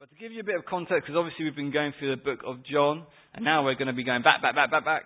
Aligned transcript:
But 0.00 0.10
to 0.10 0.14
give 0.14 0.30
you 0.30 0.38
a 0.38 0.44
bit 0.44 0.54
of 0.54 0.64
context, 0.64 1.06
because 1.06 1.18
obviously 1.18 1.44
we've 1.44 1.56
been 1.56 1.72
going 1.72 1.92
through 1.98 2.14
the 2.14 2.22
book 2.22 2.38
of 2.46 2.58
John, 2.70 3.04
and 3.34 3.44
now 3.44 3.64
we're 3.64 3.74
going 3.74 3.88
to 3.88 3.92
be 3.92 4.04
going 4.04 4.22
back, 4.22 4.40
back, 4.40 4.54
back, 4.54 4.70
back, 4.70 4.84
back 4.84 5.02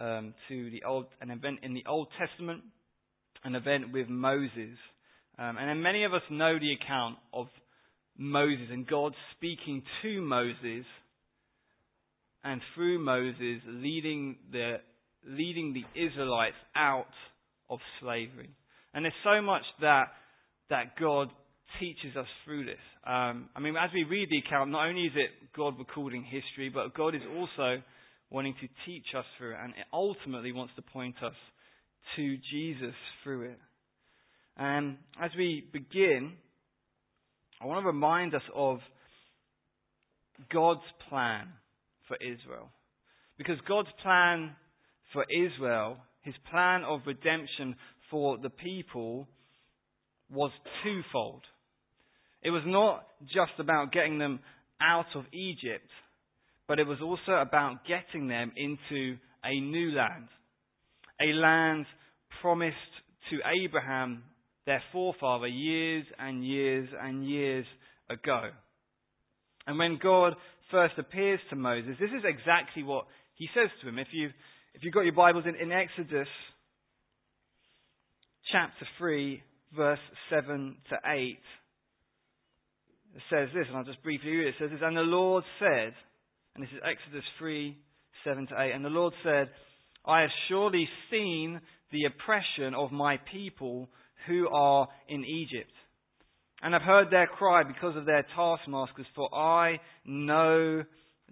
um, 0.00 0.32
to 0.48 0.70
the 0.70 0.84
old 0.84 1.04
an 1.20 1.30
event 1.30 1.58
in 1.62 1.74
the 1.74 1.84
Old 1.86 2.08
Testament, 2.18 2.62
an 3.44 3.54
event 3.54 3.92
with 3.92 4.08
Moses, 4.08 4.78
um, 5.38 5.58
and 5.58 5.68
then 5.68 5.82
many 5.82 6.04
of 6.04 6.14
us 6.14 6.22
know 6.30 6.58
the 6.58 6.72
account 6.72 7.18
of 7.34 7.48
Moses 8.16 8.68
and 8.70 8.86
God 8.86 9.12
speaking 9.36 9.82
to 10.00 10.22
Moses, 10.22 10.86
and 12.42 12.62
through 12.74 13.04
Moses 13.04 13.60
leading 13.66 14.36
the 14.50 14.76
leading 15.28 15.74
the 15.74 15.84
Israelites 16.06 16.56
out 16.74 17.04
of 17.68 17.80
slavery. 18.00 18.48
And 18.94 19.04
there's 19.04 19.14
so 19.24 19.42
much 19.42 19.62
that 19.82 20.06
that 20.70 20.96
God 20.98 21.28
teaches 21.78 22.16
us 22.16 22.26
through 22.46 22.64
this. 22.64 22.80
Um, 23.04 23.48
I 23.56 23.60
mean, 23.60 23.74
as 23.76 23.90
we 23.92 24.04
read 24.04 24.28
the 24.30 24.38
account, 24.38 24.70
not 24.70 24.86
only 24.86 25.02
is 25.02 25.12
it 25.16 25.30
God 25.56 25.78
recording 25.78 26.22
history, 26.22 26.68
but 26.68 26.94
God 26.94 27.14
is 27.14 27.22
also 27.36 27.82
wanting 28.30 28.54
to 28.60 28.68
teach 28.86 29.06
us 29.16 29.24
through 29.36 29.52
it, 29.52 29.58
and 29.62 29.70
it 29.70 29.86
ultimately 29.92 30.52
wants 30.52 30.72
to 30.76 30.82
point 30.82 31.16
us 31.22 31.34
to 32.16 32.36
Jesus 32.52 32.94
through 33.22 33.42
it. 33.50 33.58
And 34.56 34.98
as 35.20 35.30
we 35.36 35.64
begin, 35.72 36.32
I 37.60 37.66
want 37.66 37.82
to 37.82 37.86
remind 37.86 38.34
us 38.34 38.42
of 38.54 38.78
God's 40.52 40.80
plan 41.08 41.48
for 42.08 42.16
Israel. 42.16 42.70
Because 43.38 43.56
God's 43.68 43.88
plan 44.02 44.54
for 45.12 45.24
Israel, 45.30 45.96
his 46.22 46.34
plan 46.50 46.82
of 46.84 47.00
redemption 47.06 47.74
for 48.10 48.38
the 48.38 48.50
people, 48.50 49.26
was 50.30 50.50
twofold. 50.82 51.42
It 52.42 52.50
was 52.50 52.62
not 52.66 53.06
just 53.22 53.52
about 53.58 53.92
getting 53.92 54.18
them 54.18 54.40
out 54.80 55.06
of 55.14 55.24
Egypt, 55.32 55.88
but 56.66 56.78
it 56.78 56.86
was 56.86 56.98
also 57.02 57.40
about 57.40 57.80
getting 57.86 58.28
them 58.28 58.52
into 58.56 59.16
a 59.44 59.60
new 59.60 59.92
land. 59.92 60.28
A 61.20 61.32
land 61.34 61.86
promised 62.40 62.76
to 63.30 63.38
Abraham, 63.64 64.24
their 64.66 64.82
forefather, 64.92 65.46
years 65.46 66.04
and 66.18 66.44
years 66.44 66.88
and 67.00 67.28
years 67.28 67.66
ago. 68.10 68.50
And 69.66 69.78
when 69.78 69.98
God 70.02 70.34
first 70.70 70.94
appears 70.98 71.40
to 71.50 71.56
Moses, 71.56 71.94
this 72.00 72.10
is 72.10 72.24
exactly 72.24 72.82
what 72.82 73.06
he 73.34 73.48
says 73.54 73.70
to 73.82 73.88
him. 73.88 73.98
If, 73.98 74.08
you, 74.12 74.30
if 74.74 74.82
you've 74.82 74.94
got 74.94 75.02
your 75.02 75.14
Bibles 75.14 75.44
in, 75.46 75.54
in 75.54 75.70
Exodus 75.70 76.28
chapter 78.50 78.86
3, 78.98 79.42
verse 79.76 79.98
7 80.30 80.76
to 80.90 80.96
8, 81.06 81.38
it 83.14 83.22
says 83.30 83.48
this, 83.54 83.66
and 83.68 83.76
I'll 83.76 83.84
just 83.84 84.02
briefly 84.02 84.30
read 84.30 84.46
it. 84.46 84.50
It 84.50 84.54
says 84.58 84.70
this, 84.70 84.80
and 84.82 84.96
the 84.96 85.02
Lord 85.02 85.44
said, 85.58 85.92
and 86.54 86.62
this 86.62 86.70
is 86.72 86.80
Exodus 86.84 87.24
3, 87.38 87.76
7 88.24 88.46
to 88.48 88.54
8, 88.60 88.72
and 88.72 88.84
the 88.84 88.88
Lord 88.88 89.12
said, 89.22 89.50
I 90.04 90.22
have 90.22 90.30
surely 90.48 90.88
seen 91.10 91.60
the 91.92 92.04
oppression 92.06 92.74
of 92.74 92.90
my 92.90 93.18
people 93.30 93.88
who 94.26 94.48
are 94.48 94.88
in 95.08 95.24
Egypt. 95.24 95.70
And 96.62 96.74
I've 96.74 96.82
heard 96.82 97.10
their 97.10 97.26
cry 97.26 97.64
because 97.64 97.96
of 97.96 98.06
their 98.06 98.24
taskmasters, 98.34 99.06
for 99.14 99.34
I 99.34 99.80
know 100.04 100.84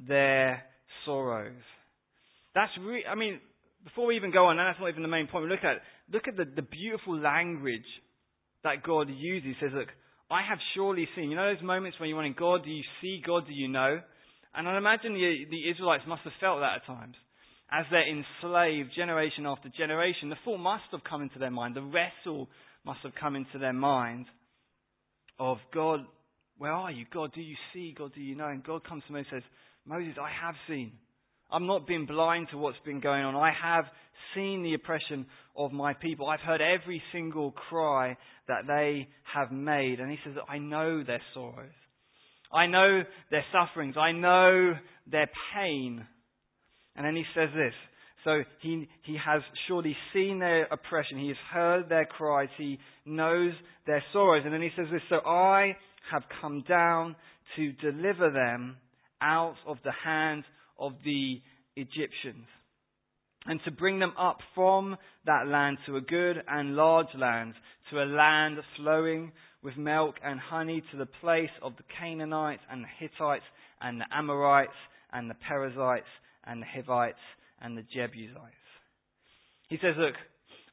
their 0.06 0.62
sorrows. 1.06 1.53
That's 2.55 2.72
re- 2.81 3.06
I 3.11 3.15
mean, 3.15 3.41
before 3.84 4.06
we 4.06 4.17
even 4.17 4.33
go 4.33 4.47
on, 4.47 4.59
and 4.59 4.69
that's 4.69 4.81
not 4.81 4.89
even 4.89 5.03
the 5.03 5.09
main 5.09 5.28
point, 5.28 5.44
we 5.44 5.50
look 5.50 5.65
at, 5.65 5.78
look 6.12 6.28
at 6.28 6.37
the, 6.37 6.44
the 6.44 6.67
beautiful 6.67 7.19
language 7.19 7.87
that 8.65 8.83
God 8.83 9.09
uses. 9.09 9.55
He 9.59 9.67
says, 9.67 9.72
look, 9.75 9.89
I 10.31 10.42
have 10.48 10.59
surely 10.75 11.09
seen. 11.17 11.31
You 11.31 11.36
know 11.36 11.53
those 11.53 11.62
moments 11.62 11.98
when 11.98 12.09
you're 12.09 12.17
wondering, 12.17 12.36
God, 12.39 12.64
do 12.64 12.70
you 12.70 12.84
see? 13.00 13.20
God, 13.25 13.47
do 13.47 13.53
you 13.53 13.69
know? 13.69 14.00
And 14.55 14.69
I 14.69 14.77
imagine 14.77 15.14
the, 15.14 15.45
the 15.50 15.70
Israelites 15.70 16.05
must 16.06 16.22
have 16.22 16.33
felt 16.41 16.61
that 16.61 16.77
at 16.77 16.87
times. 16.87 17.17
As 17.72 17.87
they're 17.91 18.09
enslaved 18.09 18.91
generation 18.97 19.47
after 19.47 19.69
generation, 19.69 20.28
the 20.28 20.37
thought 20.45 20.59
must 20.59 20.84
have 20.93 21.04
come 21.09 21.22
into 21.22 21.38
their 21.38 21.50
mind. 21.50 21.77
The 21.77 21.82
wrestle 21.82 22.49
must 22.84 23.00
have 23.03 23.12
come 23.21 23.37
into 23.37 23.59
their 23.59 23.72
mind 23.72 24.27
of 25.38 25.59
God, 25.72 26.00
where 26.59 26.72
are 26.72 26.91
you? 26.91 27.06
God, 27.12 27.33
do 27.34 27.41
you 27.41 27.56
see? 27.72 27.94
God, 27.97 28.12
do 28.15 28.21
you 28.21 28.34
know? 28.37 28.49
And 28.49 28.62
God 28.62 28.87
comes 28.87 29.03
to 29.06 29.12
me 29.12 29.21
and 29.21 29.28
says, 29.31 29.43
Moses, 29.87 30.15
I 30.21 30.31
have 30.44 30.54
seen. 30.69 30.93
I'm 31.53 31.66
not 31.66 31.87
being 31.87 32.06
blind 32.06 32.49
to 32.53 32.59
what's 32.59 32.78
been 32.84 33.00
going 33.00 33.25
on. 33.25 33.34
I 33.34 33.53
have 33.62 33.84
seen 34.34 34.62
the 34.62 34.75
oppression 34.75 35.27
of 35.56 35.72
my 35.72 35.94
people. 35.94 36.28
I've 36.28 36.41
heard 36.41 36.61
every 36.61 37.03
single 37.12 37.53
cry 37.53 38.16
that 38.49 38.66
they 38.66 39.09
have 39.34 39.50
made. 39.50 40.00
And 40.00 40.10
he 40.10 40.19
says, 40.25 40.34
I 40.49 40.59
know 40.59 41.03
their 41.05 41.22
sorrows. 41.34 41.71
I 42.53 42.66
know 42.66 43.03
their 43.31 43.44
sufferings. 43.53 43.97
I 43.97 44.12
know 44.12 44.75
their 45.10 45.28
pain. 45.55 46.06
And 46.97 47.06
then 47.06 47.16
he 47.16 47.25
says 47.34 47.49
this. 47.55 47.75
So 48.25 48.43
he, 48.60 48.89
he 49.05 49.16
has 49.25 49.41
surely 49.66 49.97
seen 50.12 50.39
their 50.41 50.65
oppression. 50.65 51.19
He 51.19 51.28
has 51.28 51.37
heard 51.53 51.89
their 51.89 52.05
cries. 52.05 52.49
He 52.59 52.78
knows 53.06 53.53
their 53.87 54.03
sorrows. 54.12 54.43
And 54.44 54.53
then 54.53 54.62
he 54.62 54.71
says 54.77 54.87
this. 54.93 55.03
So 55.09 55.16
I 55.27 55.77
have 56.12 56.22
come 56.41 56.62
down 56.69 57.16
to 57.56 57.72
deliver 57.72 58.31
them 58.31 58.77
out 59.22 59.56
of 59.66 59.78
the 59.84 59.93
hand 60.05 60.44
of 60.80 60.94
the 61.04 61.41
Egyptians 61.76 62.46
and 63.46 63.60
to 63.64 63.70
bring 63.70 63.98
them 63.98 64.12
up 64.18 64.38
from 64.54 64.96
that 65.26 65.46
land 65.46 65.78
to 65.86 65.96
a 65.96 66.00
good 66.00 66.42
and 66.46 66.76
large 66.76 67.06
land, 67.18 67.54
to 67.91 68.02
a 68.02 68.04
land 68.04 68.58
flowing 68.76 69.32
with 69.62 69.76
milk 69.76 70.16
and 70.24 70.38
honey, 70.38 70.82
to 70.91 70.98
the 70.98 71.06
place 71.06 71.50
of 71.62 71.76
the 71.76 71.84
Canaanites 71.98 72.62
and 72.70 72.84
the 72.84 72.88
Hittites 72.98 73.44
and 73.80 74.00
the 74.00 74.04
Amorites 74.12 74.72
and 75.12 75.30
the 75.30 75.34
Perizzites 75.48 76.06
and 76.44 76.62
the 76.62 76.66
Hivites 76.66 77.18
and 77.60 77.76
the 77.76 77.84
Jebusites. 77.94 78.54
He 79.68 79.76
says, 79.76 79.94
Look, 79.98 80.14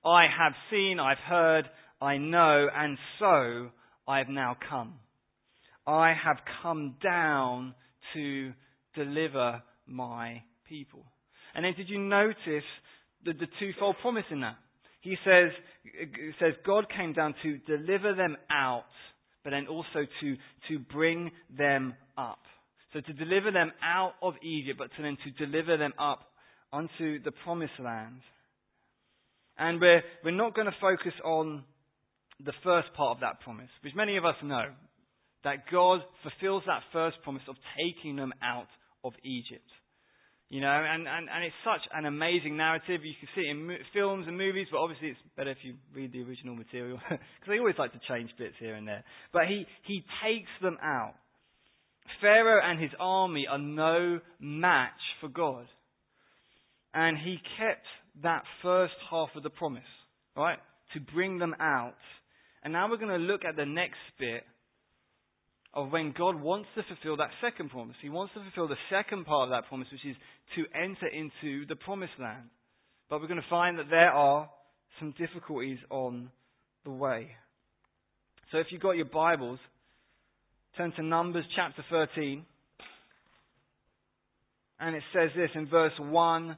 I 0.06 0.26
have 0.38 0.54
seen, 0.70 1.00
I've 1.00 1.18
heard, 1.18 1.66
I 2.02 2.18
know, 2.18 2.68
and 2.74 2.98
so 3.20 3.70
I 4.08 4.20
have 4.20 4.30
now 4.30 4.58
come. 4.70 4.96
I 5.86 6.14
have 6.14 6.38
come 6.62 6.96
down 7.02 7.76
to 8.14 8.52
deliver 8.96 9.62
my 9.88 10.42
people. 10.68 11.04
And 11.56 11.66
then 11.66 11.74
did 11.76 11.90
you 11.90 12.00
notice 12.00 12.68
the, 13.26 13.34
the 13.34 13.48
twofold 13.60 13.96
promise 14.02 14.26
in 14.32 14.42
that? 14.42 14.58
He 15.02 15.16
says, 15.24 15.52
says 16.40 16.54
God 16.66 16.88
came 16.96 17.14
down 17.14 17.34
to 17.44 17.58
deliver 17.60 18.14
them 18.14 18.36
out, 18.52 18.84
but 19.44 19.52
then 19.52 19.68
also 19.68 20.06
to, 20.22 20.36
to 20.70 20.80
bring 20.92 21.32
them 21.56 21.94
up. 22.18 22.40
So 22.94 23.02
to 23.02 23.14
deliver 23.14 23.52
them 23.52 23.72
out 23.84 24.14
of 24.22 24.34
Egypt, 24.44 24.80
but 24.80 24.90
to 24.96 25.02
then 25.02 25.18
to 25.24 25.46
deliver 25.46 25.78
them 25.78 25.94
up 26.00 26.20
onto 26.72 27.22
the 27.24 27.32
promised 27.44 27.80
land. 27.80 28.22
And 29.58 29.80
we're, 29.82 30.02
we're 30.24 30.32
not 30.32 30.56
going 30.56 30.68
to 30.68 30.76
focus 30.80 31.14
on 31.24 31.64
the 32.44 32.54
first 32.64 32.94
part 32.96 33.18
of 33.18 33.22
that 33.22 33.42
promise, 33.42 33.70
which 33.84 33.94
many 33.96 34.18
of 34.18 34.26
us 34.26 34.36
know, 34.44 34.66
that 35.44 35.70
God 35.72 36.02
fulfills 36.22 36.64
that 36.68 36.82
first 36.92 37.18
promise 37.24 37.44
of 37.48 37.56
taking 37.78 38.16
them 38.16 38.34
out 38.44 38.68
of 39.04 39.14
Egypt. 39.24 39.70
You 40.50 40.62
know, 40.62 40.72
and, 40.72 41.08
and, 41.08 41.28
and 41.28 41.44
it's 41.44 41.56
such 41.66 41.82
an 41.94 42.06
amazing 42.06 42.56
narrative. 42.56 43.04
You 43.04 43.14
can 43.20 43.28
see 43.36 43.42
it 43.42 43.52
in 43.52 43.68
mo- 43.68 43.84
films 43.94 44.26
and 44.28 44.38
movies, 44.38 44.68
but 44.72 44.78
obviously 44.78 45.10
it's 45.10 45.20
better 45.36 45.52
if 45.52 45.58
you 45.62 45.76
read 45.94 46.14
the 46.14 46.24
original 46.24 46.56
material, 46.56 47.00
because 47.10 47.50
they 47.50 47.60
always 47.60 47.76
like 47.78 47.92
to 47.92 48.00
change 48.08 48.30
bits 48.38 48.56
here 48.60 48.76
and 48.76 48.88
there. 48.88 49.04
But 49.34 49.48
he, 49.50 49.66
he 49.84 50.06
takes 50.24 50.50
them 50.62 50.78
out. 50.82 51.16
Pharaoh 52.22 52.62
and 52.64 52.82
his 52.82 52.92
army 52.98 53.46
are 53.50 53.58
no 53.58 54.22
match 54.40 55.04
for 55.20 55.28
God. 55.28 55.66
And 56.94 57.18
he 57.18 57.38
kept 57.60 57.86
that 58.24 58.44
first 58.64 58.96
half 59.12 59.30
of 59.36 59.44
the 59.44 59.50
promise, 59.50 59.84
right? 60.38 60.60
To 60.94 61.02
bring 61.14 61.40
them 61.40 61.56
out. 61.60 61.94
And 62.64 62.72
now 62.72 62.90
we're 62.90 62.98
going 62.98 63.10
to 63.10 63.18
look 63.18 63.42
at 63.44 63.58
the 63.58 63.66
next 63.66 64.00
bit 64.18 64.44
of 65.78 65.92
when 65.92 66.12
God 66.18 66.42
wants 66.42 66.68
to 66.74 66.82
fulfill 66.82 67.18
that 67.18 67.30
second 67.40 67.70
promise. 67.70 67.96
He 68.02 68.10
wants 68.10 68.34
to 68.34 68.42
fulfill 68.42 68.68
the 68.68 68.82
second 68.90 69.26
part 69.26 69.48
of 69.48 69.50
that 69.52 69.70
promise, 69.70 69.88
which 69.92 70.06
is 70.10 70.16
to 70.56 70.66
enter 70.76 71.06
into 71.06 71.68
the 71.68 71.76
promised 71.76 72.14
land. 72.20 72.50
But 73.12 73.22
we're 73.22 73.28
going 73.28 73.40
to 73.40 73.48
find 73.48 73.78
that 73.78 73.92
there 73.92 74.10
are 74.10 74.50
some 75.00 75.14
difficulties 75.20 75.78
on 75.92 76.32
the 76.84 76.90
way. 76.90 77.28
So 78.52 78.58
if 78.58 78.68
you've 78.72 78.82
got 78.82 78.94
your 78.94 79.06
Bibles, 79.06 79.60
turn 80.78 80.94
to 80.94 81.04
Numbers 81.04 81.46
chapter 81.56 81.86
13. 81.92 82.44
And 84.80 84.96
it 84.96 85.04
says 85.14 85.30
this 85.36 85.52
in 85.54 85.68
verse 85.68 85.94
1 86.00 86.58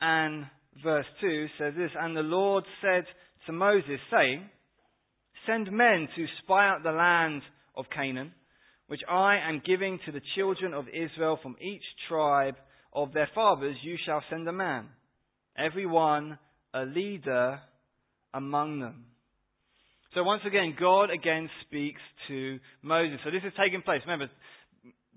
and 0.00 0.44
verse 0.82 1.06
2 1.20 1.46
says 1.56 1.74
this, 1.78 1.90
And 1.96 2.16
the 2.16 2.22
Lord 2.22 2.64
said 2.82 3.04
to 3.46 3.52
Moses, 3.52 4.00
saying, 4.10 4.50
Send 5.46 5.70
men 5.70 6.08
to 6.16 6.26
spy 6.42 6.68
out 6.68 6.82
the 6.82 6.90
land 6.90 7.42
of 7.76 7.84
Canaan 7.94 8.32
which 8.88 9.00
I 9.08 9.38
am 9.48 9.62
giving 9.64 9.98
to 10.06 10.12
the 10.12 10.20
children 10.36 10.74
of 10.74 10.86
Israel 10.88 11.38
from 11.42 11.56
each 11.60 11.82
tribe 12.08 12.54
of 12.92 13.12
their 13.12 13.28
fathers, 13.34 13.76
you 13.82 13.96
shall 14.04 14.22
send 14.30 14.48
a 14.48 14.52
man, 14.52 14.88
every 15.56 15.86
one 15.86 16.38
a 16.72 16.84
leader 16.84 17.60
among 18.32 18.80
them. 18.80 19.06
So 20.14 20.22
once 20.22 20.42
again, 20.46 20.74
God 20.78 21.10
again 21.10 21.50
speaks 21.66 22.00
to 22.28 22.58
Moses. 22.82 23.18
So 23.24 23.30
this 23.30 23.42
is 23.44 23.52
taking 23.58 23.82
place. 23.82 24.00
Remember, 24.06 24.32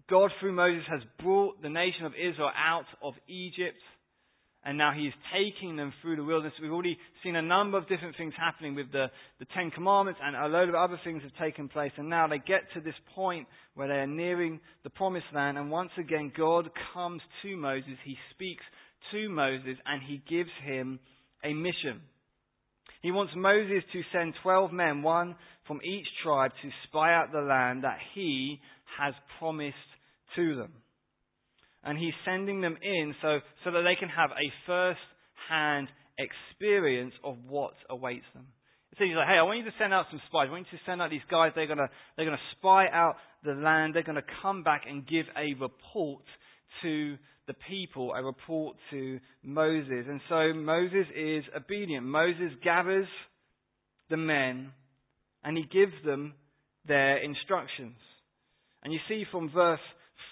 God, 0.09 0.31
through 0.39 0.53
Moses, 0.53 0.83
has 0.89 1.01
brought 1.23 1.61
the 1.61 1.69
nation 1.69 2.05
of 2.05 2.13
Israel 2.13 2.51
out 2.55 2.85
of 3.01 3.13
Egypt 3.27 3.77
and 4.65 4.77
now 4.77 4.91
he's 4.95 5.13
taking 5.33 5.77
them 5.77 5.93
through 6.01 6.17
the 6.17 6.23
wilderness. 6.23 6.53
We've 6.61 6.71
already 6.71 6.97
seen 7.23 7.35
a 7.35 7.41
number 7.41 7.77
of 7.77 7.87
different 7.87 8.17
things 8.17 8.33
happening 8.37 8.75
with 8.75 8.91
the, 8.91 9.07
the 9.39 9.45
Ten 9.55 9.71
Commandments, 9.71 10.19
and 10.23 10.35
a 10.35 10.47
load 10.47 10.67
of 10.67 10.75
other 10.75 10.99
things 11.03 11.23
have 11.23 11.31
taken 11.39 11.69
place. 11.69 11.91
And 11.97 12.09
now 12.09 12.27
they 12.27 12.39
get 12.39 12.63
to 12.73 12.81
this 12.81 12.95
point 13.15 13.47
where 13.75 13.87
they 13.87 13.95
are 13.95 14.07
nearing 14.07 14.59
the 14.83 14.89
promised 14.89 15.27
land, 15.33 15.57
and 15.57 15.71
once 15.71 15.91
again, 15.97 16.31
God 16.37 16.69
comes 16.93 17.21
to 17.43 17.55
Moses. 17.55 17.93
He 18.03 18.17
speaks 18.33 18.63
to 19.13 19.29
Moses, 19.29 19.77
and 19.85 20.01
he 20.05 20.21
gives 20.29 20.51
him 20.63 20.99
a 21.43 21.53
mission. 21.53 22.01
He 23.01 23.11
wants 23.11 23.31
Moses 23.37 23.83
to 23.93 24.01
send 24.11 24.33
12 24.43 24.73
men, 24.73 25.03
one 25.03 25.35
from 25.67 25.79
each 25.85 26.07
tribe, 26.21 26.51
to 26.61 26.69
spy 26.87 27.13
out 27.13 27.31
the 27.31 27.39
land 27.39 27.85
that 27.85 27.97
he 28.13 28.59
has 28.99 29.13
promised 29.39 29.75
to 30.35 30.55
them 30.55 30.73
and 31.83 31.97
he's 31.97 32.13
sending 32.25 32.61
them 32.61 32.77
in 32.81 33.15
so, 33.21 33.39
so 33.63 33.71
that 33.71 33.83
they 33.83 33.95
can 33.99 34.09
have 34.09 34.31
a 34.31 34.47
first 34.65 34.99
hand 35.49 35.87
experience 36.17 37.13
of 37.23 37.37
what 37.47 37.73
awaits 37.89 38.25
them. 38.33 38.47
So 38.97 39.05
he's 39.05 39.15
like, 39.15 39.27
hey, 39.27 39.39
I 39.39 39.43
want 39.43 39.59
you 39.59 39.65
to 39.65 39.77
send 39.79 39.93
out 39.93 40.07
some 40.11 40.21
spies. 40.27 40.47
I 40.49 40.51
want 40.51 40.67
you 40.71 40.77
to 40.77 40.83
send 40.85 41.01
out 41.01 41.09
these 41.09 41.21
guys. 41.31 41.51
They're 41.55 41.67
going 41.67 41.77
to, 41.77 41.89
they're 42.17 42.25
to 42.29 42.57
spy 42.57 42.87
out 42.91 43.15
the 43.45 43.53
land. 43.53 43.95
They're 43.95 44.03
going 44.03 44.15
to 44.17 44.31
come 44.41 44.63
back 44.63 44.83
and 44.89 45.07
give 45.07 45.25
a 45.37 45.53
report 45.59 46.23
to 46.83 47.15
the 47.47 47.55
people, 47.69 48.13
a 48.13 48.21
report 48.21 48.75
to 48.91 49.19
Moses. 49.41 50.05
And 50.07 50.19
so 50.27 50.53
Moses 50.53 51.05
is 51.15 51.43
obedient. 51.55 52.05
Moses 52.05 52.51
gathers 52.63 53.07
the 54.09 54.17
men 54.17 54.71
and 55.43 55.57
he 55.57 55.63
gives 55.63 55.93
them 56.05 56.33
their 56.85 57.23
instructions. 57.23 57.95
And 58.83 58.91
you 58.91 58.99
see 59.07 59.23
from 59.31 59.49
verse 59.49 59.79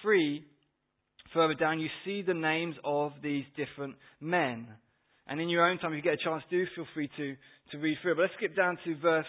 3 0.01 0.45
further 1.37 1.53
down, 1.53 1.79
you 1.79 1.89
see 2.03 2.23
the 2.23 2.33
names 2.33 2.75
of 2.83 3.11
these 3.21 3.45
different 3.55 3.93
men. 4.19 4.67
And 5.27 5.39
in 5.39 5.49
your 5.49 5.69
own 5.69 5.77
time, 5.77 5.93
if 5.93 5.97
you 5.97 6.01
get 6.01 6.19
a 6.19 6.23
chance, 6.23 6.41
do 6.49 6.65
feel 6.75 6.87
free 6.95 7.09
to, 7.15 7.35
to 7.71 7.77
read 7.77 7.97
through 8.01 8.13
it. 8.13 8.15
But 8.15 8.21
let's 8.23 8.33
skip 8.37 8.55
down 8.55 8.79
to 8.85 8.97
verse 8.97 9.27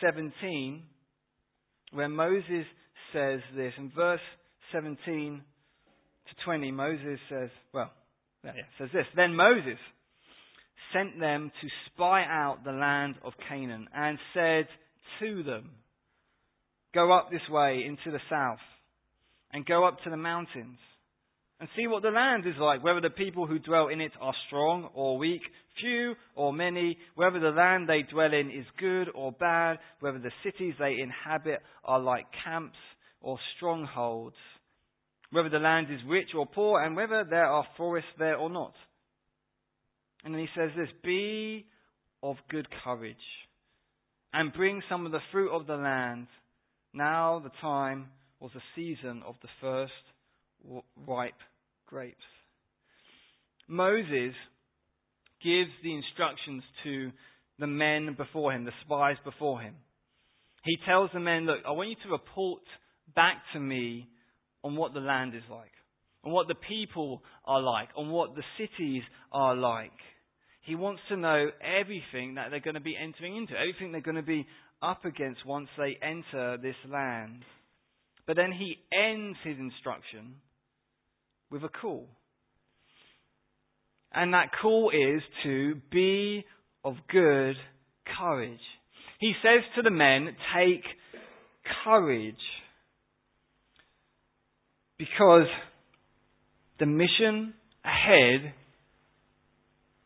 17, 0.00 0.80
where 1.92 2.08
Moses 2.08 2.66
says 3.12 3.40
this. 3.56 3.72
In 3.78 3.90
verse 3.96 4.20
17 4.72 5.42
to 6.28 6.44
20, 6.44 6.70
Moses 6.70 7.18
says, 7.28 7.48
well, 7.74 7.90
yeah, 8.44 8.52
says 8.78 8.90
this. 8.92 9.06
Then 9.16 9.34
Moses 9.34 9.78
sent 10.94 11.18
them 11.18 11.50
to 11.60 11.68
spy 11.86 12.22
out 12.22 12.58
the 12.64 12.70
land 12.70 13.16
of 13.24 13.32
Canaan 13.48 13.88
and 13.92 14.18
said 14.34 14.68
to 15.18 15.42
them, 15.42 15.70
Go 16.94 17.12
up 17.12 17.32
this 17.32 17.42
way 17.50 17.82
into 17.84 18.16
the 18.16 18.22
south 18.30 18.60
and 19.52 19.66
go 19.66 19.86
up 19.86 19.98
to 20.04 20.10
the 20.10 20.16
mountains 20.16 20.78
and 21.60 21.68
see 21.76 21.86
what 21.86 22.02
the 22.02 22.10
land 22.10 22.46
is 22.46 22.54
like, 22.60 22.84
whether 22.84 23.00
the 23.00 23.10
people 23.10 23.46
who 23.46 23.58
dwell 23.58 23.88
in 23.88 24.00
it 24.00 24.12
are 24.20 24.34
strong 24.46 24.90
or 24.94 25.18
weak, 25.18 25.42
few 25.80 26.14
or 26.36 26.52
many, 26.52 26.96
whether 27.16 27.40
the 27.40 27.48
land 27.50 27.88
they 27.88 28.02
dwell 28.02 28.32
in 28.32 28.50
is 28.50 28.66
good 28.78 29.08
or 29.14 29.32
bad, 29.32 29.78
whether 30.00 30.18
the 30.18 30.30
cities 30.44 30.74
they 30.78 30.96
inhabit 31.00 31.60
are 31.84 32.00
like 32.00 32.26
camps 32.44 32.76
or 33.20 33.38
strongholds, 33.56 34.36
whether 35.30 35.48
the 35.48 35.58
land 35.58 35.88
is 35.90 36.00
rich 36.06 36.28
or 36.36 36.46
poor, 36.46 36.80
and 36.80 36.94
whether 36.94 37.24
there 37.28 37.46
are 37.46 37.66
forests 37.76 38.10
there 38.18 38.36
or 38.36 38.50
not. 38.50 38.74
And 40.24 40.34
then 40.34 40.40
he 40.40 40.48
says 40.56 40.70
this 40.76 40.88
Be 41.02 41.66
of 42.22 42.36
good 42.50 42.68
courage 42.84 43.16
and 44.32 44.52
bring 44.52 44.82
some 44.88 45.06
of 45.06 45.12
the 45.12 45.20
fruit 45.32 45.50
of 45.50 45.66
the 45.66 45.76
land. 45.76 46.28
Now 46.92 47.40
the 47.42 47.50
time 47.60 48.06
was 48.40 48.50
the 48.54 48.60
season 48.76 49.22
of 49.26 49.34
the 49.42 49.48
first 49.60 49.92
ripe 51.06 51.34
grapes. 51.86 52.16
Moses 53.68 54.34
gives 55.42 55.70
the 55.82 55.94
instructions 55.94 56.62
to 56.84 57.10
the 57.58 57.66
men 57.66 58.14
before 58.16 58.52
him, 58.52 58.64
the 58.64 58.72
spies 58.84 59.16
before 59.24 59.60
him. 59.60 59.74
He 60.64 60.76
tells 60.86 61.10
the 61.12 61.20
men, 61.20 61.46
Look, 61.46 61.60
I 61.66 61.72
want 61.72 61.90
you 61.90 61.96
to 62.04 62.12
report 62.12 62.62
back 63.14 63.36
to 63.52 63.60
me 63.60 64.08
on 64.64 64.76
what 64.76 64.94
the 64.94 65.00
land 65.00 65.34
is 65.34 65.42
like, 65.50 65.72
on 66.24 66.32
what 66.32 66.48
the 66.48 66.54
people 66.54 67.22
are 67.44 67.60
like, 67.60 67.88
on 67.96 68.10
what 68.10 68.34
the 68.34 68.42
cities 68.58 69.02
are 69.32 69.54
like. 69.54 69.92
He 70.62 70.74
wants 70.74 71.00
to 71.08 71.16
know 71.16 71.48
everything 71.62 72.34
that 72.34 72.50
they're 72.50 72.60
going 72.60 72.74
to 72.74 72.80
be 72.80 72.96
entering 72.96 73.36
into, 73.36 73.54
everything 73.54 73.92
they're 73.92 74.00
going 74.00 74.16
to 74.16 74.22
be 74.22 74.46
up 74.82 75.04
against 75.04 75.46
once 75.46 75.68
they 75.78 75.96
enter 76.02 76.58
this 76.58 76.76
land. 76.90 77.44
But 78.26 78.36
then 78.36 78.52
he 78.52 78.76
ends 78.92 79.38
his 79.42 79.56
instruction 79.58 80.34
with 81.50 81.64
a 81.64 81.68
call. 81.68 82.08
And 84.12 84.34
that 84.34 84.50
call 84.60 84.90
is 84.90 85.22
to 85.44 85.76
be 85.90 86.44
of 86.84 86.94
good 87.10 87.56
courage. 88.18 88.60
He 89.20 89.32
says 89.42 89.62
to 89.76 89.82
the 89.82 89.90
men, 89.90 90.36
take 90.56 90.84
courage. 91.84 92.34
Because 94.98 95.46
the 96.78 96.86
mission 96.86 97.54
ahead 97.84 98.54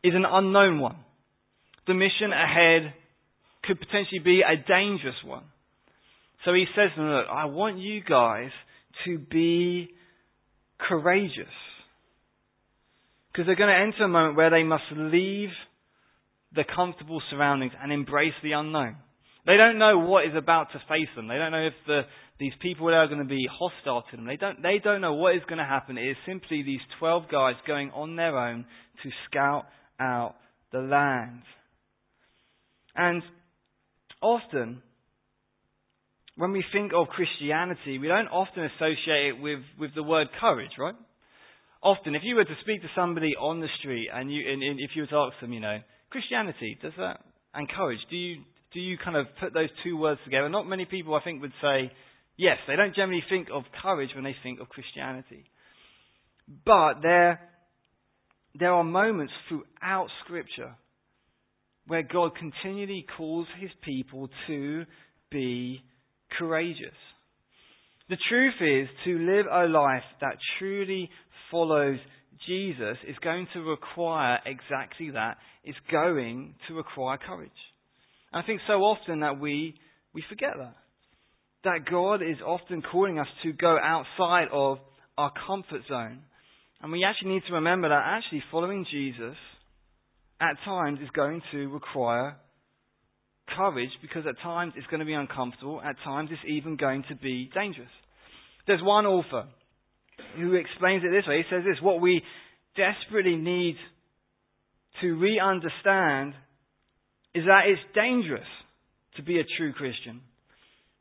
is 0.03 0.13
an 0.13 0.25
unknown 0.29 0.79
one. 0.79 0.97
The 1.87 1.93
mission 1.93 2.31
ahead 2.31 2.93
could 3.63 3.79
potentially 3.79 4.19
be 4.23 4.41
a 4.41 4.57
dangerous 4.57 5.15
one. 5.25 5.43
So 6.45 6.53
he 6.53 6.65
says 6.75 6.89
to 6.95 7.01
them, 7.01 7.09
look, 7.09 7.25
I 7.31 7.45
want 7.45 7.77
you 7.77 8.01
guys 8.03 8.49
to 9.05 9.17
be 9.17 9.89
courageous. 10.87 11.53
Because 13.31 13.47
they're 13.47 13.55
going 13.55 13.73
to 13.73 13.81
enter 13.81 14.03
a 14.03 14.07
moment 14.07 14.37
where 14.37 14.51
they 14.51 14.63
must 14.63 14.83
leave 14.95 15.49
the 16.53 16.63
comfortable 16.75 17.21
surroundings 17.31 17.73
and 17.81 17.91
embrace 17.91 18.33
the 18.43 18.51
unknown. 18.51 18.97
They 19.45 19.57
don't 19.57 19.77
know 19.77 19.99
what 19.99 20.25
is 20.25 20.35
about 20.37 20.67
to 20.73 20.81
face 20.87 21.09
them. 21.15 21.27
They 21.27 21.35
don't 21.35 21.51
know 21.51 21.67
if 21.67 21.73
the, 21.87 22.01
these 22.39 22.53
people 22.61 22.87
are 22.93 23.07
going 23.07 23.19
to 23.19 23.25
be 23.25 23.47
hostile 23.51 24.03
to 24.09 24.15
them. 24.15 24.25
They 24.25 24.37
don't, 24.37 24.61
they 24.61 24.79
don't 24.81 25.01
know 25.01 25.13
what 25.13 25.35
is 25.35 25.41
going 25.47 25.57
to 25.57 25.65
happen. 25.65 25.97
It 25.97 26.11
is 26.11 26.17
simply 26.25 26.63
these 26.63 26.79
12 26.99 27.23
guys 27.29 27.55
going 27.67 27.91
on 27.91 28.15
their 28.15 28.37
own 28.37 28.65
to 29.03 29.09
scout 29.29 29.65
out 29.99 30.35
the 30.71 30.79
land. 30.79 31.41
And 32.95 33.21
often, 34.21 34.81
when 36.35 36.51
we 36.51 36.63
think 36.73 36.91
of 36.95 37.07
Christianity, 37.07 37.99
we 37.99 38.07
don't 38.07 38.27
often 38.27 38.63
associate 38.65 39.35
it 39.35 39.41
with, 39.41 39.59
with 39.79 39.91
the 39.95 40.03
word 40.03 40.27
courage, 40.39 40.71
right? 40.79 40.95
Often, 41.81 42.15
if 42.15 42.21
you 42.23 42.35
were 42.35 42.45
to 42.45 42.55
speak 42.61 42.81
to 42.81 42.87
somebody 42.95 43.35
on 43.35 43.59
the 43.59 43.67
street 43.79 44.07
and, 44.13 44.33
you, 44.33 44.41
and, 44.51 44.63
and 44.63 44.79
if 44.79 44.91
you 44.95 45.03
were 45.03 45.07
to 45.07 45.31
ask 45.31 45.39
them, 45.41 45.53
you 45.53 45.59
know, 45.59 45.79
Christianity, 46.09 46.77
does 46.81 46.93
that, 46.97 47.19
and 47.53 47.69
courage, 47.69 47.99
do 48.09 48.15
you, 48.15 48.41
do 48.73 48.79
you 48.79 48.97
kind 49.03 49.17
of 49.17 49.27
put 49.39 49.53
those 49.53 49.69
two 49.83 49.97
words 49.97 50.19
together? 50.23 50.49
Not 50.49 50.67
many 50.67 50.85
people, 50.85 51.13
I 51.13 51.23
think, 51.23 51.41
would 51.41 51.53
say 51.61 51.91
yes. 52.37 52.57
They 52.67 52.75
don't 52.75 52.95
generally 52.95 53.23
think 53.29 53.49
of 53.53 53.63
courage 53.81 54.09
when 54.15 54.23
they 54.23 54.35
think 54.41 54.59
of 54.59 54.69
Christianity. 54.69 55.43
But 56.65 57.01
there, 57.01 57.41
there 58.57 58.73
are 58.73 58.83
moments 58.83 59.33
throughout 59.49 60.07
Scripture 60.23 60.75
where 61.85 62.03
God 62.03 62.31
continually 62.37 63.05
calls 63.17 63.47
his 63.59 63.69
people 63.83 64.29
to 64.47 64.85
be 65.29 65.81
courageous. 66.37 66.95
The 68.09 68.17
truth 68.29 68.55
is, 68.61 68.89
to 69.05 69.17
live 69.17 69.45
a 69.51 69.67
life 69.67 70.03
that 70.21 70.37
truly 70.59 71.09
follows 71.49 71.99
Jesus 72.47 72.97
is 73.07 73.15
going 73.23 73.47
to 73.53 73.61
require 73.61 74.39
exactly 74.45 75.11
that. 75.11 75.37
It's 75.63 75.77
going 75.91 76.55
to 76.67 76.73
require 76.73 77.17
courage. 77.17 77.51
And 78.31 78.43
I 78.43 78.45
think 78.45 78.61
so 78.67 78.73
often 78.73 79.21
that 79.21 79.39
we, 79.39 79.75
we 80.13 80.23
forget 80.29 80.51
that. 80.57 80.75
That 81.63 81.89
God 81.89 82.15
is 82.15 82.41
often 82.45 82.81
calling 82.81 83.19
us 83.19 83.27
to 83.43 83.53
go 83.53 83.77
outside 83.81 84.47
of 84.51 84.79
our 85.17 85.31
comfort 85.47 85.81
zone. 85.87 86.23
And 86.81 86.91
we 86.91 87.05
actually 87.05 87.31
need 87.31 87.43
to 87.47 87.53
remember 87.53 87.87
that 87.87 88.03
actually 88.03 88.43
following 88.51 88.85
Jesus 88.91 89.37
at 90.41 90.57
times 90.65 90.99
is 91.01 91.09
going 91.15 91.41
to 91.53 91.69
require 91.69 92.35
courage 93.55 93.89
because 94.01 94.23
at 94.27 94.39
times 94.41 94.73
it's 94.75 94.87
going 94.87 94.99
to 94.99 95.05
be 95.05 95.13
uncomfortable, 95.13 95.81
at 95.81 95.95
times 96.03 96.29
it's 96.31 96.41
even 96.47 96.75
going 96.77 97.03
to 97.09 97.15
be 97.15 97.49
dangerous. 97.53 97.89
There's 98.67 98.81
one 98.81 99.05
author 99.05 99.45
who 100.37 100.55
explains 100.55 101.03
it 101.03 101.11
this 101.11 101.27
way. 101.27 101.37
He 101.37 101.43
says 101.49 101.63
this 101.65 101.81
what 101.81 102.01
we 102.01 102.21
desperately 102.75 103.35
need 103.35 103.75
to 105.01 105.15
re 105.15 105.39
understand 105.39 106.33
is 107.35 107.45
that 107.45 107.63
it's 107.67 107.81
dangerous 107.95 108.47
to 109.17 109.23
be 109.23 109.39
a 109.39 109.43
true 109.57 109.73
Christian. 109.73 110.21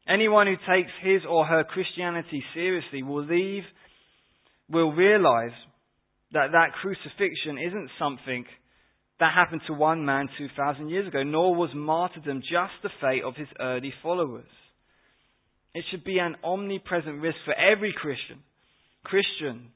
Anyone 0.08 0.46
who 0.46 0.56
takes 0.56 0.90
his 1.02 1.22
or 1.28 1.46
her 1.46 1.64
Christianity 1.64 2.42
seriously 2.54 3.02
will 3.02 3.24
leave, 3.24 3.62
will 4.68 4.92
realize 4.92 5.52
that 6.32 6.52
that 6.52 6.72
crucifixion 6.80 7.58
isn't 7.58 7.90
something 7.98 8.44
that 9.22 9.32
happened 9.32 9.60
to 9.68 9.72
one 9.72 10.04
man 10.04 10.28
2,000 10.36 10.88
years 10.88 11.06
ago, 11.06 11.22
nor 11.22 11.54
was 11.54 11.70
martyrdom 11.76 12.40
just 12.40 12.72
the 12.82 12.90
fate 13.00 13.22
of 13.22 13.36
his 13.36 13.46
early 13.60 13.94
followers. 14.02 14.50
It 15.76 15.84
should 15.92 16.02
be 16.02 16.18
an 16.18 16.34
omnipresent 16.42 17.20
risk 17.20 17.36
for 17.44 17.54
every 17.54 17.94
Christian. 17.96 18.40
Christian, 19.04 19.68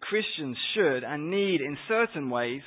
Christians 0.00 0.56
should 0.72 1.02
and 1.02 1.32
need 1.32 1.60
in 1.60 1.76
certain 1.88 2.30
ways 2.30 2.62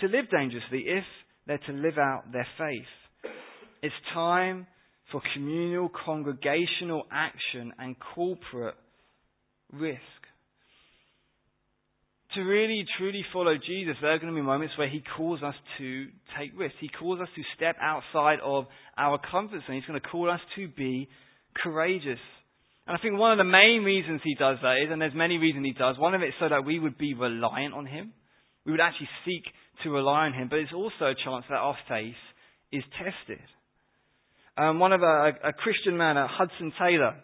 to 0.00 0.08
live 0.08 0.28
dangerously 0.30 0.84
if 0.88 1.04
they're 1.46 1.56
to 1.66 1.72
live 1.72 1.96
out 1.96 2.24
their 2.32 2.46
faith. 2.58 3.32
It's 3.82 3.94
time 4.12 4.66
for 5.10 5.22
communal, 5.32 5.88
congregational 6.04 7.04
action 7.10 7.72
and 7.78 7.96
corporate 8.14 8.76
risk. 9.72 10.00
To 12.34 12.40
really, 12.40 12.86
truly 12.98 13.24
follow 13.32 13.56
Jesus, 13.56 13.96
there 14.00 14.12
are 14.12 14.18
going 14.18 14.32
to 14.32 14.34
be 14.34 14.44
moments 14.44 14.78
where 14.78 14.88
He 14.88 15.02
calls 15.16 15.42
us 15.42 15.54
to 15.78 16.06
take 16.38 16.58
risks. 16.58 16.78
He 16.80 16.88
calls 16.88 17.20
us 17.20 17.28
to 17.36 17.42
step 17.56 17.76
outside 17.80 18.38
of 18.42 18.64
our 18.96 19.20
comfort 19.30 19.60
zone. 19.66 19.76
He's 19.76 19.84
going 19.84 20.00
to 20.00 20.08
call 20.08 20.30
us 20.30 20.40
to 20.56 20.68
be 20.68 21.08
courageous. 21.62 22.20
And 22.86 22.96
I 22.96 23.00
think 23.00 23.18
one 23.18 23.32
of 23.32 23.38
the 23.38 23.44
main 23.44 23.82
reasons 23.84 24.20
he 24.24 24.34
does 24.34 24.58
that 24.62 24.78
is, 24.84 24.90
and 24.90 25.00
there's 25.00 25.14
many 25.14 25.38
reasons 25.38 25.64
he 25.64 25.72
does, 25.72 25.98
one 25.98 26.14
of 26.14 26.22
it 26.22 26.28
is 26.28 26.34
so 26.40 26.48
that 26.48 26.64
we 26.64 26.78
would 26.78 26.98
be 26.98 27.14
reliant 27.14 27.74
on 27.74 27.86
him. 27.86 28.12
We 28.64 28.72
would 28.72 28.80
actually 28.80 29.08
seek 29.24 29.44
to 29.84 29.90
rely 29.90 30.26
on 30.26 30.34
him, 30.34 30.48
but 30.48 30.58
it's 30.58 30.72
also 30.72 31.06
a 31.06 31.14
chance 31.14 31.44
that 31.48 31.56
our 31.56 31.76
faith 31.88 32.14
is 32.72 32.82
tested. 32.98 33.44
Um, 34.56 34.78
one 34.78 34.92
of 34.92 35.02
a, 35.02 35.32
a 35.44 35.52
Christian 35.52 35.96
man, 35.96 36.16
Hudson 36.16 36.72
Taylor, 36.78 37.16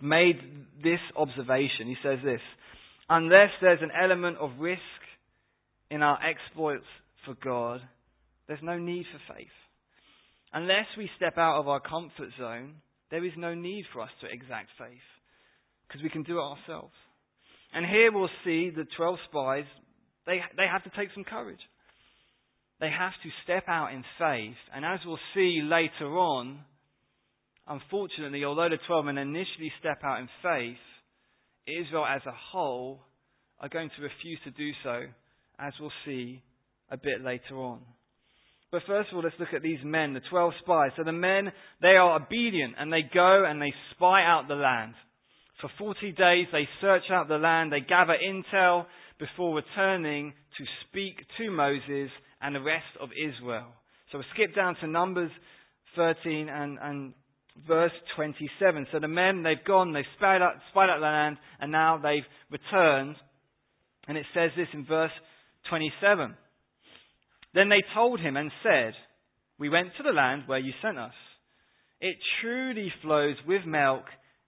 made 0.00 0.36
this 0.82 1.00
observation. 1.16 1.86
He 1.86 1.96
says 2.02 2.18
this 2.24 2.40
Unless 3.08 3.50
there's 3.60 3.82
an 3.82 3.92
element 3.98 4.36
of 4.38 4.50
risk 4.58 4.80
in 5.90 6.02
our 6.02 6.18
exploits 6.22 6.84
for 7.24 7.34
God, 7.42 7.80
there's 8.46 8.60
no 8.62 8.78
need 8.78 9.06
for 9.12 9.34
faith. 9.34 9.48
Unless 10.52 10.86
we 10.96 11.10
step 11.16 11.38
out 11.38 11.58
of 11.58 11.68
our 11.68 11.80
comfort 11.80 12.30
zone, 12.38 12.76
there 13.10 13.24
is 13.24 13.32
no 13.36 13.54
need 13.54 13.84
for 13.92 14.02
us 14.02 14.10
to 14.20 14.26
exact 14.30 14.68
faith 14.78 15.08
because 15.86 16.02
we 16.02 16.10
can 16.10 16.22
do 16.22 16.38
it 16.38 16.42
ourselves. 16.42 16.92
And 17.72 17.84
here 17.84 18.12
we'll 18.12 18.30
see 18.44 18.70
the 18.70 18.86
12 18.96 19.18
spies, 19.28 19.64
they, 20.26 20.40
they 20.56 20.66
have 20.70 20.84
to 20.84 20.90
take 20.98 21.08
some 21.14 21.24
courage. 21.24 21.60
They 22.80 22.90
have 22.90 23.12
to 23.22 23.28
step 23.44 23.64
out 23.68 23.92
in 23.92 24.04
faith. 24.18 24.56
And 24.74 24.84
as 24.84 25.00
we'll 25.04 25.18
see 25.34 25.60
later 25.62 26.16
on, 26.16 26.60
unfortunately, 27.66 28.44
although 28.44 28.68
the 28.68 28.78
12 28.86 29.06
men 29.06 29.18
initially 29.18 29.72
step 29.80 30.00
out 30.04 30.20
in 30.20 30.28
faith, 30.42 30.76
Israel 31.68 32.06
as 32.06 32.22
a 32.26 32.34
whole 32.52 33.00
are 33.60 33.68
going 33.68 33.90
to 33.96 34.02
refuse 34.02 34.38
to 34.44 34.50
do 34.50 34.70
so, 34.82 35.02
as 35.58 35.72
we'll 35.80 35.92
see 36.04 36.42
a 36.90 36.96
bit 36.96 37.22
later 37.24 37.56
on. 37.56 37.80
But 38.70 38.82
first 38.86 39.10
of 39.10 39.16
all, 39.16 39.22
let's 39.22 39.36
look 39.38 39.54
at 39.54 39.62
these 39.62 39.78
men, 39.82 40.12
the 40.12 40.20
12 40.30 40.52
spies. 40.62 40.90
So 40.96 41.04
the 41.04 41.12
men, 41.12 41.50
they 41.80 41.96
are 41.96 42.16
obedient 42.16 42.74
and 42.78 42.92
they 42.92 43.02
go 43.02 43.44
and 43.44 43.60
they 43.60 43.72
spy 43.94 44.22
out 44.22 44.46
the 44.46 44.54
land. 44.54 44.94
For 45.60 45.70
40 45.78 46.12
days, 46.12 46.46
they 46.52 46.68
search 46.80 47.04
out 47.10 47.28
the 47.28 47.38
land, 47.38 47.72
they 47.72 47.80
gather 47.80 48.14
intel 48.14 48.86
before 49.18 49.56
returning 49.56 50.32
to 50.58 50.64
speak 50.88 51.16
to 51.38 51.50
Moses 51.50 52.10
and 52.40 52.54
the 52.54 52.60
rest 52.60 52.86
of 53.00 53.08
Israel. 53.12 53.66
So 54.12 54.18
we 54.18 54.24
skip 54.34 54.54
down 54.54 54.76
to 54.80 54.86
Numbers 54.86 55.30
13 55.96 56.48
and, 56.48 56.78
and 56.80 57.14
verse 57.66 57.92
27. 58.16 58.86
So 58.92 59.00
the 59.00 59.08
men, 59.08 59.42
they've 59.42 59.64
gone, 59.66 59.92
they've 59.92 60.04
spied 60.16 60.42
out, 60.42 60.54
spied 60.70 60.90
out 60.90 61.00
the 61.00 61.06
land, 61.06 61.36
and 61.60 61.72
now 61.72 61.98
they've 61.98 62.24
returned. 62.50 63.16
And 64.06 64.16
it 64.16 64.26
says 64.34 64.50
this 64.56 64.68
in 64.72 64.86
verse 64.86 65.10
27. 65.70 66.34
Then 67.54 67.68
they 67.68 67.82
told 67.94 68.20
him 68.20 68.36
and 68.36 68.50
said, 68.62 68.94
We 69.58 69.68
went 69.68 69.88
to 69.96 70.02
the 70.02 70.10
land 70.10 70.44
where 70.46 70.58
you 70.58 70.72
sent 70.82 70.98
us. 70.98 71.12
It 72.00 72.16
truly 72.40 72.92
flows 73.02 73.36
with 73.46 73.64
milk 73.66 74.04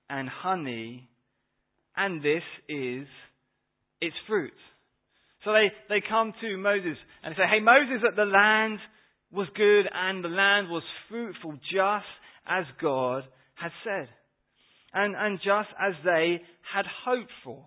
and 0.08 0.28
honey, 0.28 1.08
and 1.96 2.22
this 2.22 2.42
is 2.68 3.06
its 4.00 4.16
fruit. 4.28 4.52
So 5.44 5.52
they, 5.52 5.72
they 5.88 6.02
come 6.06 6.32
to 6.40 6.56
Moses 6.56 6.96
and 7.22 7.32
they 7.32 7.36
say, 7.36 7.48
Hey, 7.50 7.60
Moses, 7.60 8.02
that 8.02 8.16
the 8.16 8.28
land 8.28 8.78
was 9.32 9.48
good 9.56 9.86
and 9.92 10.24
the 10.24 10.28
land 10.28 10.68
was 10.68 10.82
fruitful 11.08 11.52
just 11.72 12.06
as 12.46 12.64
God 12.80 13.24
had 13.54 13.72
said. 13.84 14.08
And, 14.92 15.14
and 15.16 15.38
just 15.38 15.68
as 15.80 15.94
they 16.04 16.40
had 16.74 16.84
hoped 17.04 17.30
for. 17.44 17.64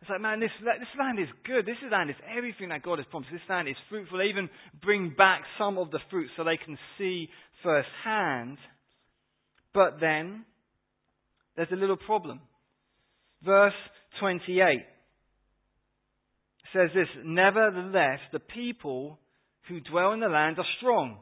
It's 0.00 0.10
like, 0.10 0.20
man, 0.20 0.40
this, 0.40 0.50
this 0.60 0.88
land 0.98 1.18
is 1.18 1.28
good. 1.44 1.66
This 1.66 1.76
land 1.90 2.08
is 2.08 2.16
everything 2.36 2.70
that 2.70 2.82
God 2.82 2.98
has 2.98 3.06
promised. 3.10 3.32
This 3.32 3.40
land 3.48 3.68
is 3.68 3.76
fruitful. 3.88 4.18
They 4.18 4.24
even 4.24 4.48
bring 4.82 5.14
back 5.16 5.42
some 5.58 5.76
of 5.76 5.90
the 5.90 5.98
fruit 6.10 6.30
so 6.36 6.44
they 6.44 6.56
can 6.56 6.78
see 6.96 7.28
firsthand. 7.62 8.56
But 9.74 10.00
then, 10.00 10.46
there's 11.56 11.68
a 11.72 11.76
little 11.76 11.98
problem. 11.98 12.40
Verse 13.44 13.74
28 14.20 14.86
says 16.72 16.88
this 16.94 17.08
Nevertheless, 17.24 18.20
the 18.32 18.40
people 18.40 19.18
who 19.68 19.80
dwell 19.80 20.12
in 20.12 20.20
the 20.20 20.28
land 20.28 20.58
are 20.58 20.64
strong. 20.78 21.18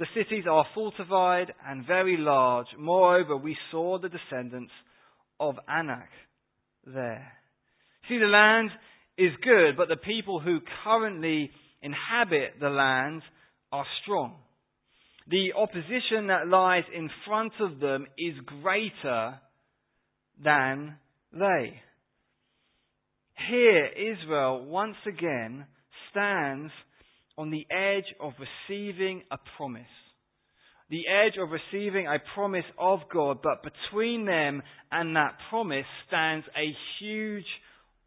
The 0.00 0.06
cities 0.14 0.44
are 0.50 0.64
fortified 0.74 1.52
and 1.68 1.86
very 1.86 2.16
large. 2.16 2.68
Moreover, 2.78 3.36
we 3.36 3.54
saw 3.70 3.98
the 3.98 4.08
descendants 4.08 4.72
of 5.38 5.56
Anak 5.68 6.08
there. 6.86 7.30
See, 8.08 8.16
the 8.16 8.24
land 8.24 8.70
is 9.18 9.32
good, 9.42 9.76
but 9.76 9.88
the 9.88 9.98
people 9.98 10.40
who 10.40 10.60
currently 10.84 11.50
inhabit 11.82 12.54
the 12.58 12.70
land 12.70 13.20
are 13.72 13.84
strong. 14.02 14.36
The 15.28 15.52
opposition 15.54 16.28
that 16.28 16.48
lies 16.48 16.84
in 16.96 17.10
front 17.26 17.52
of 17.60 17.78
them 17.78 18.06
is 18.16 18.34
greater 18.62 19.38
than 20.42 20.96
they. 21.30 21.74
Here, 23.50 23.86
Israel 24.14 24.64
once 24.64 24.96
again 25.06 25.66
stands 26.10 26.72
on 27.40 27.50
the 27.50 27.66
edge 27.70 28.04
of 28.20 28.34
receiving 28.68 29.22
a 29.30 29.38
promise. 29.56 29.80
The 30.90 31.04
edge 31.08 31.38
of 31.40 31.48
receiving 31.50 32.06
a 32.06 32.18
promise 32.34 32.66
of 32.78 32.98
God, 33.10 33.38
but 33.42 33.62
between 33.62 34.26
them 34.26 34.62
and 34.92 35.16
that 35.16 35.38
promise 35.48 35.86
stands 36.06 36.44
a 36.54 36.76
huge 36.98 37.46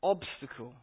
obstacle. 0.04 0.74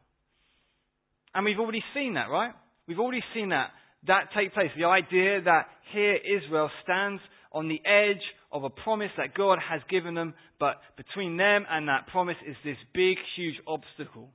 And 1.32 1.44
we've 1.44 1.60
already 1.60 1.84
seen 1.94 2.14
that, 2.14 2.28
right? 2.28 2.50
We've 2.88 2.98
already 2.98 3.22
seen 3.34 3.50
that. 3.50 3.68
That 4.08 4.30
take 4.36 4.52
place. 4.52 4.70
The 4.76 4.86
idea 4.86 5.42
that 5.42 5.66
here 5.92 6.16
Israel 6.16 6.70
stands 6.82 7.22
on 7.52 7.68
the 7.68 7.80
edge 7.86 8.22
of 8.50 8.64
a 8.64 8.70
promise 8.70 9.10
that 9.16 9.34
God 9.34 9.58
has 9.60 9.80
given 9.88 10.16
them, 10.16 10.34
but 10.58 10.80
between 10.96 11.36
them 11.36 11.66
and 11.70 11.86
that 11.88 12.08
promise 12.08 12.36
is 12.48 12.56
this 12.64 12.78
big, 12.94 13.16
huge 13.36 13.60
obstacle. 13.68 14.30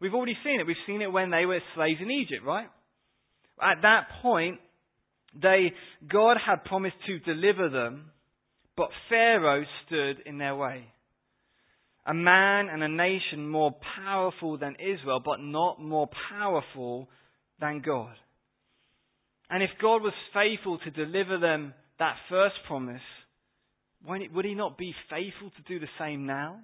We've 0.00 0.14
already 0.14 0.36
seen 0.44 0.60
it. 0.60 0.66
We've 0.68 0.76
seen 0.86 1.02
it 1.02 1.10
when 1.10 1.30
they 1.30 1.44
were 1.44 1.58
slaves 1.74 1.98
in 2.00 2.10
Egypt, 2.12 2.44
right? 2.46 2.68
At 3.62 3.82
that 3.82 4.08
point, 4.20 4.58
they, 5.40 5.72
God 6.10 6.36
had 6.44 6.64
promised 6.64 6.96
to 7.06 7.18
deliver 7.20 7.68
them, 7.68 8.10
but 8.76 8.88
Pharaoh 9.08 9.64
stood 9.86 10.16
in 10.26 10.38
their 10.38 10.56
way 10.56 10.86
a 12.06 12.14
man 12.14 12.68
and 12.68 12.82
a 12.82 12.88
nation 12.88 13.48
more 13.48 13.74
powerful 14.04 14.58
than 14.58 14.76
Israel, 14.76 15.20
but 15.24 15.40
not 15.40 15.80
more 15.80 16.08
powerful 16.30 17.08
than 17.60 17.80
God. 17.84 18.14
And 19.48 19.62
if 19.62 19.70
God 19.80 20.02
was 20.02 20.12
faithful 20.34 20.78
to 20.78 20.90
deliver 20.90 21.38
them 21.38 21.74
that 21.98 22.16
first 22.28 22.56
promise, 22.66 23.02
would 24.04 24.44
he 24.44 24.54
not 24.54 24.76
be 24.76 24.94
faithful 25.08 25.50
to 25.50 25.62
do 25.68 25.78
the 25.78 25.90
same 25.98 26.26
now? 26.26 26.58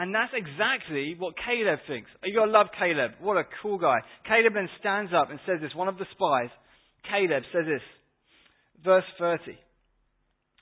And 0.00 0.14
that's 0.14 0.32
exactly 0.32 1.14
what 1.18 1.34
Caleb 1.36 1.80
thinks. 1.86 2.08
You 2.24 2.34
gotta 2.34 2.50
love 2.50 2.68
Caleb. 2.78 3.20
What 3.20 3.36
a 3.36 3.44
cool 3.60 3.76
guy. 3.76 3.98
Caleb 4.26 4.54
then 4.54 4.70
stands 4.80 5.12
up 5.14 5.28
and 5.28 5.38
says 5.44 5.58
this, 5.60 5.74
one 5.74 5.88
of 5.88 5.98
the 5.98 6.06
spies, 6.12 6.48
Caleb 7.04 7.42
says 7.52 7.66
this, 7.66 7.82
verse 8.82 9.04
30. 9.18 9.58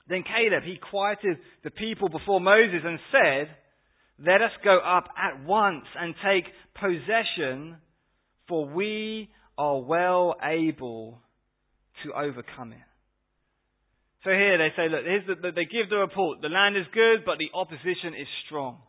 Then 0.09 0.23
Caleb, 0.27 0.63
he 0.65 0.75
quieted 0.91 1.37
the 1.63 1.71
people 1.71 2.09
before 2.09 2.41
Moses 2.41 2.81
and 2.83 2.99
said, 3.13 3.55
Let 4.19 4.41
us 4.41 4.51
go 4.61 4.77
up 4.77 5.07
at 5.15 5.45
once 5.45 5.85
and 5.97 6.15
take 6.15 6.43
possession, 6.75 7.77
for 8.49 8.67
we 8.67 9.29
are 9.57 9.79
well 9.79 10.35
able 10.43 11.21
to 12.03 12.11
overcome 12.11 12.73
it. 12.73 12.87
So 14.25 14.31
here 14.31 14.57
they 14.57 14.75
say, 14.75 14.89
look, 14.89 15.41
the, 15.41 15.51
they 15.55 15.63
give 15.63 15.89
the 15.89 15.95
report. 15.95 16.41
The 16.41 16.49
land 16.49 16.75
is 16.75 16.83
good, 16.93 17.23
but 17.25 17.37
the 17.37 17.47
opposition 17.57 18.19
is 18.19 18.27
strong. 18.45 18.79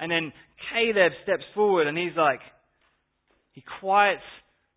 And 0.00 0.10
then 0.10 0.32
Caleb 0.72 1.12
steps 1.22 1.44
forward 1.54 1.86
and 1.86 1.96
he's 1.96 2.16
like, 2.16 2.40
he 3.52 3.62
quiets 3.80 4.22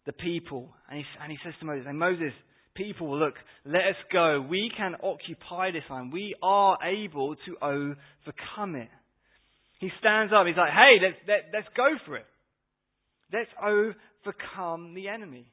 the 0.06 0.12
people 0.12 0.70
and 0.90 1.00
he, 1.00 1.06
and 1.22 1.32
he 1.32 1.38
says 1.44 1.54
to 1.62 1.66
Moses, 1.66 1.88
Moses, 1.94 2.34
people, 2.76 3.18
look, 3.18 3.36
let 3.66 3.84
us 3.84 3.96
go. 4.12 4.46
We 4.48 4.70
can 4.76 4.96
occupy 5.02 5.72
this 5.72 5.84
land. 5.90 6.12
We 6.12 6.36
are 6.44 6.78
able 6.84 7.36
to 7.36 7.56
overcome 7.62 8.76
it. 8.76 8.90
He 9.80 9.90
stands 10.00 10.34
up. 10.36 10.46
He's 10.46 10.58
like, 10.58 10.72
hey, 10.72 10.98
let's, 11.02 11.18
let, 11.26 11.38
let's 11.54 11.68
go 11.76 11.88
for 12.06 12.18
it. 12.18 12.26
Let's 13.32 13.50
overcome 13.62 14.94
the 14.94 15.08
enemy. 15.08 15.48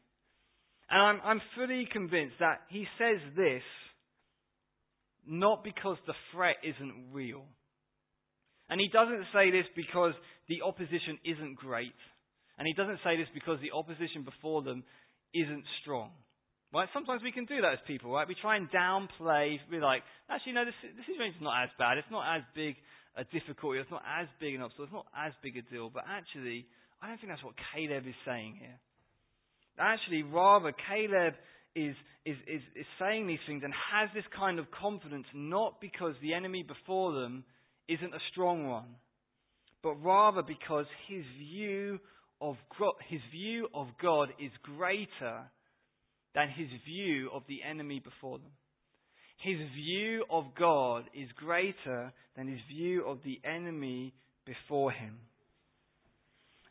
And 0.90 1.00
I'm, 1.00 1.20
I'm 1.24 1.40
fully 1.56 1.86
convinced 1.92 2.36
that 2.40 2.62
he 2.68 2.86
says 2.98 3.20
this 3.36 3.62
not 5.26 5.62
because 5.62 5.96
the 6.06 6.14
threat 6.32 6.56
isn't 6.64 7.12
real. 7.12 7.44
And 8.70 8.80
he 8.80 8.88
doesn't 8.88 9.26
say 9.34 9.50
this 9.50 9.66
because 9.74 10.14
the 10.48 10.62
opposition 10.62 11.18
isn't 11.26 11.58
great. 11.58 11.98
And 12.56 12.66
he 12.66 12.72
doesn't 12.72 13.02
say 13.02 13.18
this 13.18 13.26
because 13.34 13.58
the 13.58 13.74
opposition 13.74 14.22
before 14.22 14.62
them 14.62 14.86
isn't 15.34 15.64
strong. 15.82 16.14
Right? 16.72 16.86
Sometimes 16.94 17.22
we 17.26 17.34
can 17.34 17.50
do 17.50 17.58
that 17.66 17.74
as 17.74 17.82
people, 17.90 18.14
right? 18.14 18.28
We 18.30 18.38
try 18.38 18.54
and 18.54 18.70
downplay, 18.70 19.58
we're 19.66 19.82
like, 19.82 20.06
actually, 20.30 20.54
no, 20.54 20.64
this, 20.64 20.78
this 20.86 21.02
situation's 21.02 21.42
not 21.42 21.66
as 21.66 21.70
bad. 21.82 21.98
It's 21.98 22.14
not 22.14 22.22
as 22.30 22.46
big 22.54 22.78
a 23.18 23.26
difficulty. 23.34 23.82
It's 23.82 23.90
not 23.90 24.06
as 24.06 24.30
big 24.38 24.54
an 24.54 24.62
obstacle. 24.62 24.86
It's 24.86 24.94
not 24.94 25.10
as 25.18 25.34
big 25.42 25.58
a 25.58 25.66
deal. 25.66 25.90
But 25.90 26.06
actually, 26.06 26.62
I 27.02 27.10
don't 27.10 27.18
think 27.18 27.34
that's 27.34 27.42
what 27.42 27.58
Caleb 27.74 28.06
is 28.06 28.14
saying 28.22 28.54
here. 28.62 28.78
Actually, 29.82 30.22
rather, 30.22 30.70
Caleb 30.70 31.34
is, 31.74 31.98
is, 32.22 32.38
is, 32.46 32.62
is 32.78 32.86
saying 33.02 33.26
these 33.26 33.42
things 33.50 33.62
and 33.64 33.74
has 33.74 34.10
this 34.14 34.26
kind 34.30 34.58
of 34.62 34.70
confidence 34.70 35.26
not 35.34 35.80
because 35.80 36.14
the 36.22 36.34
enemy 36.34 36.62
before 36.62 37.18
them 37.18 37.42
isn't 37.90 38.14
a 38.14 38.26
strong 38.30 38.68
one, 38.68 38.96
but 39.82 39.94
rather 39.94 40.42
because 40.42 40.86
his 41.08 41.24
view 41.38 41.98
of, 42.40 42.56
his 43.08 43.20
view 43.32 43.68
of 43.74 43.88
God 44.00 44.28
is 44.38 44.50
greater 44.62 45.50
than 46.34 46.48
his 46.56 46.68
view 46.86 47.30
of 47.34 47.42
the 47.48 47.60
enemy 47.68 48.00
before 48.00 48.38
them. 48.38 48.52
His 49.42 49.56
view 49.74 50.24
of 50.30 50.44
God 50.58 51.04
is 51.14 51.28
greater 51.36 52.12
than 52.36 52.46
his 52.46 52.60
view 52.68 53.06
of 53.06 53.18
the 53.24 53.40
enemy 53.44 54.12
before 54.44 54.92
him. 54.92 55.18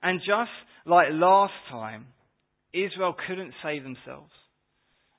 And 0.02 0.20
just 0.20 0.52
like 0.86 1.08
last 1.12 1.54
time, 1.70 2.08
Israel 2.74 3.16
couldn't 3.28 3.54
save 3.64 3.84
themselves. 3.84 4.32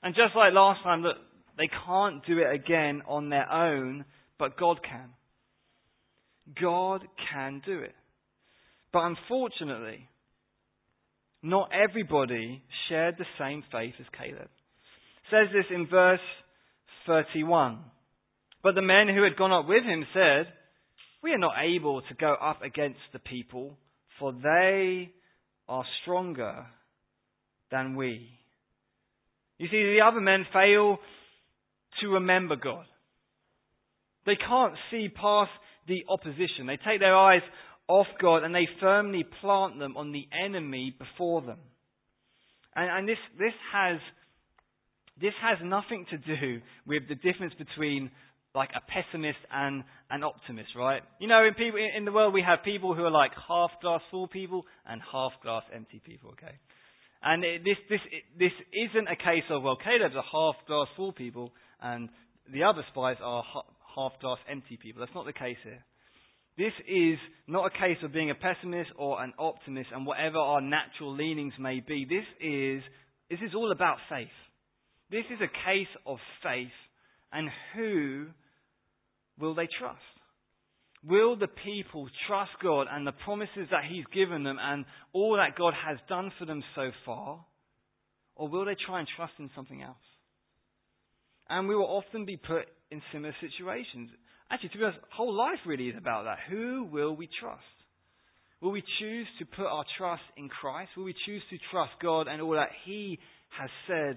And 0.02 0.14
just 0.14 0.34
like 0.36 0.54
last 0.54 0.82
time, 0.82 1.02
that 1.02 1.16
they 1.58 1.68
can't 1.86 2.24
do 2.24 2.38
it 2.38 2.54
again 2.54 3.02
on 3.06 3.28
their 3.28 3.50
own, 3.52 4.04
but 4.38 4.56
God 4.56 4.80
can. 4.82 5.10
God 6.60 7.06
can 7.32 7.62
do 7.64 7.80
it. 7.80 7.94
But 8.92 9.00
unfortunately, 9.04 10.08
not 11.42 11.70
everybody 11.72 12.62
shared 12.88 13.16
the 13.18 13.24
same 13.38 13.62
faith 13.72 13.94
as 13.98 14.06
Caleb. 14.16 14.48
It 14.48 15.30
says 15.30 15.48
this 15.52 15.66
in 15.74 15.86
verse 15.86 16.20
31. 17.06 17.78
But 18.62 18.74
the 18.74 18.82
men 18.82 19.08
who 19.08 19.22
had 19.22 19.36
gone 19.36 19.52
up 19.52 19.66
with 19.66 19.84
him 19.84 20.04
said, 20.12 20.52
We 21.22 21.32
are 21.32 21.38
not 21.38 21.54
able 21.62 22.02
to 22.02 22.14
go 22.14 22.34
up 22.34 22.62
against 22.62 23.00
the 23.12 23.18
people, 23.18 23.78
for 24.18 24.32
they 24.32 25.10
are 25.68 25.84
stronger 26.02 26.66
than 27.70 27.96
we. 27.96 28.28
You 29.58 29.68
see, 29.68 29.94
the 29.94 30.00
other 30.06 30.20
men 30.20 30.46
fail 30.52 30.98
to 32.00 32.08
remember 32.08 32.56
God. 32.56 32.84
They 34.26 34.36
can't 34.36 34.74
see 34.90 35.08
past 35.08 35.50
the 35.88 36.04
opposition. 36.08 36.66
They 36.66 36.76
take 36.76 37.00
their 37.00 37.16
eyes 37.16 37.42
off 37.88 38.06
God 38.20 38.44
and 38.44 38.54
they 38.54 38.68
firmly 38.80 39.24
plant 39.40 39.78
them 39.78 39.96
on 39.96 40.12
the 40.12 40.26
enemy 40.44 40.94
before 40.96 41.42
them. 41.42 41.58
And, 42.74 42.90
and 42.90 43.08
this, 43.08 43.18
this, 43.38 43.52
has, 43.72 43.98
this 45.20 45.34
has 45.42 45.58
nothing 45.64 46.06
to 46.10 46.18
do 46.18 46.60
with 46.86 47.08
the 47.08 47.16
difference 47.16 47.54
between 47.58 48.10
like 48.54 48.70
a 48.74 48.80
pessimist 48.90 49.38
and 49.52 49.84
an 50.10 50.24
optimist, 50.24 50.70
right? 50.76 51.02
You 51.20 51.28
know, 51.28 51.44
in 51.44 51.54
people 51.54 51.78
in 51.96 52.04
the 52.04 52.12
world 52.12 52.34
we 52.34 52.42
have 52.42 52.64
people 52.64 52.94
who 52.94 53.04
are 53.04 53.10
like 53.10 53.30
half 53.48 53.70
glass 53.80 54.00
full 54.10 54.26
people 54.26 54.64
and 54.88 55.00
half 55.12 55.32
glass 55.42 55.62
empty 55.74 56.00
people, 56.04 56.30
okay? 56.30 56.54
And 57.22 57.44
it, 57.44 57.62
this 57.64 57.76
this 57.88 58.00
this 58.38 58.52
isn't 58.72 59.06
a 59.06 59.14
case 59.14 59.46
of 59.50 59.62
well, 59.62 59.76
Caleb's 59.76 60.16
a 60.16 60.22
half 60.22 60.56
glass 60.66 60.88
full 60.96 61.12
people 61.12 61.52
and 61.80 62.08
the 62.52 62.64
other 62.64 62.82
spies 62.90 63.16
are 63.22 63.44
half 63.94 64.12
glass 64.20 64.38
empty 64.50 64.78
people. 64.80 65.00
That's 65.00 65.14
not 65.14 65.26
the 65.26 65.32
case 65.32 65.56
here. 65.62 65.84
This 66.58 66.72
is 66.86 67.18
not 67.46 67.66
a 67.66 67.70
case 67.70 67.96
of 68.02 68.12
being 68.12 68.30
a 68.30 68.34
pessimist 68.34 68.90
or 68.98 69.22
an 69.22 69.32
optimist 69.38 69.88
and 69.94 70.04
whatever 70.04 70.38
our 70.38 70.60
natural 70.60 71.14
leanings 71.14 71.54
may 71.58 71.80
be. 71.80 72.04
This 72.08 72.26
is, 72.40 72.82
this 73.30 73.38
is 73.40 73.54
all 73.54 73.72
about 73.72 73.96
faith. 74.08 74.28
This 75.10 75.24
is 75.32 75.40
a 75.40 75.48
case 75.48 75.88
of 76.06 76.18
faith 76.42 76.68
and 77.32 77.48
who 77.74 78.26
will 79.38 79.54
they 79.54 79.68
trust? 79.78 79.98
Will 81.02 81.36
the 81.36 81.48
people 81.48 82.08
trust 82.26 82.50
God 82.62 82.86
and 82.90 83.06
the 83.06 83.12
promises 83.12 83.68
that 83.70 83.84
He's 83.88 84.04
given 84.12 84.44
them 84.44 84.58
and 84.60 84.84
all 85.12 85.36
that 85.36 85.56
God 85.56 85.72
has 85.86 85.96
done 86.08 86.30
for 86.38 86.44
them 86.44 86.62
so 86.74 86.90
far? 87.06 87.44
Or 88.36 88.48
will 88.48 88.66
they 88.66 88.76
try 88.86 88.98
and 88.98 89.08
trust 89.16 89.32
in 89.38 89.50
something 89.54 89.82
else? 89.82 89.96
And 91.48 91.68
we 91.68 91.74
will 91.74 91.86
often 91.86 92.26
be 92.26 92.36
put 92.36 92.66
in 92.90 93.02
similar 93.12 93.34
situations. 93.40 94.10
Actually, 94.50 94.70
to 94.70 94.78
be 94.78 94.84
honest, 94.84 95.00
whole 95.14 95.34
life 95.34 95.60
really 95.66 95.88
is 95.88 95.96
about 95.96 96.24
that. 96.24 96.38
Who 96.50 96.88
will 96.90 97.14
we 97.14 97.28
trust? 97.40 97.62
Will 98.60 98.72
we 98.72 98.82
choose 98.98 99.26
to 99.38 99.46
put 99.46 99.66
our 99.66 99.84
trust 99.96 100.22
in 100.36 100.48
Christ? 100.48 100.90
Will 100.96 101.04
we 101.04 101.14
choose 101.26 101.42
to 101.50 101.58
trust 101.70 101.92
God 102.02 102.28
and 102.28 102.42
all 102.42 102.52
that 102.52 102.70
He 102.84 103.18
has 103.58 103.70
said? 103.86 104.16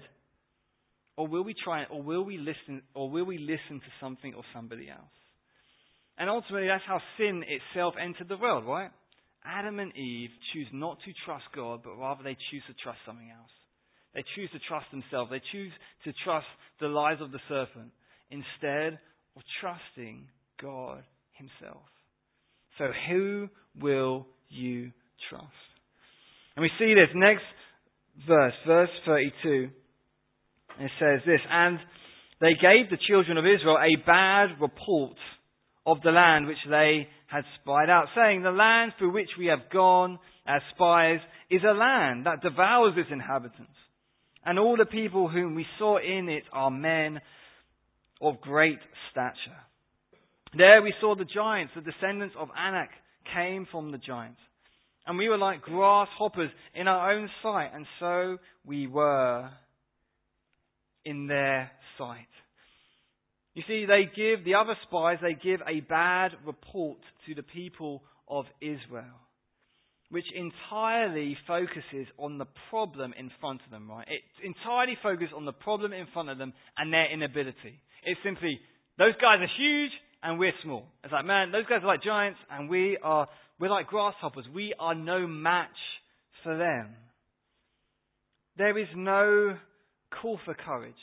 Or 1.16 1.28
will 1.28 1.44
we 1.44 1.54
try 1.54 1.84
or 1.84 2.02
will 2.02 2.24
we 2.24 2.36
listen 2.38 2.82
or 2.92 3.08
will 3.08 3.24
we 3.24 3.38
listen 3.38 3.78
to 3.78 3.92
something 4.00 4.34
or 4.34 4.42
somebody 4.52 4.90
else? 4.90 5.14
And 6.18 6.28
ultimately 6.28 6.66
that's 6.66 6.82
how 6.86 7.00
sin 7.16 7.44
itself 7.46 7.94
entered 8.00 8.28
the 8.28 8.36
world, 8.36 8.66
right? 8.66 8.90
Adam 9.44 9.78
and 9.78 9.96
Eve 9.96 10.30
choose 10.52 10.66
not 10.72 10.98
to 11.04 11.12
trust 11.24 11.44
God, 11.54 11.82
but 11.84 11.96
rather 11.96 12.22
they 12.22 12.36
choose 12.50 12.62
to 12.66 12.74
trust 12.82 12.98
something 13.06 13.30
else. 13.30 13.50
They 14.14 14.24
choose 14.34 14.50
to 14.52 14.58
trust 14.66 14.86
themselves. 14.90 15.30
They 15.30 15.42
choose 15.52 15.72
to 16.04 16.12
trust 16.24 16.46
the 16.80 16.88
lies 16.88 17.20
of 17.20 17.30
the 17.30 17.40
serpent 17.48 17.92
instead 18.30 18.98
of 19.36 19.42
trusting 19.60 20.28
God 20.60 21.02
Himself. 21.32 21.82
So, 22.78 22.86
who 23.08 23.48
will 23.80 24.26
you 24.48 24.90
trust? 25.30 25.44
And 26.56 26.62
we 26.62 26.70
see 26.78 26.94
this 26.94 27.14
next 27.14 27.44
verse, 28.26 28.54
verse 28.66 28.90
32. 29.06 29.70
It 30.80 30.90
says 30.98 31.20
this, 31.26 31.40
and 31.50 31.78
they 32.40 32.54
gave 32.54 32.90
the 32.90 32.98
children 33.08 33.38
of 33.38 33.44
Israel 33.44 33.78
a 33.78 34.04
bad 34.04 34.60
report 34.60 35.16
of 35.86 35.98
the 36.02 36.10
land 36.10 36.46
which 36.46 36.58
they 36.68 37.06
had 37.26 37.44
spied 37.60 37.90
out, 37.90 38.06
saying, 38.16 38.42
The 38.42 38.50
land 38.50 38.92
through 38.98 39.12
which 39.12 39.30
we 39.38 39.46
have 39.46 39.70
gone 39.72 40.18
as 40.46 40.62
spies 40.74 41.20
is 41.50 41.62
a 41.62 41.72
land 41.72 42.26
that 42.26 42.42
devours 42.42 42.94
its 42.96 43.10
inhabitants. 43.12 43.72
And 44.44 44.58
all 44.58 44.76
the 44.76 44.86
people 44.86 45.28
whom 45.28 45.54
we 45.54 45.66
saw 45.78 45.98
in 45.98 46.28
it 46.28 46.44
are 46.52 46.70
men 46.70 47.20
of 48.24 48.40
great 48.40 48.78
stature. 49.10 49.58
There 50.56 50.82
we 50.82 50.94
saw 51.00 51.14
the 51.14 51.24
giants, 51.24 51.72
the 51.74 51.82
descendants 51.82 52.34
of 52.38 52.48
Anak 52.58 52.90
came 53.34 53.66
from 53.70 53.92
the 53.92 53.98
giants. 53.98 54.40
And 55.06 55.18
we 55.18 55.28
were 55.28 55.38
like 55.38 55.62
grasshoppers 55.62 56.50
in 56.74 56.88
our 56.88 57.12
own 57.12 57.28
sight, 57.42 57.70
and 57.74 57.86
so 58.00 58.38
we 58.64 58.86
were 58.86 59.50
in 61.04 61.26
their 61.26 61.70
sight. 61.98 62.26
You 63.54 63.62
see, 63.68 63.86
they 63.86 64.04
give, 64.16 64.44
the 64.44 64.54
other 64.54 64.74
spies, 64.88 65.18
they 65.20 65.34
give 65.34 65.60
a 65.68 65.80
bad 65.80 66.32
report 66.46 66.98
to 67.26 67.34
the 67.34 67.42
people 67.42 68.02
of 68.28 68.46
Israel, 68.60 69.20
which 70.10 70.24
entirely 70.34 71.36
focuses 71.46 72.06
on 72.18 72.38
the 72.38 72.46
problem 72.70 73.12
in 73.18 73.30
front 73.40 73.60
of 73.64 73.70
them, 73.70 73.90
right? 73.90 74.06
It 74.08 74.22
entirely 74.44 74.96
focuses 75.02 75.34
on 75.36 75.44
the 75.44 75.52
problem 75.52 75.92
in 75.92 76.06
front 76.12 76.30
of 76.30 76.38
them 76.38 76.52
and 76.78 76.92
their 76.92 77.12
inability. 77.12 77.80
It's 78.04 78.20
simply, 78.24 78.60
those 78.98 79.14
guys 79.14 79.38
are 79.40 79.50
huge 79.58 79.90
and 80.22 80.38
we're 80.38 80.52
small. 80.62 80.86
It's 81.02 81.12
like, 81.12 81.24
man, 81.24 81.52
those 81.52 81.66
guys 81.66 81.80
are 81.82 81.86
like 81.86 82.02
giants 82.02 82.38
and 82.50 82.68
we 82.68 82.98
are, 83.02 83.28
we're 83.58 83.70
like 83.70 83.86
grasshoppers. 83.86 84.44
We 84.54 84.74
are 84.78 84.94
no 84.94 85.26
match 85.26 85.68
for 86.42 86.56
them. 86.56 86.94
There 88.56 88.78
is 88.78 88.88
no 88.94 89.56
call 90.20 90.38
for 90.44 90.54
courage. 90.54 90.94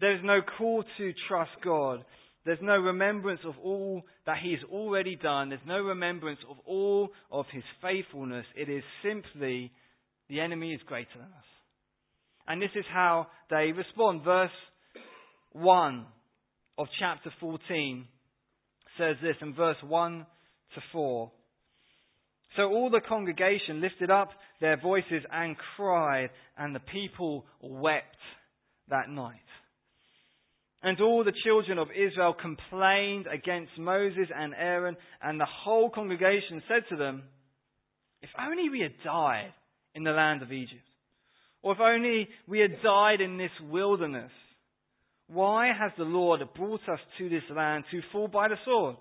There 0.00 0.14
is 0.14 0.20
no 0.22 0.40
call 0.58 0.84
to 0.98 1.12
trust 1.28 1.50
God. 1.64 2.04
There's 2.44 2.58
no 2.62 2.78
remembrance 2.78 3.40
of 3.44 3.54
all 3.62 4.02
that 4.26 4.38
He 4.42 4.52
has 4.52 4.60
already 4.70 5.16
done. 5.16 5.48
There's 5.48 5.60
no 5.66 5.80
remembrance 5.80 6.38
of 6.48 6.56
all 6.66 7.10
of 7.30 7.46
His 7.52 7.64
faithfulness. 7.82 8.46
It 8.56 8.68
is 8.68 8.82
simply 9.02 9.72
the 10.28 10.40
enemy 10.40 10.72
is 10.72 10.80
greater 10.86 11.08
than 11.14 11.22
us. 11.22 11.44
And 12.46 12.62
this 12.62 12.70
is 12.74 12.84
how 12.92 13.26
they 13.50 13.72
respond. 13.76 14.22
Verse 14.24 14.50
1 15.58 16.06
of 16.78 16.86
chapter 16.98 17.32
14 17.40 18.06
says 18.96 19.16
this 19.22 19.36
in 19.40 19.54
verse 19.54 19.76
1 19.86 20.26
to 20.74 20.80
4. 20.92 21.30
So 22.56 22.62
all 22.62 22.90
the 22.90 23.00
congregation 23.06 23.80
lifted 23.80 24.10
up 24.10 24.30
their 24.60 24.80
voices 24.80 25.22
and 25.30 25.56
cried, 25.76 26.30
and 26.56 26.74
the 26.74 26.80
people 26.80 27.44
wept 27.60 28.16
that 28.88 29.08
night. 29.08 29.36
And 30.82 31.00
all 31.00 31.24
the 31.24 31.32
children 31.44 31.78
of 31.78 31.88
Israel 31.90 32.34
complained 32.40 33.26
against 33.26 33.72
Moses 33.78 34.28
and 34.34 34.54
Aaron, 34.54 34.96
and 35.22 35.40
the 35.40 35.46
whole 35.64 35.90
congregation 35.90 36.62
said 36.68 36.84
to 36.90 36.96
them, 36.96 37.24
If 38.22 38.30
only 38.38 38.68
we 38.70 38.80
had 38.80 38.92
died 39.04 39.52
in 39.94 40.04
the 40.04 40.12
land 40.12 40.42
of 40.42 40.52
Egypt, 40.52 40.82
or 41.62 41.72
if 41.72 41.80
only 41.80 42.28
we 42.46 42.60
had 42.60 42.82
died 42.82 43.20
in 43.20 43.36
this 43.36 43.50
wilderness. 43.68 44.30
Why 45.28 45.68
has 45.68 45.92
the 45.96 46.04
Lord 46.04 46.40
brought 46.56 46.80
us 46.88 46.98
to 47.18 47.28
this 47.28 47.42
land 47.54 47.84
to 47.90 48.00
fall 48.12 48.28
by 48.28 48.48
the 48.48 48.56
sword? 48.64 48.96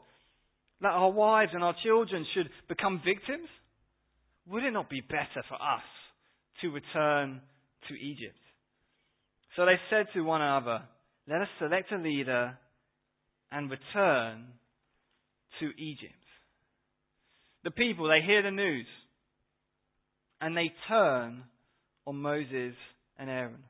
That 0.82 0.92
our 0.92 1.12
wives 1.12 1.52
and 1.54 1.64
our 1.64 1.76
children 1.84 2.26
should 2.34 2.50
become 2.68 3.02
victims? 3.04 3.48
Would 4.50 4.64
it 4.64 4.72
not 4.72 4.90
be 4.90 5.02
better 5.02 5.44
for 5.48 5.56
us 5.56 5.84
to 6.62 6.70
return 6.70 7.42
to 7.88 7.94
Egypt? 7.96 8.38
So 9.56 9.66
they 9.66 9.76
said 9.90 10.06
to 10.14 10.22
one 10.22 10.42
another, 10.42 10.84
Let 11.28 11.42
us 11.42 11.48
select 11.60 11.92
a 11.92 11.98
leader 11.98 12.58
and 13.52 13.72
return 13.72 14.46
to 15.60 15.66
Egypt. 15.82 16.14
The 17.64 17.72
people, 17.72 18.08
they 18.08 18.26
hear 18.26 18.44
the 18.44 18.52
news 18.52 18.86
and 20.40 20.56
they 20.56 20.72
turn 20.88 21.44
on 22.06 22.16
Moses 22.18 22.76
and 23.18 23.30
Aaron. 23.30 23.64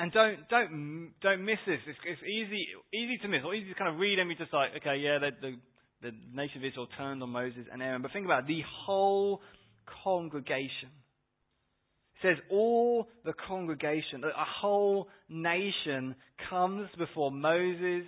And 0.00 0.10
don't 0.12 0.48
don't 0.48 1.12
don't 1.20 1.44
miss 1.44 1.58
this. 1.66 1.78
It's, 1.86 1.98
it's 2.06 2.22
easy 2.22 2.66
easy 2.94 3.18
to 3.18 3.28
miss, 3.28 3.40
or 3.44 3.54
easy 3.54 3.68
to 3.68 3.74
kind 3.74 3.92
of 3.92 4.00
read 4.00 4.18
and 4.18 4.30
be 4.30 4.34
just 4.34 4.50
like, 4.50 4.70
okay, 4.78 4.96
yeah, 4.96 5.18
the, 5.18 5.30
the 5.42 5.56
the 6.00 6.16
nation 6.34 6.56
of 6.56 6.64
Israel 6.64 6.88
turned 6.96 7.22
on 7.22 7.28
Moses 7.28 7.66
and 7.70 7.82
Aaron. 7.82 8.00
But 8.00 8.10
think 8.12 8.24
about 8.24 8.44
it, 8.44 8.46
the 8.46 8.62
whole 8.86 9.42
congregation. 10.02 10.88
It 12.14 12.22
says 12.22 12.36
all 12.50 13.08
the 13.26 13.34
congregation, 13.46 14.24
a 14.24 14.44
whole 14.60 15.08
nation 15.28 16.14
comes 16.48 16.88
before 16.96 17.30
Moses 17.30 18.06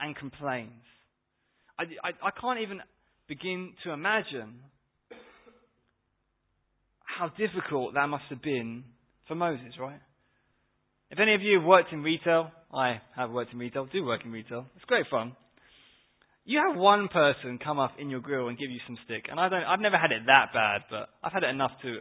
and 0.00 0.16
complains. 0.16 0.70
I, 1.78 1.82
I, 2.04 2.28
I 2.28 2.30
can't 2.40 2.60
even 2.60 2.80
begin 3.28 3.74
to 3.84 3.92
imagine 3.92 4.60
how 7.04 7.28
difficult 7.28 7.94
that 7.94 8.06
must 8.06 8.24
have 8.30 8.40
been 8.40 8.84
for 9.26 9.34
Moses, 9.34 9.74
right? 9.78 10.00
If 11.10 11.18
any 11.18 11.34
of 11.34 11.40
you 11.40 11.58
have 11.58 11.66
worked 11.66 11.92
in 11.92 12.02
retail, 12.02 12.50
I 12.72 13.00
have 13.16 13.30
worked 13.30 13.52
in 13.52 13.58
retail, 13.58 13.86
do 13.86 14.04
work 14.04 14.24
in 14.24 14.32
retail. 14.32 14.66
It's 14.76 14.84
great 14.84 15.06
fun. 15.10 15.32
You 16.44 16.60
have 16.66 16.78
one 16.78 17.08
person 17.08 17.58
come 17.62 17.78
up 17.78 17.92
in 17.98 18.10
your 18.10 18.20
grill 18.20 18.48
and 18.48 18.58
give 18.58 18.70
you 18.70 18.80
some 18.86 18.98
stick, 19.04 19.24
and 19.30 19.40
I 19.40 19.48
don't. 19.48 19.64
I've 19.64 19.80
never 19.80 19.96
had 19.96 20.12
it 20.12 20.22
that 20.26 20.52
bad, 20.52 20.82
but 20.90 21.08
I've 21.22 21.32
had 21.32 21.44
it 21.44 21.50
enough 21.50 21.72
to, 21.82 22.00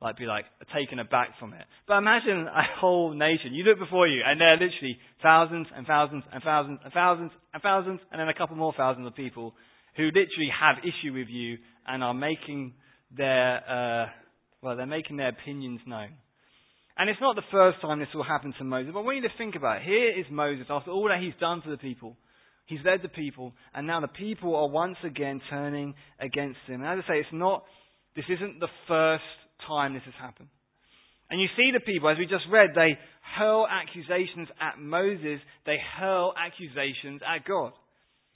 like, 0.00 0.16
be 0.16 0.26
like 0.26 0.44
taken 0.74 0.98
aback 0.98 1.30
from 1.40 1.52
it. 1.54 1.64
But 1.86 1.98
imagine 1.98 2.46
a 2.46 2.62
whole 2.80 3.14
nation. 3.14 3.54
You 3.54 3.64
look 3.64 3.78
before 3.78 4.06
you, 4.06 4.22
and 4.24 4.40
there 4.40 4.52
are 4.52 4.58
literally 4.58 4.98
thousands 5.22 5.66
and 5.74 5.86
thousands 5.86 6.24
and 6.32 6.42
thousands 6.42 6.80
and 6.84 6.92
thousands 6.92 7.30
and 7.52 7.62
thousands, 7.62 8.00
and 8.10 8.20
then 8.20 8.28
a 8.28 8.34
couple 8.34 8.56
more 8.56 8.74
thousands 8.76 9.06
of 9.06 9.14
people 9.14 9.54
who 9.96 10.04
literally 10.06 10.50
have 10.60 10.76
issue 10.82 11.12
with 11.12 11.28
you 11.28 11.58
and 11.86 12.04
are 12.04 12.14
making 12.14 12.74
their, 13.16 13.58
uh, 13.68 14.06
well, 14.62 14.76
they're 14.76 14.86
making 14.86 15.16
their 15.16 15.30
opinions 15.30 15.80
known. 15.86 16.10
And 16.98 17.08
it's 17.08 17.20
not 17.20 17.36
the 17.36 17.42
first 17.52 17.80
time 17.80 18.00
this 18.00 18.08
will 18.12 18.24
happen 18.24 18.52
to 18.58 18.64
Moses, 18.64 18.90
but 18.92 19.00
I 19.00 19.02
want 19.02 19.18
you 19.18 19.22
to 19.22 19.38
think 19.38 19.54
about 19.54 19.78
it. 19.78 19.82
Here 19.84 20.18
is 20.18 20.26
Moses, 20.30 20.66
after 20.68 20.90
all 20.90 21.08
that 21.08 21.22
he's 21.22 21.38
done 21.38 21.62
for 21.62 21.70
the 21.70 21.76
people. 21.76 22.16
He's 22.66 22.80
led 22.84 23.00
the 23.02 23.08
people, 23.08 23.54
and 23.72 23.86
now 23.86 24.00
the 24.00 24.08
people 24.08 24.54
are 24.56 24.68
once 24.68 24.98
again 25.02 25.40
turning 25.48 25.94
against 26.20 26.58
him. 26.66 26.82
And 26.82 26.98
as 26.98 27.04
I 27.04 27.08
say, 27.08 27.18
it's 27.20 27.28
not, 27.32 27.64
this 28.14 28.26
isn't 28.28 28.60
the 28.60 28.68
first 28.88 29.22
time 29.66 29.94
this 29.94 30.02
has 30.04 30.14
happened. 30.20 30.48
And 31.30 31.40
you 31.40 31.46
see 31.56 31.70
the 31.72 31.80
people, 31.80 32.10
as 32.10 32.18
we 32.18 32.26
just 32.26 32.44
read, 32.50 32.70
they 32.74 32.98
hurl 33.38 33.66
accusations 33.68 34.48
at 34.60 34.78
Moses, 34.78 35.40
they 35.66 35.76
hurl 35.98 36.34
accusations 36.36 37.20
at 37.22 37.46
God. 37.46 37.72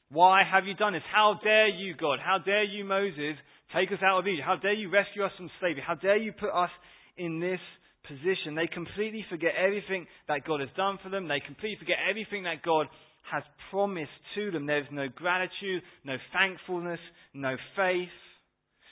Why 0.09 0.43
have 0.45 0.67
you 0.67 0.75
done 0.75 0.93
this? 0.93 1.03
How 1.13 1.41
dare 1.43 1.69
you, 1.69 1.95
God? 1.97 2.19
How 2.23 2.39
dare 2.39 2.65
you, 2.65 2.85
Moses, 2.85 3.37
take 3.75 3.91
us 3.91 3.99
out 4.05 4.21
of 4.21 4.27
Egypt? 4.29 4.47
How 4.47 4.57
dare 4.57 4.75
you 4.75 4.91
rescue 4.91 5.25
us 5.25 5.33
from 5.37 5.51
slavery? 5.59 5.83
How 5.87 5.95
dare 5.95 6.19
you 6.19 6.33
put 6.33 6.51
us 6.51 6.71
in 7.17 7.41
this 7.41 7.61
position? 8.07 8.55
They 8.55 8.67
completely 8.67 9.25
forget 9.31 9.53
everything 9.57 10.07
that 10.29 10.45
God 10.47 10.61
has 10.61 10.69
done 10.77 10.99
for 11.03 11.09
them. 11.09 11.29
They 11.29 11.41
completely 11.41 11.79
forget 11.79 11.99
everything 12.09 12.45
that 12.45 12.63
God 12.63 12.87
has 13.31 13.43
promised 13.71 14.11
to 14.35 14.51
them. 14.51 14.67
There's 14.67 14.87
no 14.91 15.09
gratitude, 15.09 15.83
no 16.05 16.17
thankfulness, 16.33 17.01
no 17.35 17.57
faith, 17.77 18.09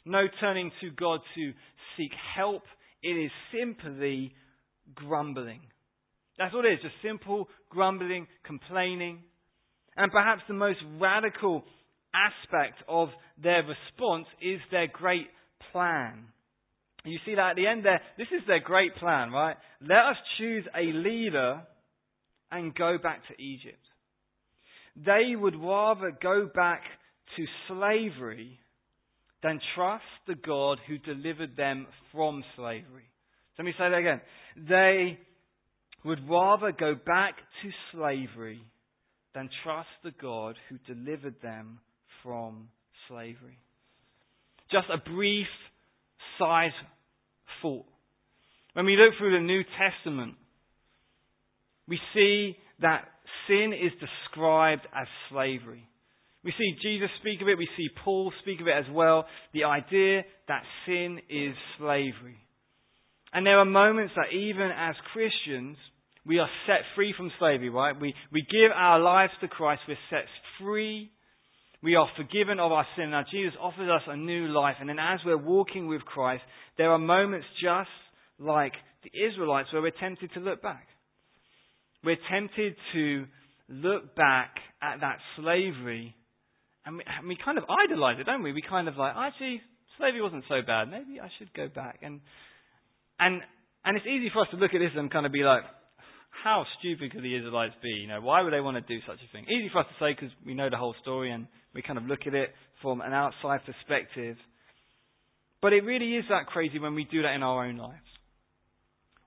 no 0.05 0.27
turning 0.40 0.70
to 0.81 0.90
God 0.90 1.20
to 1.35 1.53
seek 1.96 2.12
help. 2.37 2.62
It 3.03 3.09
is 3.09 3.31
simply 3.53 4.33
grumbling. 4.94 5.61
That's 6.38 6.55
all 6.55 6.64
it 6.64 6.73
is, 6.73 6.79
just 6.83 6.94
simple 7.03 7.49
grumbling, 7.68 8.27
complaining. 8.44 9.23
And 9.96 10.11
perhaps 10.11 10.42
the 10.49 10.55
most 10.55 10.79
radical 10.99 11.64
aspect 12.14 12.83
of 12.88 13.09
their 13.42 13.62
response 13.62 14.27
is 14.40 14.61
their 14.70 14.87
great 14.87 15.27
plan. 15.73 16.25
You 17.05 17.19
see 17.25 17.35
that 17.35 17.51
at 17.51 17.57
the 17.57 17.67
end 17.67 17.85
there, 17.85 18.01
this 18.19 18.29
is 18.31 18.47
their 18.47 18.61
great 18.61 18.95
plan, 18.97 19.31
right? 19.31 19.57
Let 19.81 19.99
us 20.11 20.17
choose 20.39 20.65
a 20.77 20.93
leader 20.93 21.63
and 22.51 22.75
go 22.75 22.99
back 23.03 23.21
to 23.29 23.43
Egypt. 23.43 23.79
They 24.97 25.35
would 25.35 25.57
rather 25.57 26.11
go 26.23 26.49
back 26.55 26.83
to 27.37 27.45
slavery 27.69 28.59
than 29.43 29.61
trust 29.75 30.05
the 30.27 30.35
God 30.35 30.79
who 30.87 30.99
delivered 30.99 31.57
them 31.57 31.87
from 32.13 32.45
slavery. 32.57 33.09
Let 33.59 33.65
me 33.65 33.73
say 33.79 33.89
that 33.91 33.99
again. 33.99 34.21
They 34.69 35.19
would 36.05 36.29
rather 36.29 36.73
go 36.73 36.95
back 36.95 37.37
to 37.63 37.71
slavery 37.93 38.63
than 39.35 39.49
trust 39.63 39.89
the 40.03 40.13
God 40.21 40.57
who 40.69 40.79
delivered 40.93 41.37
them 41.43 41.79
from 42.23 42.69
slavery. 43.09 43.59
Just 44.71 44.87
a 44.93 45.11
brief 45.11 45.47
side 46.40 46.72
thought. 47.62 47.87
When 48.72 48.87
we 48.87 48.96
look 48.96 49.14
through 49.18 49.38
the 49.38 49.44
New 49.44 49.62
Testament, 49.79 50.35
we 51.87 51.98
see 52.14 52.57
that 52.81 53.05
sin 53.46 53.72
is 53.72 53.92
described 54.00 54.87
as 54.94 55.07
slavery. 55.31 55.87
We 56.42 56.53
see 56.57 56.74
Jesus 56.83 57.11
speak 57.20 57.42
of 57.42 57.48
it, 57.48 57.59
we 57.59 57.68
see 57.76 57.88
Paul 58.03 58.33
speak 58.40 58.61
of 58.61 58.68
it 58.68 58.74
as 58.76 58.87
well. 58.92 59.26
The 59.53 59.64
idea 59.64 60.22
that 60.48 60.62
sin 60.87 61.18
is 61.29 61.55
slavery. 61.79 62.38
And 63.33 63.46
there 63.46 63.59
are 63.59 63.64
moments 63.64 64.14
that 64.16 64.35
even 64.35 64.70
as 64.76 64.94
Christians, 65.12 65.76
we 66.24 66.38
are 66.38 66.48
set 66.66 66.81
free 66.94 67.14
from 67.16 67.31
slavery, 67.38 67.68
right? 67.68 67.94
We, 67.98 68.14
we 68.33 68.42
give 68.50 68.70
our 68.74 68.98
lives 68.98 69.33
to 69.40 69.48
Christ, 69.48 69.83
we're 69.87 69.96
set 70.09 70.24
free, 70.61 71.11
we 71.83 71.95
are 71.95 72.07
forgiven 72.16 72.61
of 72.61 72.73
our 72.73 72.87
sin. 72.97 73.11
Now, 73.11 73.25
Jesus 73.31 73.55
offers 73.61 73.88
us 73.88 74.03
a 74.07 74.16
new 74.16 74.49
life, 74.49 74.77
and 74.81 74.88
then 74.88 74.99
as 74.99 75.21
we're 75.25 75.38
walking 75.38 75.87
with 75.87 76.03
Christ, 76.03 76.43
there 76.77 76.90
are 76.90 76.99
moments 76.99 77.47
just 77.62 77.88
like 78.38 78.73
the 79.03 79.11
Israelites 79.29 79.73
where 79.73 79.83
we're 79.83 79.93
tempted 79.99 80.33
to 80.35 80.40
look 80.40 80.62
back. 80.62 80.87
We're 82.05 82.19
tempted 82.31 82.77
to 82.95 83.27
look 83.69 84.14
back 84.14 84.57
at 84.83 85.01
that 85.01 85.19
slavery, 85.37 86.14
and 86.85 86.97
we, 86.97 87.05
and 87.07 87.29
we 87.29 87.37
kind 87.43 87.59
of 87.59 87.64
idolize 87.69 88.16
it, 88.21 88.25
don't 88.25 88.43
we? 88.43 88.53
We 88.53 88.62
kind 88.62 88.88
of 88.88 88.97
like, 88.97 89.14
actually, 89.16 89.61
slavery 89.99 90.23
wasn't 90.23 90.45
so 90.49 90.61
bad. 90.66 90.90
Maybe 90.90 91.21
I 91.21 91.29
should 91.38 91.53
go 91.55 91.69
back. 91.69 92.01
And, 92.03 92.21
and, 93.19 93.43
and 93.85 93.97
it's 93.97 94.07
easy 94.07 94.31
for 94.33 94.43
us 94.43 94.49
to 94.51 94.57
look 94.57 94.75
at 94.75 94.79
this 94.79 94.93
and 94.97 95.11
kind 95.11 95.27
of 95.27 95.33
be 95.33 95.45
like, 95.45 95.62
how 96.31 96.64
stupid 96.79 97.12
could 97.12 97.23
the 97.23 97.37
Israelites 97.37 97.75
be? 97.83 97.90
You 97.90 98.09
know, 98.09 98.21
why 98.21 98.43
would 98.43 98.53
they 98.53 98.61
want 98.61 98.77
to 98.77 98.95
do 98.95 99.01
such 99.07 99.19
a 99.19 99.33
thing? 99.33 99.45
Easy 99.45 99.69
for 99.73 99.81
us 99.81 99.87
to 99.88 100.05
say 100.05 100.12
because 100.12 100.35
we 100.47 100.55
know 100.55 100.71
the 100.71 100.77
whole 100.77 100.95
story 101.03 101.31
and 101.31 101.47
we 101.75 101.83
kind 101.83 101.99
of 101.99 102.05
look 102.07 102.21
at 102.27 102.35
it 102.35 102.51
from 102.83 103.01
an 103.01 103.12
outside 103.12 103.61
perspective. 103.66 104.37
But 105.61 105.73
it 105.73 105.85
really 105.85 106.16
is 106.16 106.25
that 106.31 106.47
crazy 106.47 106.79
when 106.79 106.95
we 106.95 107.05
do 107.05 107.23
that 107.23 107.35
in 107.35 107.43
our 107.43 107.66
own 107.66 107.77
lives. 107.77 107.99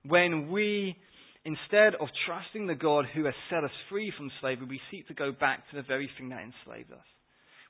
When 0.06 0.50
we, 0.50 0.96
instead 1.44 1.94
of 2.00 2.08
trusting 2.26 2.66
the 2.66 2.74
God 2.74 3.06
who 3.14 3.24
has 3.24 3.34
set 3.48 3.62
us 3.64 3.70
free 3.88 4.12
from 4.16 4.30
slavery, 4.40 4.66
we 4.68 4.80
seek 4.90 5.06
to 5.08 5.14
go 5.14 5.30
back 5.30 5.70
to 5.70 5.76
the 5.76 5.82
very 5.82 6.10
thing 6.18 6.30
that 6.30 6.40
enslaved 6.40 6.92
us. 6.92 7.06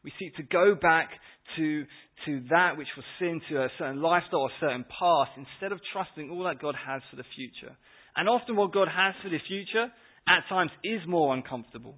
We 0.02 0.12
seek 0.18 0.36
to 0.36 0.42
go 0.42 0.74
back 0.74 1.10
to, 1.56 1.84
to 2.26 2.42
that 2.50 2.76
which 2.76 2.88
was 2.96 3.04
sin, 3.18 3.40
to 3.50 3.64
a 3.64 3.68
certain 3.78 4.02
lifestyle, 4.02 4.46
a 4.46 4.60
certain 4.60 4.84
past, 4.98 5.30
instead 5.36 5.72
of 5.72 5.80
trusting 5.92 6.30
all 6.30 6.44
that 6.44 6.60
God 6.60 6.74
has 6.74 7.00
for 7.10 7.16
the 7.16 7.24
future. 7.36 7.74
And 8.16 8.28
often 8.28 8.56
what 8.56 8.72
God 8.72 8.88
has 8.88 9.14
for 9.22 9.28
the 9.28 9.38
future 9.48 9.86
at 10.28 10.48
times 10.48 10.70
is 10.82 11.00
more 11.06 11.34
uncomfortable. 11.34 11.96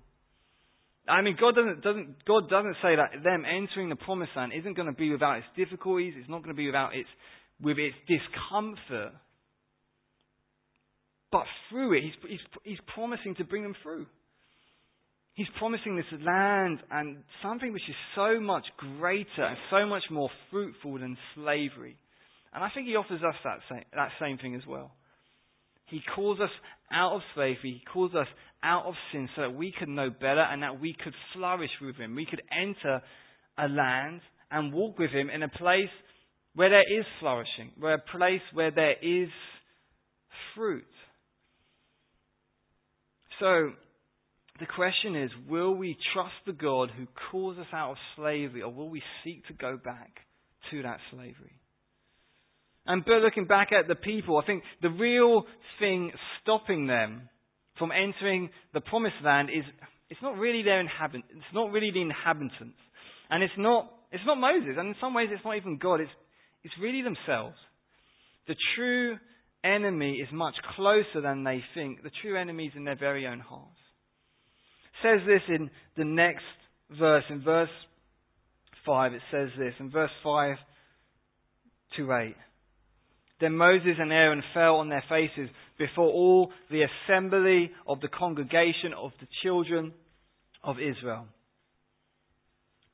I 1.08 1.22
mean, 1.22 1.36
God 1.40 1.54
doesn't, 1.54 1.82
doesn't, 1.82 2.24
God 2.24 2.50
doesn't 2.50 2.76
say 2.82 2.96
that 2.96 3.22
them 3.22 3.44
entering 3.44 3.88
the 3.88 3.96
promised 3.96 4.32
land 4.36 4.52
isn't 4.52 4.74
going 4.74 4.88
to 4.88 4.94
be 4.94 5.10
without 5.10 5.38
its 5.38 5.46
difficulties, 5.56 6.14
it's 6.16 6.28
not 6.28 6.42
going 6.42 6.54
to 6.54 6.58
be 6.58 6.66
without 6.66 6.96
its, 6.96 7.08
with 7.60 7.78
its 7.78 7.94
discomfort. 8.08 9.12
But 11.30 11.44
through 11.70 11.98
it, 11.98 12.02
he's, 12.02 12.12
he's, 12.28 12.40
he's 12.64 12.78
promising 12.94 13.34
to 13.36 13.44
bring 13.44 13.62
them 13.62 13.76
through. 13.82 14.06
He's 15.34 15.46
promising 15.58 15.96
this 15.96 16.06
land 16.24 16.80
and 16.90 17.18
something 17.42 17.72
which 17.72 17.88
is 17.88 17.94
so 18.14 18.40
much 18.40 18.64
greater 18.98 19.44
and 19.44 19.58
so 19.70 19.86
much 19.86 20.04
more 20.10 20.30
fruitful 20.50 20.98
than 20.98 21.16
slavery. 21.34 21.98
And 22.54 22.64
I 22.64 22.70
think 22.70 22.86
he 22.86 22.96
offers 22.96 23.22
us 23.22 23.34
that 23.44 23.58
same, 23.70 23.84
that 23.94 24.08
same 24.18 24.38
thing 24.38 24.54
as 24.54 24.62
well. 24.66 24.92
He 25.86 26.00
calls 26.14 26.40
us 26.40 26.50
out 26.92 27.12
of 27.12 27.20
slavery. 27.34 27.80
He 27.80 27.82
calls 27.92 28.14
us 28.14 28.26
out 28.62 28.86
of 28.86 28.94
sin 29.12 29.28
so 29.36 29.42
that 29.42 29.54
we 29.54 29.72
could 29.76 29.88
know 29.88 30.10
better 30.10 30.40
and 30.40 30.62
that 30.62 30.80
we 30.80 30.94
could 31.02 31.14
flourish 31.32 31.70
with 31.80 31.96
Him. 31.96 32.14
We 32.14 32.26
could 32.26 32.42
enter 32.52 33.02
a 33.58 33.68
land 33.68 34.20
and 34.50 34.72
walk 34.72 34.98
with 34.98 35.10
Him 35.10 35.30
in 35.30 35.42
a 35.42 35.48
place 35.48 35.90
where 36.54 36.70
there 36.70 36.98
is 36.98 37.04
flourishing, 37.20 37.72
where 37.78 37.94
a 37.94 37.98
place 38.16 38.40
where 38.52 38.70
there 38.70 38.96
is 39.02 39.28
fruit. 40.54 40.84
So, 43.38 43.72
the 44.58 44.66
question 44.74 45.14
is 45.14 45.30
will 45.48 45.74
we 45.74 45.96
trust 46.14 46.34
the 46.46 46.52
God 46.52 46.90
who 46.96 47.06
calls 47.30 47.58
us 47.58 47.66
out 47.72 47.92
of 47.92 47.96
slavery, 48.16 48.62
or 48.62 48.72
will 48.72 48.88
we 48.88 49.02
seek 49.22 49.46
to 49.46 49.52
go 49.52 49.78
back 49.82 50.10
to 50.70 50.82
that 50.82 50.98
slavery? 51.10 51.60
And 52.86 53.04
but 53.04 53.22
looking 53.22 53.46
back 53.46 53.68
at 53.72 53.88
the 53.88 53.94
people, 53.94 54.38
I 54.38 54.46
think 54.46 54.62
the 54.82 54.90
real 54.90 55.44
thing 55.80 56.12
stopping 56.42 56.86
them 56.86 57.28
from 57.78 57.90
entering 57.92 58.50
the 58.72 58.80
promised 58.80 59.16
land 59.24 59.50
is 59.50 59.64
it's 60.08 60.22
not 60.22 60.38
really 60.38 60.62
their 60.62 60.80
inhabit 60.80 61.22
it's 61.30 61.54
not 61.54 61.72
really 61.72 61.90
the 61.90 62.00
inhabitants. 62.00 62.78
And 63.28 63.42
it's 63.42 63.52
not 63.58 63.90
it's 64.12 64.22
not 64.24 64.38
Moses, 64.38 64.76
and 64.78 64.88
in 64.88 64.94
some 65.00 65.14
ways 65.14 65.28
it's 65.32 65.44
not 65.44 65.56
even 65.56 65.78
God, 65.78 66.00
it's 66.00 66.10
it's 66.62 66.74
really 66.80 67.02
themselves. 67.02 67.56
The 68.46 68.56
true 68.76 69.18
enemy 69.64 70.18
is 70.22 70.28
much 70.32 70.54
closer 70.76 71.20
than 71.20 71.44
they 71.44 71.62
think. 71.74 72.02
The 72.02 72.10
true 72.22 72.38
enemy 72.38 72.66
is 72.66 72.72
in 72.76 72.84
their 72.84 72.96
very 72.96 73.26
own 73.26 73.40
hearts. 73.40 73.78
Says 75.02 75.20
this 75.26 75.42
in 75.48 75.70
the 75.96 76.04
next 76.04 76.44
verse, 76.98 77.24
in 77.28 77.42
verse 77.42 77.68
5, 78.86 79.14
it 79.14 79.22
says 79.30 79.48
this, 79.58 79.74
in 79.80 79.90
verse 79.90 80.10
5 80.22 80.56
to 81.96 82.12
8. 82.12 82.34
Then 83.40 83.56
Moses 83.56 83.96
and 83.98 84.12
Aaron 84.12 84.42
fell 84.54 84.76
on 84.76 84.88
their 84.88 85.04
faces 85.08 85.50
before 85.78 86.08
all 86.08 86.50
the 86.70 86.84
assembly 86.84 87.70
of 87.86 88.00
the 88.00 88.08
congregation 88.08 88.92
of 88.96 89.12
the 89.20 89.26
children 89.42 89.92
of 90.64 90.76
Israel. 90.78 91.26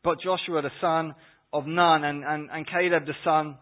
But 0.03 0.19
Joshua 0.21 0.63
the 0.63 0.71
son 0.81 1.15
of 1.53 1.67
Nun 1.67 2.05
and, 2.05 2.25
and, 2.25 2.49
and 2.51 2.67
Caleb 2.67 3.07
the 3.07 3.15
son 3.25 3.57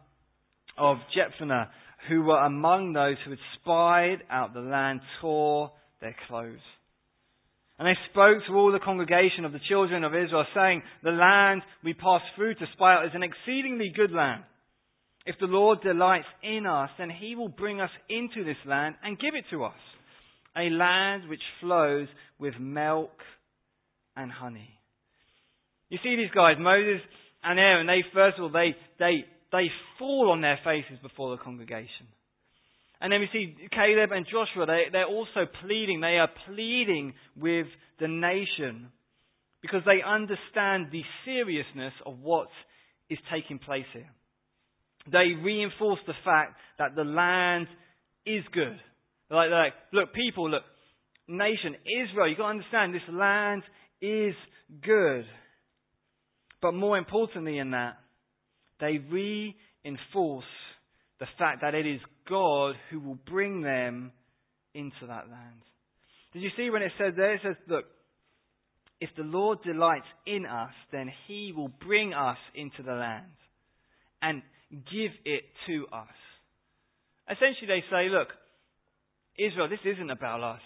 of 0.78 0.96
Jephunneh, 1.14 1.68
who 2.08 2.22
were 2.22 2.38
among 2.38 2.94
those 2.94 3.16
who 3.24 3.30
had 3.30 3.38
spied 3.60 4.22
out 4.30 4.54
the 4.54 4.60
land, 4.60 5.00
tore 5.20 5.72
their 6.00 6.16
clothes. 6.28 6.58
And 7.78 7.86
they 7.86 7.98
spoke 8.10 8.42
to 8.46 8.54
all 8.54 8.72
the 8.72 8.78
congregation 8.78 9.44
of 9.44 9.52
the 9.52 9.60
children 9.68 10.04
of 10.04 10.14
Israel, 10.14 10.44
saying, 10.54 10.82
The 11.02 11.10
land 11.10 11.62
we 11.84 11.94
passed 11.94 12.24
through 12.36 12.54
to 12.54 12.66
spy 12.74 12.94
out 12.94 13.06
is 13.06 13.12
an 13.14 13.22
exceedingly 13.22 13.92
good 13.94 14.12
land. 14.12 14.44
If 15.26 15.36
the 15.38 15.46
Lord 15.46 15.80
delights 15.82 16.26
in 16.42 16.66
us, 16.66 16.90
then 16.98 17.10
he 17.10 17.36
will 17.36 17.48
bring 17.48 17.80
us 17.80 17.90
into 18.08 18.44
this 18.44 18.56
land 18.66 18.94
and 19.02 19.18
give 19.18 19.34
it 19.34 19.44
to 19.50 19.64
us, 19.64 19.80
a 20.56 20.70
land 20.70 21.28
which 21.28 21.42
flows 21.60 22.08
with 22.38 22.54
milk 22.58 23.12
and 24.16 24.32
honey. 24.32 24.70
You 25.90 25.98
see 26.02 26.16
these 26.16 26.30
guys, 26.34 26.56
Moses 26.58 27.02
and 27.42 27.58
Aaron, 27.58 27.86
they 27.86 28.02
first 28.14 28.38
of 28.38 28.44
all, 28.44 28.50
they, 28.50 28.74
they, 28.98 29.24
they 29.52 29.66
fall 29.98 30.30
on 30.32 30.40
their 30.40 30.58
faces 30.64 30.98
before 31.02 31.36
the 31.36 31.42
congregation. 31.42 32.06
And 33.00 33.12
then 33.12 33.20
we 33.20 33.28
see 33.32 33.56
Caleb 33.70 34.12
and 34.12 34.26
Joshua, 34.26 34.66
they, 34.66 34.84
they're 34.92 35.06
also 35.06 35.46
pleading, 35.62 36.00
they 36.00 36.18
are 36.18 36.28
pleading 36.46 37.14
with 37.36 37.66
the 37.98 38.08
nation 38.08 38.88
because 39.62 39.82
they 39.84 40.02
understand 40.06 40.88
the 40.92 41.02
seriousness 41.24 41.92
of 42.06 42.18
what 42.20 42.48
is 43.10 43.18
taking 43.30 43.58
place 43.58 43.86
here 43.92 44.08
they 45.12 45.32
reinforce 45.42 46.00
the 46.06 46.14
fact 46.24 46.54
that 46.78 46.94
the 46.94 47.04
land 47.04 47.66
is 48.26 48.44
good. 48.52 48.78
Like, 49.30 49.50
like, 49.50 49.72
look, 49.92 50.12
people, 50.12 50.50
look, 50.50 50.62
nation, 51.28 51.76
Israel, 52.02 52.28
you've 52.28 52.38
got 52.38 52.44
to 52.44 52.50
understand 52.50 52.94
this 52.94 53.02
land 53.08 53.62
is 54.00 54.34
good. 54.82 55.24
But 56.62 56.72
more 56.72 56.98
importantly 56.98 57.58
in 57.58 57.70
that, 57.70 57.98
they 58.80 58.98
reinforce 58.98 60.44
the 61.18 61.26
fact 61.38 61.60
that 61.62 61.74
it 61.74 61.86
is 61.86 62.00
God 62.28 62.74
who 62.90 63.00
will 63.00 63.18
bring 63.28 63.62
them 63.62 64.12
into 64.74 65.06
that 65.06 65.28
land. 65.30 65.62
Did 66.32 66.42
you 66.42 66.50
see 66.56 66.70
when 66.70 66.82
it 66.82 66.92
says 66.98 67.14
there? 67.16 67.34
It 67.34 67.40
says, 67.42 67.56
look, 67.68 67.84
if 69.00 69.10
the 69.16 69.22
Lord 69.22 69.58
delights 69.64 70.06
in 70.26 70.46
us, 70.46 70.72
then 70.92 71.10
he 71.26 71.52
will 71.56 71.68
bring 71.68 72.12
us 72.12 72.36
into 72.54 72.82
the 72.82 72.92
land. 72.92 73.32
And 74.22 74.42
give 74.70 75.12
it 75.24 75.44
to 75.66 75.86
us. 75.92 76.08
Essentially, 77.30 77.66
they 77.66 77.84
say, 77.90 78.08
look, 78.08 78.28
Israel, 79.38 79.68
this 79.68 79.80
isn't 79.84 80.10
about 80.10 80.42
us. 80.42 80.60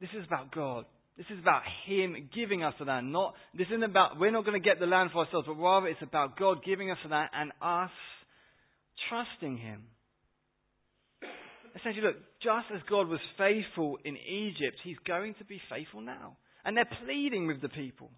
This 0.00 0.10
is 0.18 0.24
about 0.26 0.52
God. 0.52 0.84
This 1.16 1.26
is 1.32 1.38
about 1.40 1.62
Him 1.86 2.28
giving 2.34 2.62
us 2.62 2.74
the 2.78 2.84
land. 2.84 3.12
Not, 3.12 3.34
this 3.56 3.66
isn't 3.68 3.82
about, 3.82 4.20
we're 4.20 4.30
not 4.30 4.44
going 4.44 4.60
to 4.60 4.64
get 4.64 4.78
the 4.78 4.86
land 4.86 5.10
for 5.12 5.24
ourselves, 5.24 5.46
but 5.48 5.54
rather 5.54 5.88
it's 5.88 6.02
about 6.02 6.38
God 6.38 6.58
giving 6.64 6.90
us 6.90 6.98
the 7.02 7.10
land 7.10 7.30
and 7.34 7.52
us 7.60 7.90
trusting 9.08 9.58
Him. 9.58 9.82
Essentially, 11.74 12.06
look, 12.06 12.16
just 12.42 12.66
as 12.74 12.80
God 12.88 13.08
was 13.08 13.20
faithful 13.36 13.98
in 14.04 14.16
Egypt, 14.16 14.78
He's 14.84 14.98
going 15.06 15.34
to 15.38 15.44
be 15.44 15.60
faithful 15.70 16.00
now. 16.00 16.36
And 16.64 16.76
they're 16.76 16.88
pleading 17.04 17.46
with 17.46 17.60
the 17.62 17.68
people. 17.68 18.10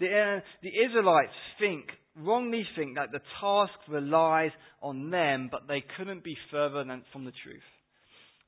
The, 0.00 0.06
uh, 0.06 0.40
the 0.62 0.68
Israelites 0.68 1.32
think 1.58 1.86
wrongly 2.18 2.66
think 2.76 2.96
that 2.96 3.12
the 3.12 3.20
task 3.40 3.72
relies 3.88 4.50
on 4.82 5.10
them, 5.10 5.48
but 5.50 5.68
they 5.68 5.84
couldn't 5.96 6.24
be 6.24 6.36
further 6.50 6.84
than, 6.84 7.02
from 7.12 7.24
the 7.24 7.32
truth. 7.44 7.62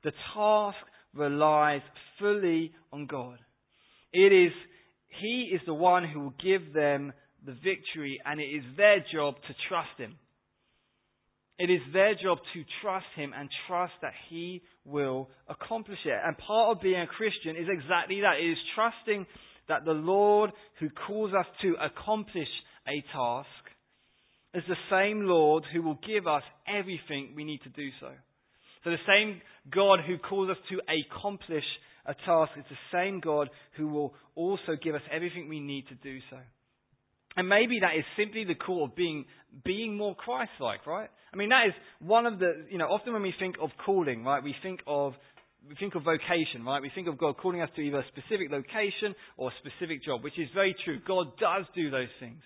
The 0.04 0.12
task 0.34 0.78
relies 1.14 1.82
fully 2.18 2.72
on 2.92 3.06
God. 3.06 3.38
It 4.12 4.32
is, 4.32 4.52
He 5.20 5.50
is 5.54 5.60
the 5.66 5.74
one 5.74 6.08
who 6.08 6.20
will 6.20 6.34
give 6.42 6.72
them 6.72 7.12
the 7.44 7.52
victory, 7.52 8.20
and 8.24 8.40
it 8.40 8.44
is 8.44 8.64
their 8.76 9.04
job 9.12 9.34
to 9.46 9.54
trust 9.68 9.98
Him. 9.98 10.16
It 11.58 11.70
is 11.70 11.80
their 11.92 12.14
job 12.14 12.38
to 12.54 12.64
trust 12.82 13.06
Him 13.16 13.32
and 13.36 13.48
trust 13.68 13.92
that 14.02 14.12
He 14.28 14.62
will 14.84 15.28
accomplish 15.48 15.98
it. 16.04 16.18
And 16.24 16.36
part 16.38 16.76
of 16.76 16.82
being 16.82 17.00
a 17.00 17.06
Christian 17.06 17.56
is 17.56 17.68
exactly 17.68 18.22
that. 18.22 18.40
It 18.40 18.52
is 18.52 18.58
trusting 18.74 19.26
that 19.68 19.84
the 19.84 19.92
Lord 19.92 20.50
who 20.80 20.88
calls 21.06 21.32
us 21.32 21.46
to 21.62 21.74
accomplish 21.80 22.48
a 22.88 23.04
task 23.12 23.48
is 24.54 24.64
the 24.68 24.76
same 24.90 25.22
Lord 25.26 25.64
who 25.72 25.82
will 25.82 25.98
give 26.06 26.26
us 26.26 26.42
everything 26.66 27.34
we 27.36 27.44
need 27.44 27.62
to 27.62 27.68
do 27.68 27.88
so. 28.00 28.10
So 28.84 28.90
the 28.90 28.96
same 29.06 29.40
God 29.70 30.00
who 30.06 30.18
calls 30.18 30.50
us 30.50 30.56
to 30.70 30.80
accomplish 30.88 31.64
a 32.06 32.14
task 32.14 32.52
is 32.56 32.64
the 32.70 32.76
same 32.92 33.20
God 33.20 33.50
who 33.76 33.88
will 33.88 34.14
also 34.34 34.76
give 34.82 34.94
us 34.94 35.02
everything 35.12 35.48
we 35.48 35.60
need 35.60 35.86
to 35.88 35.94
do 35.96 36.18
so. 36.30 36.38
And 37.36 37.48
maybe 37.48 37.78
that 37.80 37.96
is 37.96 38.04
simply 38.16 38.44
the 38.44 38.56
call 38.56 38.86
of 38.86 38.96
being, 38.96 39.24
being 39.64 39.96
more 39.96 40.16
Christ-like, 40.16 40.86
right? 40.86 41.08
I 41.32 41.36
mean, 41.36 41.50
that 41.50 41.66
is 41.68 41.74
one 42.00 42.26
of 42.26 42.40
the, 42.40 42.66
you 42.70 42.78
know, 42.78 42.86
often 42.86 43.12
when 43.12 43.22
we 43.22 43.34
think 43.38 43.56
of 43.62 43.70
calling, 43.86 44.24
right, 44.24 44.42
we 44.42 44.54
think 44.62 44.80
of, 44.86 45.12
we 45.68 45.76
think 45.76 45.94
of 45.94 46.02
vocation, 46.02 46.64
right? 46.64 46.82
We 46.82 46.90
think 46.92 47.06
of 47.06 47.18
God 47.18 47.36
calling 47.36 47.62
us 47.62 47.68
to 47.76 47.82
either 47.82 47.98
a 47.98 48.06
specific 48.08 48.50
location 48.50 49.14
or 49.36 49.50
a 49.50 49.54
specific 49.60 50.02
job, 50.04 50.24
which 50.24 50.38
is 50.38 50.48
very 50.54 50.74
true. 50.84 50.98
God 51.06 51.38
does 51.38 51.66
do 51.74 51.90
those 51.90 52.10
things. 52.18 52.40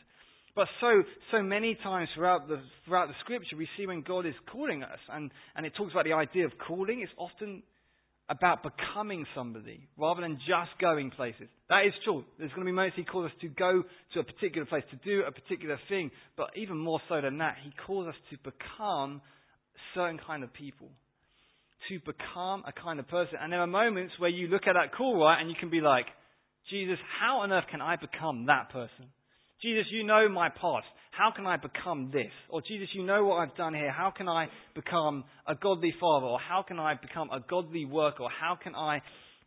But 0.54 0.68
so, 0.80 1.02
so 1.32 1.42
many 1.42 1.76
times 1.82 2.08
throughout 2.14 2.46
the, 2.46 2.60
throughout 2.84 3.08
the 3.08 3.14
scripture, 3.20 3.56
we 3.56 3.68
see 3.76 3.86
when 3.86 4.02
God 4.02 4.24
is 4.24 4.34
calling 4.52 4.84
us, 4.84 5.00
and, 5.12 5.30
and 5.56 5.66
it 5.66 5.72
talks 5.76 5.92
about 5.92 6.04
the 6.04 6.12
idea 6.12 6.46
of 6.46 6.52
calling, 6.64 7.00
it's 7.00 7.12
often 7.18 7.62
about 8.28 8.62
becoming 8.62 9.26
somebody 9.34 9.86
rather 9.98 10.22
than 10.22 10.36
just 10.48 10.70
going 10.80 11.10
places. 11.10 11.48
That 11.68 11.82
is 11.86 11.92
true. 12.04 12.24
There's 12.38 12.50
going 12.50 12.62
to 12.62 12.70
be 12.70 12.72
moments 12.72 12.96
He 12.96 13.04
calls 13.04 13.26
us 13.26 13.36
to 13.40 13.48
go 13.48 13.82
to 14.14 14.20
a 14.20 14.24
particular 14.24 14.64
place, 14.64 14.84
to 14.90 14.96
do 15.04 15.24
a 15.26 15.32
particular 15.32 15.78
thing, 15.88 16.10
but 16.36 16.50
even 16.56 16.78
more 16.78 17.00
so 17.08 17.20
than 17.20 17.38
that, 17.38 17.56
He 17.64 17.72
calls 17.86 18.06
us 18.06 18.14
to 18.30 18.36
become 18.38 19.20
certain 19.94 20.18
kind 20.24 20.44
of 20.44 20.54
people. 20.54 20.88
To 21.90 21.98
become 21.98 22.64
a 22.66 22.72
kind 22.72 22.98
of 22.98 23.08
person. 23.08 23.34
And 23.42 23.52
there 23.52 23.60
are 23.60 23.66
moments 23.66 24.14
where 24.18 24.30
you 24.30 24.48
look 24.48 24.62
at 24.66 24.72
that 24.72 24.96
call, 24.96 25.20
right, 25.20 25.38
and 25.38 25.50
you 25.50 25.56
can 25.58 25.68
be 25.68 25.82
like, 25.82 26.06
Jesus, 26.70 26.96
how 27.20 27.40
on 27.40 27.52
earth 27.52 27.64
can 27.70 27.82
I 27.82 27.96
become 27.96 28.46
that 28.46 28.70
person? 28.70 29.10
Jesus, 29.64 29.86
you 29.90 30.04
know 30.04 30.28
my 30.28 30.50
past. 30.50 30.84
How 31.10 31.32
can 31.34 31.46
I 31.46 31.56
become 31.56 32.10
this? 32.12 32.30
Or 32.50 32.60
Jesus, 32.60 32.88
you 32.92 33.02
know 33.02 33.24
what 33.24 33.36
I've 33.36 33.56
done 33.56 33.72
here. 33.72 33.90
How 33.90 34.12
can 34.14 34.28
I 34.28 34.48
become 34.74 35.24
a 35.48 35.54
godly 35.54 35.94
father? 35.98 36.26
Or 36.26 36.38
how 36.38 36.62
can 36.66 36.78
I 36.78 36.94
become 37.00 37.30
a 37.30 37.40
godly 37.40 37.86
worker? 37.86 38.24
Or 38.24 38.30
how 38.30 38.58
can 38.62 38.74
I 38.74 39.00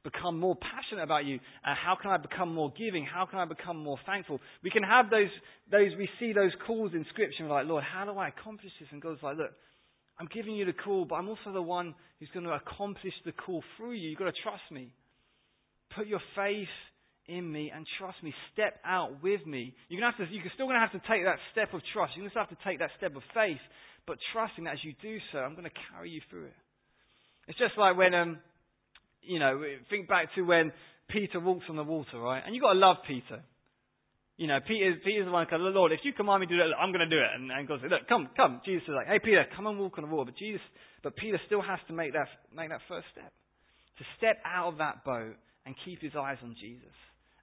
become 0.04 0.40
more 0.40 0.56
passionate 0.56 1.04
about 1.04 1.26
you? 1.26 1.36
Uh, 1.64 1.76
how 1.76 1.96
can 2.02 2.10
I 2.10 2.18
become 2.18 2.52
more 2.52 2.74
giving? 2.76 3.06
How 3.06 3.28
can 3.28 3.38
I 3.38 3.46
become 3.46 3.78
more 3.78 4.00
thankful? 4.08 4.40
We 4.64 4.72
can 4.72 4.82
have 4.82 5.12
those, 5.12 5.30
those, 5.70 5.92
we 6.00 6.10
see 6.20 6.34
those 6.34 6.52
calls 6.66 6.94
in 6.94 7.06
scripture 7.12 7.44
we're 7.44 7.50
like, 7.50 7.68
Lord, 7.68 7.84
how 7.84 8.06
do 8.06 8.18
I 8.18 8.30
accomplish 8.30 8.72
this? 8.80 8.90
And 8.92 9.00
God's 9.00 9.22
like, 9.22 9.38
look, 9.38 9.52
I'm 10.20 10.30
giving 10.34 10.56
you 10.56 10.66
the 10.66 10.74
call, 10.74 11.06
but 11.06 11.16
I'm 11.16 11.30
also 11.30 11.54
the 11.54 11.62
one 11.62 11.94
who's 12.20 12.30
going 12.34 12.46
to 12.46 12.54
accomplish 12.54 13.14
the 13.24 13.34
call 13.34 13.64
through 13.78 13.94
you. 13.94 14.10
You've 14.10 14.20
got 14.20 14.34
to 14.34 14.42
trust 14.42 14.64
me. 14.72 14.94
Put 15.96 16.08
your 16.08 16.22
faith 16.36 16.74
in 17.28 17.52
me 17.52 17.72
and 17.74 17.86
trust 18.00 18.18
me. 18.24 18.34
Step 18.54 18.80
out 18.86 19.22
with 19.22 19.46
me. 19.46 19.74
You're, 19.90 20.00
gonna 20.00 20.12
have 20.16 20.28
to, 20.28 20.34
you're 20.34 20.52
still 20.56 20.66
going 20.66 20.80
to 20.80 20.86
have 20.86 20.96
to 20.96 21.04
take 21.08 21.24
that 21.24 21.40
step 21.52 21.74
of 21.74 21.82
trust. 21.94 22.14
You're 22.16 22.24
going 22.24 22.32
to 22.32 22.40
have 22.40 22.50
to 22.50 22.64
take 22.64 22.80
that 22.80 22.92
step 22.98 23.16
of 23.16 23.24
faith, 23.34 23.62
but 24.06 24.18
trusting 24.34 24.64
that 24.64 24.74
as 24.74 24.84
you 24.84 24.94
do 25.02 25.18
so, 25.32 25.40
I'm 25.40 25.54
going 25.54 25.70
to 25.70 25.78
carry 25.92 26.10
you 26.10 26.22
through 26.30 26.46
it. 26.46 26.58
It's 27.48 27.60
just 27.60 27.78
like 27.78 27.98
when, 27.98 28.14
um, 28.14 28.40
you 29.22 29.40
know, 29.40 29.62
think 29.90 30.08
back 30.08 30.34
to 30.36 30.42
when 30.42 30.72
Peter 31.10 31.40
walks 31.40 31.66
on 31.70 31.76
the 31.76 31.84
water, 31.84 32.20
right? 32.20 32.44
And 32.46 32.56
you've 32.56 32.64
got 32.64 32.74
to 32.74 32.80
love 32.80 32.98
Peter. 33.08 33.44
You 34.38 34.48
know, 34.48 34.60
Peter, 34.68 34.94
Peter's 35.04 35.26
the 35.26 35.32
one 35.32 35.48
who 35.50 35.58
goes, 35.58 35.74
Lord, 35.74 35.92
if 35.92 36.02
you 36.04 36.14
command 36.14 36.42
me 36.42 36.48
to 36.48 36.56
do 36.56 36.62
it, 36.62 36.76
I'm 36.78 36.92
going 36.92 37.08
to 37.08 37.10
do 37.10 37.18
it. 37.18 37.32
And, 37.34 37.50
and 37.52 37.68
God 37.68 37.80
says, 37.82 37.90
look, 37.90 38.08
come, 38.08 38.30
come. 38.38 38.62
Jesus 38.66 38.84
is 38.88 38.94
like, 38.94 39.08
hey, 39.08 39.20
Peter, 39.24 39.44
come 39.56 39.66
and 39.66 39.80
walk 39.80 39.98
on 39.98 40.08
the 40.08 40.14
water. 40.14 40.32
But 40.32 40.38
Jesus, 40.38 40.62
but 41.02 41.16
Peter 41.16 41.40
still 41.48 41.62
has 41.62 41.80
to 41.88 41.94
make 41.94 42.14
that, 42.14 42.28
make 42.56 42.70
that 42.70 42.82
first 42.88 43.08
step. 43.12 43.34
To 43.98 44.04
step 44.18 44.38
out 44.46 44.74
of 44.74 44.78
that 44.78 45.04
boat 45.04 45.34
and 45.66 45.74
keep 45.84 46.02
his 46.02 46.14
eyes 46.16 46.38
on 46.44 46.56
Jesus. 46.62 46.94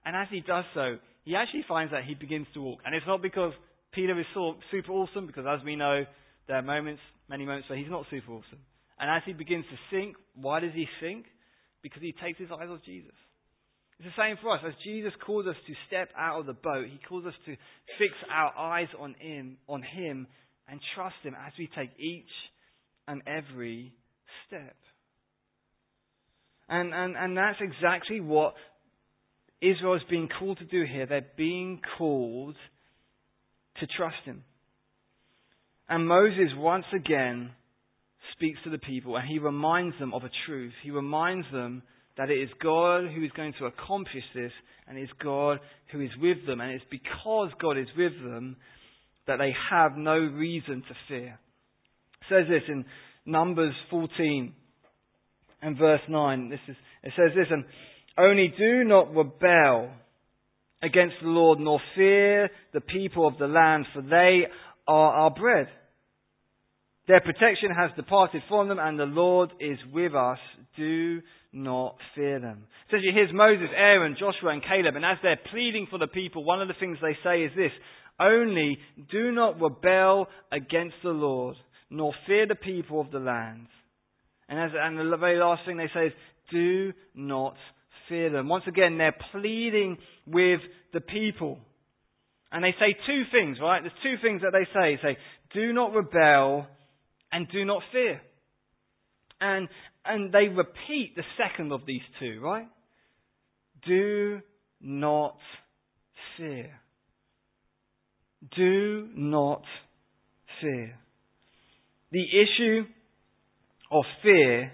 And 0.04 0.16
as 0.16 0.28
he 0.30 0.40
does 0.40 0.64
so, 0.74 0.96
he 1.24 1.34
actually 1.34 1.64
finds 1.66 1.92
that 1.92 2.04
he 2.04 2.14
begins 2.14 2.46
to 2.54 2.60
walk. 2.60 2.80
And 2.84 2.94
it's 2.94 3.06
not 3.06 3.22
because 3.22 3.52
Peter 3.92 4.18
is 4.18 4.26
super 4.70 4.92
awesome, 4.92 5.26
because 5.26 5.46
as 5.48 5.64
we 5.64 5.76
know, 5.76 6.04
there 6.46 6.56
are 6.56 6.62
moments, 6.62 7.00
many 7.28 7.46
moments 7.46 7.68
where 7.68 7.78
he's 7.78 7.90
not 7.90 8.04
super 8.10 8.32
awesome. 8.32 8.60
And 8.98 9.10
as 9.10 9.22
he 9.24 9.32
begins 9.32 9.64
to 9.70 9.76
sink, 9.90 10.16
why 10.34 10.60
does 10.60 10.72
he 10.74 10.86
sink? 11.00 11.26
Because 11.82 12.02
he 12.02 12.14
takes 12.22 12.38
his 12.38 12.48
eyes 12.50 12.68
off 12.70 12.80
Jesus. 12.84 13.14
It's 13.98 14.08
the 14.08 14.22
same 14.22 14.36
for 14.42 14.54
us. 14.54 14.60
As 14.66 14.74
Jesus 14.84 15.12
calls 15.24 15.46
us 15.46 15.56
to 15.66 15.74
step 15.86 16.08
out 16.18 16.40
of 16.40 16.46
the 16.46 16.52
boat, 16.52 16.86
he 16.90 16.98
calls 17.08 17.24
us 17.24 17.34
to 17.46 17.56
fix 17.98 18.12
our 18.30 18.56
eyes 18.56 18.88
on 18.98 19.14
him, 19.18 19.58
on 19.68 19.82
him 19.82 20.26
and 20.68 20.80
trust 20.94 21.16
him 21.22 21.34
as 21.34 21.52
we 21.58 21.68
take 21.76 21.90
each 21.98 22.30
and 23.06 23.22
every 23.26 23.92
step. 24.46 24.76
And, 26.68 26.92
and, 26.94 27.16
and 27.16 27.36
that's 27.36 27.58
exactly 27.60 28.20
what 28.20 28.54
Israel 29.70 29.94
is 29.94 30.02
being 30.10 30.28
called 30.38 30.58
to 30.58 30.64
do 30.64 30.84
here. 30.84 31.06
They're 31.06 31.26
being 31.36 31.80
called 31.96 32.56
to 33.80 33.86
trust 33.96 34.24
him. 34.24 34.44
And 35.88 36.06
Moses 36.06 36.52
once 36.56 36.86
again 36.94 37.50
speaks 38.34 38.58
to 38.64 38.70
the 38.70 38.78
people 38.78 39.16
and 39.16 39.26
he 39.28 39.38
reminds 39.38 39.98
them 39.98 40.14
of 40.14 40.24
a 40.24 40.30
truth. 40.46 40.72
He 40.82 40.90
reminds 40.90 41.46
them 41.52 41.82
that 42.16 42.30
it 42.30 42.34
is 42.34 42.48
God 42.62 43.04
who 43.14 43.24
is 43.24 43.30
going 43.36 43.54
to 43.58 43.66
accomplish 43.66 44.24
this 44.34 44.52
and 44.88 44.98
it's 44.98 45.12
God 45.22 45.58
who 45.92 46.00
is 46.00 46.10
with 46.20 46.46
them. 46.46 46.60
And 46.60 46.70
it's 46.70 46.84
because 46.90 47.50
God 47.60 47.78
is 47.78 47.88
with 47.96 48.12
them 48.22 48.56
that 49.26 49.38
they 49.38 49.54
have 49.70 49.96
no 49.96 50.16
reason 50.18 50.82
to 50.88 50.94
fear. 51.08 51.38
It 52.20 52.26
says 52.28 52.46
this 52.48 52.62
in 52.68 52.84
Numbers 53.26 53.74
14 53.90 54.52
and 55.62 55.78
verse 55.78 56.00
9. 56.08 56.50
This 56.50 56.60
is, 56.68 56.76
it 57.02 57.12
says 57.16 57.30
this, 57.34 57.46
and 57.50 57.64
only 58.18 58.52
do 58.56 58.84
not 58.84 59.14
rebel 59.14 59.90
against 60.82 61.16
the 61.22 61.28
Lord, 61.28 61.58
nor 61.58 61.80
fear 61.94 62.50
the 62.72 62.80
people 62.80 63.26
of 63.26 63.38
the 63.38 63.46
land, 63.46 63.86
for 63.94 64.02
they 64.02 64.42
are 64.86 65.12
our 65.12 65.30
bread. 65.30 65.68
Their 67.06 67.20
protection 67.20 67.70
has 67.70 67.90
departed 67.96 68.42
from 68.48 68.68
them, 68.68 68.78
and 68.78 68.98
the 68.98 69.04
Lord 69.04 69.50
is 69.60 69.78
with 69.92 70.14
us. 70.14 70.38
Do 70.76 71.20
not 71.52 71.96
fear 72.14 72.40
them. 72.40 72.64
So 72.90 72.96
you 72.96 73.12
here's 73.14 73.32
Moses, 73.32 73.68
Aaron, 73.76 74.16
Joshua, 74.18 74.52
and 74.52 74.62
Caleb, 74.62 74.96
and 74.96 75.04
as 75.04 75.18
they're 75.22 75.38
pleading 75.50 75.86
for 75.90 75.98
the 75.98 76.06
people, 76.06 76.44
one 76.44 76.62
of 76.62 76.68
the 76.68 76.74
things 76.78 76.98
they 77.00 77.16
say 77.22 77.42
is 77.42 77.52
this 77.56 77.72
only 78.18 78.78
do 79.10 79.32
not 79.32 79.60
rebel 79.60 80.28
against 80.52 80.96
the 81.02 81.10
Lord, 81.10 81.56
nor 81.90 82.12
fear 82.26 82.46
the 82.46 82.54
people 82.54 83.00
of 83.00 83.10
the 83.10 83.18
land. 83.18 83.66
And, 84.48 84.58
as, 84.58 84.70
and 84.74 84.98
the 84.98 85.16
very 85.16 85.38
last 85.38 85.62
thing 85.66 85.76
they 85.76 85.90
say 85.92 86.06
is, 86.06 86.12
do 86.50 86.92
not 87.14 87.54
fear 88.08 88.30
them. 88.30 88.48
Once 88.48 88.64
again, 88.66 88.98
they're 88.98 89.16
pleading 89.32 89.98
with 90.26 90.60
the 90.92 91.00
people. 91.00 91.58
And 92.52 92.62
they 92.62 92.74
say 92.78 92.96
two 93.06 93.22
things, 93.32 93.58
right? 93.60 93.82
There's 93.82 93.92
two 94.02 94.22
things 94.22 94.42
that 94.42 94.52
they 94.52 94.64
say. 94.72 94.96
They 94.96 95.14
say, 95.14 95.18
do 95.52 95.72
not 95.72 95.92
rebel 95.92 96.66
and 97.32 97.48
do 97.50 97.64
not 97.64 97.82
fear. 97.92 98.20
And, 99.40 99.68
and 100.04 100.32
they 100.32 100.48
repeat 100.48 101.14
the 101.16 101.24
second 101.36 101.72
of 101.72 101.80
these 101.86 102.02
two, 102.20 102.40
right? 102.40 102.68
Do 103.86 104.40
not 104.80 105.36
fear. 106.36 106.80
Do 108.56 109.08
not 109.14 109.62
fear. 110.60 110.98
The 112.12 112.22
issue 112.22 112.84
of 113.90 114.04
fear 114.22 114.72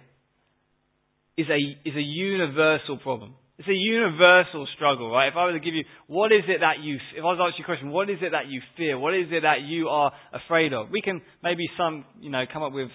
is 1.40 1.46
a, 1.48 1.88
is 1.88 1.96
a 1.96 2.02
universal 2.02 2.98
problem. 2.98 3.34
It's 3.58 3.68
a 3.68 3.72
universal 3.72 4.66
struggle, 4.74 5.10
right? 5.10 5.28
If 5.28 5.36
I 5.36 5.44
were 5.44 5.52
to 5.52 5.60
give 5.60 5.74
you, 5.74 5.84
what 6.06 6.32
is 6.32 6.44
it 6.48 6.60
that 6.60 6.80
you, 6.82 6.96
if 7.16 7.20
I 7.20 7.26
was 7.26 7.36
to 7.36 7.44
ask 7.44 7.58
you 7.58 7.64
a 7.64 7.66
question, 7.66 7.90
what 7.90 8.08
is 8.08 8.16
it 8.22 8.32
that 8.32 8.48
you 8.48 8.62
fear? 8.76 8.98
What 8.98 9.14
is 9.14 9.26
it 9.30 9.42
that 9.42 9.60
you 9.68 9.88
are 9.88 10.12
afraid 10.32 10.72
of? 10.72 10.88
We 10.90 11.02
can 11.02 11.20
maybe 11.42 11.66
some, 11.76 12.06
you 12.20 12.30
know, 12.30 12.44
come 12.50 12.62
up 12.62 12.72
with, 12.72 12.88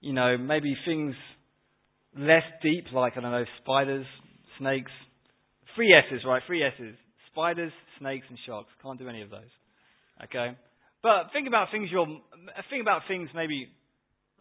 you 0.00 0.12
know, 0.12 0.36
maybe 0.36 0.74
things 0.84 1.14
less 2.18 2.42
deep, 2.62 2.86
like, 2.92 3.12
I 3.16 3.20
don't 3.20 3.30
know, 3.30 3.44
spiders, 3.62 4.06
snakes. 4.58 4.90
Three 5.76 5.94
S's, 5.94 6.24
right? 6.26 6.42
Three 6.48 6.64
S's. 6.64 6.96
Spiders, 7.30 7.72
snakes, 8.00 8.26
and 8.28 8.38
sharks. 8.44 8.70
Can't 8.82 8.98
do 8.98 9.08
any 9.08 9.22
of 9.22 9.30
those. 9.30 9.54
Okay? 10.24 10.56
But 11.00 11.30
think 11.32 11.46
about 11.46 11.68
things 11.70 11.88
you're, 11.92 12.06
think 12.70 12.82
about 12.82 13.02
things 13.06 13.30
maybe 13.36 13.68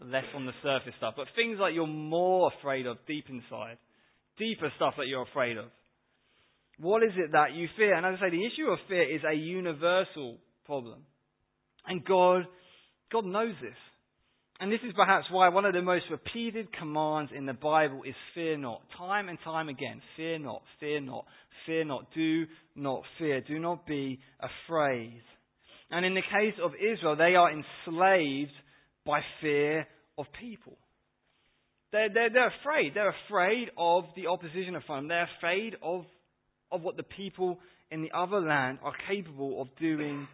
less 0.03 0.25
on 0.35 0.45
the 0.45 0.53
surface 0.63 0.93
stuff, 0.97 1.15
but 1.17 1.27
things 1.35 1.57
like 1.59 1.73
you're 1.73 1.88
more 1.88 2.51
afraid 2.59 2.85
of 2.85 2.97
deep 3.07 3.25
inside. 3.29 3.77
Deeper 4.38 4.71
stuff 4.77 4.93
that 4.97 5.07
you're 5.07 5.23
afraid 5.23 5.57
of. 5.57 5.65
What 6.79 7.03
is 7.03 7.12
it 7.17 7.33
that 7.33 7.53
you 7.53 7.67
fear? 7.75 7.93
And 7.95 8.05
as 8.05 8.15
I 8.17 8.27
say, 8.27 8.29
the 8.31 8.45
issue 8.45 8.71
of 8.71 8.79
fear 8.88 9.03
is 9.03 9.21
a 9.29 9.35
universal 9.35 10.38
problem. 10.65 11.01
And 11.85 12.05
God, 12.05 12.43
God 13.12 13.25
knows 13.25 13.53
this. 13.62 13.75
And 14.62 14.71
this 14.71 14.79
is 14.85 14.93
perhaps 14.95 15.25
why 15.31 15.49
one 15.49 15.65
of 15.65 15.73
the 15.73 15.81
most 15.81 16.05
repeated 16.12 16.67
commands 16.77 17.31
in 17.35 17.45
the 17.45 17.53
Bible 17.53 18.01
is 18.05 18.15
fear 18.33 18.57
not. 18.57 18.81
Time 18.97 19.29
and 19.29 19.38
time 19.43 19.69
again. 19.69 20.01
Fear 20.17 20.39
not, 20.39 20.62
fear 20.79 20.99
not, 20.99 21.25
fear 21.65 21.85
not. 21.85 22.07
Do 22.13 22.45
not 22.75 23.03
fear. 23.17 23.41
Do 23.41 23.57
not 23.59 23.85
be 23.85 24.19
afraid. 24.39 25.21
And 25.91 26.05
in 26.05 26.13
the 26.13 26.21
case 26.21 26.59
of 26.63 26.71
Israel, 26.75 27.15
they 27.15 27.35
are 27.35 27.51
enslaved 27.51 28.51
by 29.10 29.22
fear 29.41 29.88
of 30.19 30.28
people. 30.39 30.78
They're, 31.91 32.10
they're, 32.13 32.30
they're 32.30 32.54
afraid. 32.62 32.91
They're 32.93 33.15
afraid 33.28 33.69
of 33.76 34.04
the 34.15 34.28
opposition 34.28 34.76
of 34.76 34.84
them. 34.88 35.08
They're 35.08 35.28
afraid 35.39 35.76
of, 35.82 36.06
of 36.72 36.84
what 36.84 36.95
the 36.95 37.04
people 37.04 37.58
in 37.89 38.04
the 38.04 38.12
other 38.15 38.39
land 38.39 38.78
are 38.84 38.93
capable 39.10 39.63
of 39.63 39.67
doing 39.80 40.28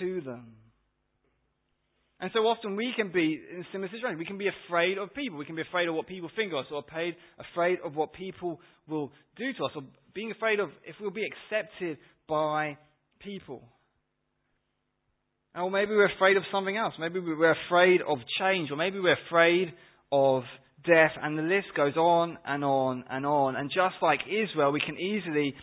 to 0.00 0.20
them. 0.22 0.54
And 2.18 2.32
so 2.34 2.40
often 2.40 2.74
we 2.74 2.92
can 2.96 3.12
be 3.12 3.40
in 3.54 3.64
similar 3.70 3.88
situations. 3.88 4.18
We 4.18 4.26
can 4.26 4.38
be 4.38 4.50
afraid 4.66 4.98
of 4.98 5.14
people. 5.14 5.38
We 5.38 5.44
can 5.44 5.54
be 5.54 5.62
afraid 5.62 5.86
of 5.86 5.94
what 5.94 6.08
people 6.08 6.28
think 6.34 6.52
of 6.52 6.58
us, 6.58 6.66
or 6.72 6.82
afraid, 6.88 7.14
afraid 7.52 7.78
of 7.84 7.94
what 7.94 8.12
people 8.12 8.60
will 8.88 9.12
do 9.36 9.52
to 9.52 9.64
us, 9.66 9.70
or 9.76 9.82
being 10.12 10.32
afraid 10.32 10.58
of 10.58 10.70
if 10.84 10.96
we'll 11.00 11.12
be 11.12 11.24
accepted 11.24 11.98
by 12.28 12.76
people. 13.20 13.62
Or 15.58 15.70
maybe 15.70 15.90
we're 15.90 16.14
afraid 16.14 16.36
of 16.36 16.44
something 16.52 16.76
else. 16.76 16.94
Maybe 16.98 17.20
we're 17.20 17.56
afraid 17.66 18.00
of 18.06 18.18
change, 18.38 18.70
or 18.70 18.76
maybe 18.76 19.00
we're 19.00 19.16
afraid 19.26 19.72
of 20.12 20.42
death, 20.86 21.12
and 21.20 21.36
the 21.36 21.42
list 21.42 21.68
goes 21.76 21.96
on 21.96 22.38
and 22.46 22.64
on 22.64 23.04
and 23.10 23.26
on. 23.26 23.56
And 23.56 23.70
just 23.70 23.96
like 24.00 24.20
Israel, 24.26 24.72
we 24.72 24.80
can 24.80 24.98
easily 24.98 25.54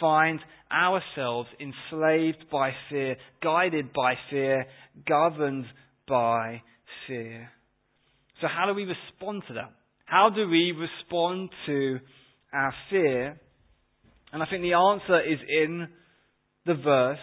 find 0.00 0.40
ourselves 0.72 1.48
enslaved 1.60 2.50
by 2.50 2.70
fear, 2.88 3.16
guided 3.42 3.92
by 3.92 4.14
fear, 4.30 4.66
governed 5.06 5.66
by 6.08 6.62
fear. 7.06 7.50
So, 8.40 8.48
how 8.48 8.66
do 8.66 8.74
we 8.74 8.84
respond 8.84 9.42
to 9.48 9.54
that? 9.54 9.72
How 10.06 10.30
do 10.34 10.48
we 10.48 10.72
respond 10.72 11.50
to 11.66 11.98
our 12.52 12.74
fear? 12.90 13.40
And 14.32 14.42
I 14.42 14.46
think 14.46 14.62
the 14.62 14.74
answer 14.74 15.20
is 15.20 15.38
in 15.48 15.88
the 16.64 16.74
verse 16.74 17.18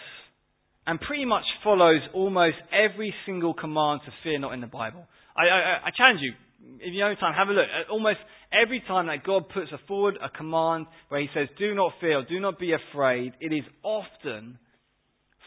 and 0.90 1.00
pretty 1.00 1.26
much 1.26 1.44
follows 1.64 2.02
almost 2.16 2.56
every 2.74 3.14
single 3.28 3.54
command 3.54 4.02
to 4.06 4.12
fear 4.24 4.40
not 4.40 4.56
in 4.56 4.62
the 4.62 4.66
Bible. 4.66 5.06
I, 5.38 5.44
I, 5.44 5.60
I 5.86 5.90
challenge 5.96 6.20
you, 6.20 6.34
if 6.80 6.92
you 6.92 7.04
have 7.04 7.20
time, 7.20 7.36
have 7.36 7.48
a 7.48 7.52
look. 7.52 7.66
At 7.66 7.92
almost 7.92 8.18
every 8.52 8.82
time 8.88 9.06
that 9.06 9.24
God 9.24 9.50
puts 9.50 9.70
forward 9.88 10.18
a 10.20 10.36
command 10.36 10.88
where 11.10 11.22
He 11.22 11.28
says, 11.32 11.48
do 11.60 11.76
not 11.76 11.92
fear, 12.02 12.26
do 12.28 12.40
not 12.40 12.58
be 12.58 12.74
afraid, 12.74 13.34
it 13.40 13.54
is 13.54 13.64
often 13.84 14.58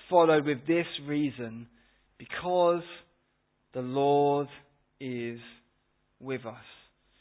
followed 0.09 0.47
with 0.47 0.65
this 0.69 0.87
reason 1.09 1.67
because 2.19 2.85
the 3.75 3.81
Lord 3.81 4.47
is 5.01 5.41
with 6.21 6.47
us. 6.47 6.55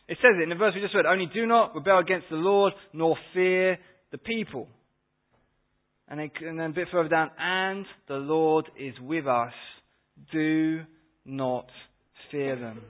It 0.07 0.19
says 0.21 0.37
it 0.37 0.43
in 0.43 0.49
the 0.49 0.55
verse 0.55 0.73
we 0.75 0.81
just 0.81 0.93
read, 0.93 1.07
only 1.07 1.27
do 1.33 1.47
not 1.47 1.73
rebel 1.73 1.97
against 1.97 2.27
the 2.29 2.35
Lord 2.35 2.73
nor 2.93 3.17
fear 3.33 3.79
the 4.11 4.19
people. 4.19 4.67
And 6.11 6.19
then, 6.19 6.29
and 6.41 6.59
then 6.59 6.71
a 6.71 6.73
bit 6.73 6.89
further 6.91 7.07
down, 7.07 7.31
and 7.39 7.85
the 8.09 8.15
Lord 8.15 8.69
is 8.77 8.93
with 8.99 9.25
us. 9.27 9.53
Do 10.33 10.81
not 11.23 11.67
fear 12.29 12.59
them. 12.59 12.81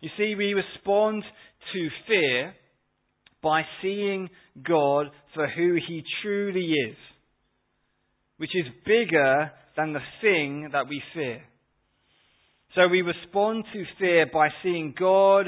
You 0.00 0.08
see, 0.16 0.36
we 0.36 0.54
respond 0.54 1.24
to 1.72 1.88
fear 2.06 2.54
by 3.42 3.62
seeing 3.82 4.30
God 4.64 5.06
for 5.34 5.48
who 5.48 5.78
He 5.84 6.04
truly 6.22 6.74
is, 6.88 6.96
which 8.36 8.54
is 8.54 8.72
bigger 8.86 9.50
than 9.76 9.92
the 9.92 10.00
thing 10.20 10.68
that 10.72 10.88
we 10.88 11.02
fear. 11.12 11.42
So 12.76 12.86
we 12.86 13.02
respond 13.02 13.64
to 13.72 13.84
fear 13.98 14.26
by 14.32 14.50
seeing 14.62 14.94
God 14.96 15.46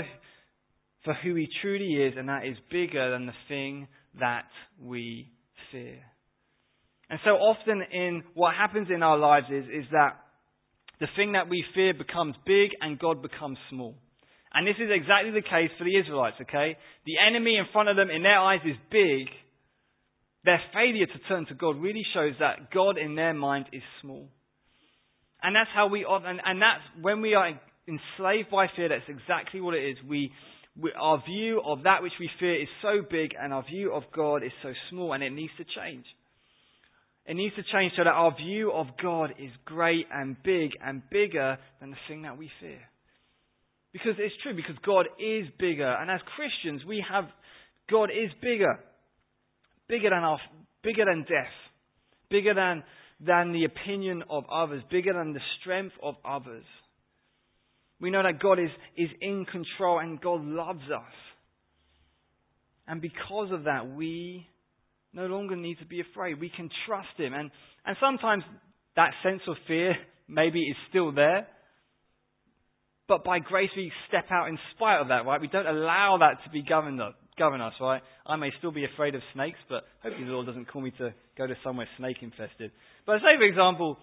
for 1.04 1.14
who 1.14 1.36
He 1.36 1.46
truly 1.62 2.04
is, 2.04 2.14
and 2.16 2.28
that 2.28 2.46
is 2.46 2.56
bigger 2.68 3.12
than 3.12 3.26
the 3.26 3.32
thing 3.46 3.86
that 4.18 4.46
we 4.82 5.28
fear. 5.70 6.00
And 7.10 7.18
so 7.24 7.30
often 7.30 7.82
in 7.92 8.22
what 8.34 8.54
happens 8.54 8.88
in 8.94 9.02
our 9.02 9.18
lives 9.18 9.46
is, 9.50 9.64
is 9.64 9.84
that 9.90 10.16
the 11.00 11.08
thing 11.16 11.32
that 11.32 11.48
we 11.48 11.64
fear 11.74 11.92
becomes 11.92 12.36
big 12.46 12.70
and 12.80 12.98
God 12.98 13.20
becomes 13.20 13.58
small. 13.68 13.96
And 14.54 14.66
this 14.66 14.76
is 14.78 14.90
exactly 14.92 15.32
the 15.32 15.42
case 15.42 15.70
for 15.76 15.84
the 15.84 15.96
Israelites, 15.98 16.36
okay? 16.42 16.76
The 17.06 17.18
enemy 17.18 17.56
in 17.56 17.66
front 17.72 17.88
of 17.88 17.96
them, 17.96 18.10
in 18.10 18.22
their 18.22 18.38
eyes, 18.38 18.60
is 18.64 18.76
big. 18.90 19.26
Their 20.44 20.60
failure 20.72 21.06
to 21.06 21.18
turn 21.28 21.46
to 21.46 21.54
God 21.54 21.80
really 21.80 22.04
shows 22.14 22.34
that 22.38 22.70
God 22.72 22.96
in 22.96 23.16
their 23.16 23.34
mind 23.34 23.66
is 23.72 23.82
small. 24.02 24.28
And 25.42 25.54
that's 25.54 25.70
how 25.74 25.88
we, 25.88 26.06
and, 26.08 26.40
and 26.44 26.62
that's 26.62 26.82
when 27.00 27.20
we 27.20 27.34
are 27.34 27.58
enslaved 27.88 28.50
by 28.50 28.66
fear, 28.76 28.88
that's 28.88 29.08
exactly 29.08 29.60
what 29.60 29.74
it 29.74 29.82
is. 29.82 29.96
We, 30.08 30.32
we, 30.80 30.92
our 30.98 31.22
view 31.26 31.60
of 31.64 31.84
that 31.84 32.02
which 32.02 32.12
we 32.20 32.30
fear 32.38 32.60
is 32.60 32.68
so 32.82 33.02
big, 33.08 33.30
and 33.40 33.52
our 33.52 33.64
view 33.64 33.92
of 33.92 34.04
God 34.14 34.44
is 34.44 34.52
so 34.62 34.72
small, 34.90 35.12
and 35.12 35.22
it 35.22 35.32
needs 35.32 35.52
to 35.58 35.64
change. 35.64 36.04
It 37.26 37.34
needs 37.34 37.54
to 37.56 37.62
change 37.72 37.92
so 37.96 38.04
that 38.04 38.10
our 38.10 38.34
view 38.36 38.72
of 38.72 38.86
God 39.02 39.34
is 39.38 39.50
great 39.64 40.06
and 40.12 40.36
big 40.42 40.70
and 40.84 41.02
bigger 41.10 41.58
than 41.80 41.90
the 41.90 41.96
thing 42.08 42.22
that 42.22 42.38
we 42.38 42.50
fear. 42.60 42.80
Because 43.92 44.14
it's 44.18 44.34
true, 44.42 44.54
because 44.54 44.76
God 44.84 45.06
is 45.18 45.46
bigger. 45.58 45.88
And 45.88 46.10
as 46.10 46.20
Christians, 46.36 46.84
we 46.86 47.04
have, 47.10 47.24
God 47.90 48.10
is 48.10 48.30
bigger. 48.40 48.78
Bigger 49.88 50.10
than 50.10 50.22
our, 50.22 50.38
bigger 50.82 51.04
than 51.04 51.22
death. 51.22 51.52
Bigger 52.30 52.54
than, 52.54 52.84
than 53.20 53.52
the 53.52 53.64
opinion 53.64 54.22
of 54.30 54.44
others. 54.50 54.82
Bigger 54.90 55.12
than 55.12 55.32
the 55.32 55.40
strength 55.60 55.94
of 56.02 56.14
others. 56.24 56.64
We 58.00 58.10
know 58.10 58.22
that 58.22 58.40
God 58.40 58.58
is, 58.58 58.70
is 58.96 59.10
in 59.20 59.44
control 59.44 59.98
and 59.98 60.20
God 60.20 60.42
loves 60.42 60.84
us. 60.84 61.12
And 62.86 63.00
because 63.00 63.52
of 63.52 63.64
that, 63.64 63.94
we 63.94 64.46
no 65.12 65.26
longer 65.26 65.56
need 65.56 65.78
to 65.78 65.86
be 65.86 66.00
afraid. 66.00 66.40
We 66.40 66.50
can 66.54 66.70
trust 66.86 67.08
Him. 67.16 67.34
And, 67.34 67.50
and 67.84 67.96
sometimes 68.00 68.44
that 68.96 69.10
sense 69.22 69.42
of 69.48 69.56
fear 69.66 69.94
maybe 70.28 70.60
is 70.60 70.76
still 70.88 71.12
there. 71.12 71.46
But 73.08 73.24
by 73.24 73.40
grace, 73.40 73.70
we 73.76 73.90
step 74.06 74.26
out 74.30 74.48
in 74.48 74.58
spite 74.76 75.00
of 75.00 75.08
that, 75.08 75.26
right? 75.26 75.40
We 75.40 75.48
don't 75.48 75.66
allow 75.66 76.18
that 76.20 76.44
to 76.44 76.50
be 76.50 76.62
governed, 76.62 77.00
govern 77.36 77.60
us, 77.60 77.72
right? 77.80 78.02
I 78.24 78.36
may 78.36 78.50
still 78.58 78.70
be 78.70 78.84
afraid 78.84 79.16
of 79.16 79.22
snakes, 79.34 79.58
but 79.68 79.82
hopefully 80.02 80.26
the 80.26 80.30
Lord 80.30 80.46
doesn't 80.46 80.66
call 80.70 80.80
me 80.82 80.92
to 80.98 81.12
go 81.36 81.46
to 81.46 81.54
somewhere 81.64 81.88
snake 81.98 82.18
infested. 82.22 82.70
But 83.06 83.18
say, 83.18 83.36
for 83.36 83.46
example, 83.46 83.96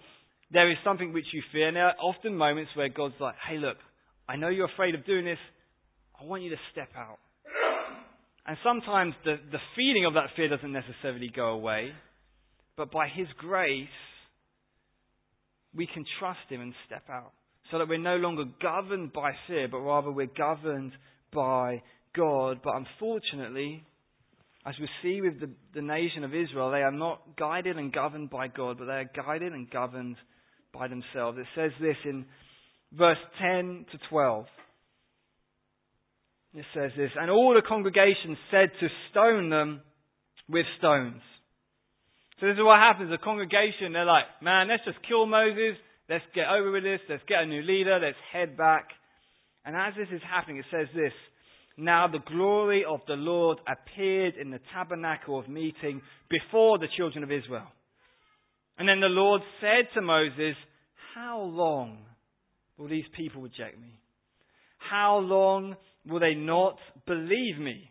there 0.50 0.70
is 0.70 0.76
something 0.84 1.14
which 1.14 1.24
you 1.32 1.42
fear. 1.52 1.68
Are 1.78 1.94
often 2.02 2.36
moments 2.36 2.72
where 2.74 2.90
God's 2.90 3.14
like, 3.18 3.36
hey, 3.48 3.56
look, 3.56 3.78
I 4.28 4.36
know 4.36 4.48
you're 4.48 4.68
afraid 4.68 4.94
of 4.94 5.06
doing 5.06 5.24
this. 5.24 5.38
I 6.20 6.24
want 6.24 6.42
you 6.42 6.50
to 6.50 6.56
step 6.72 6.88
out. 6.94 7.18
And 8.48 8.56
sometimes 8.64 9.12
the, 9.26 9.36
the 9.52 9.58
feeling 9.76 10.06
of 10.06 10.14
that 10.14 10.30
fear 10.34 10.48
doesn't 10.48 10.72
necessarily 10.72 11.30
go 11.34 11.48
away. 11.48 11.90
But 12.78 12.90
by 12.90 13.06
His 13.08 13.26
grace, 13.36 13.86
we 15.76 15.86
can 15.86 16.04
trust 16.18 16.40
Him 16.48 16.62
and 16.62 16.72
step 16.86 17.04
out 17.10 17.32
so 17.70 17.76
that 17.76 17.88
we're 17.88 17.98
no 17.98 18.16
longer 18.16 18.44
governed 18.62 19.12
by 19.12 19.32
fear, 19.46 19.68
but 19.68 19.80
rather 19.80 20.10
we're 20.10 20.30
governed 20.34 20.92
by 21.30 21.82
God. 22.16 22.60
But 22.64 22.76
unfortunately, 22.76 23.84
as 24.64 24.74
we 24.80 24.88
see 25.02 25.20
with 25.20 25.40
the, 25.40 25.50
the 25.74 25.82
nation 25.82 26.24
of 26.24 26.34
Israel, 26.34 26.70
they 26.70 26.78
are 26.78 26.90
not 26.90 27.36
guided 27.36 27.76
and 27.76 27.92
governed 27.92 28.30
by 28.30 28.48
God, 28.48 28.78
but 28.78 28.86
they 28.86 28.92
are 28.92 29.10
guided 29.14 29.52
and 29.52 29.70
governed 29.70 30.16
by 30.72 30.88
themselves. 30.88 31.36
It 31.38 31.46
says 31.54 31.72
this 31.82 31.96
in 32.06 32.24
verse 32.96 33.18
10 33.42 33.84
to 33.92 33.98
12. 34.08 34.46
It 36.54 36.64
says 36.74 36.92
this, 36.96 37.10
and 37.18 37.30
all 37.30 37.54
the 37.54 37.66
congregation 37.66 38.36
said 38.50 38.70
to 38.80 38.88
stone 39.10 39.50
them 39.50 39.82
with 40.48 40.64
stones. 40.78 41.20
So 42.40 42.46
this 42.46 42.54
is 42.54 42.64
what 42.64 42.78
happens. 42.78 43.10
The 43.10 43.18
congregation, 43.18 43.92
they're 43.92 44.04
like, 44.04 44.24
man, 44.42 44.68
let's 44.68 44.84
just 44.84 44.98
kill 45.06 45.26
Moses. 45.26 45.76
Let's 46.08 46.24
get 46.34 46.46
over 46.48 46.70
with 46.72 46.84
this. 46.84 47.00
Let's 47.08 47.22
get 47.28 47.42
a 47.42 47.46
new 47.46 47.62
leader. 47.62 47.98
Let's 48.00 48.16
head 48.32 48.56
back. 48.56 48.88
And 49.64 49.76
as 49.76 49.92
this 49.96 50.08
is 50.10 50.22
happening, 50.22 50.58
it 50.58 50.64
says 50.70 50.86
this 50.94 51.12
Now 51.76 52.08
the 52.08 52.20
glory 52.26 52.84
of 52.88 53.00
the 53.06 53.14
Lord 53.14 53.58
appeared 53.68 54.36
in 54.36 54.50
the 54.50 54.60
tabernacle 54.72 55.38
of 55.38 55.48
meeting 55.48 56.00
before 56.30 56.78
the 56.78 56.88
children 56.96 57.24
of 57.24 57.32
Israel. 57.32 57.66
And 58.78 58.88
then 58.88 59.00
the 59.00 59.08
Lord 59.08 59.42
said 59.60 59.92
to 59.94 60.00
Moses, 60.00 60.54
How 61.14 61.40
long 61.40 61.98
will 62.78 62.88
these 62.88 63.04
people 63.16 63.42
reject 63.42 63.78
me? 63.78 63.98
How 64.78 65.18
long 65.18 65.76
will 66.06 66.20
they 66.20 66.34
not 66.34 66.76
believe 67.06 67.58
me? 67.58 67.90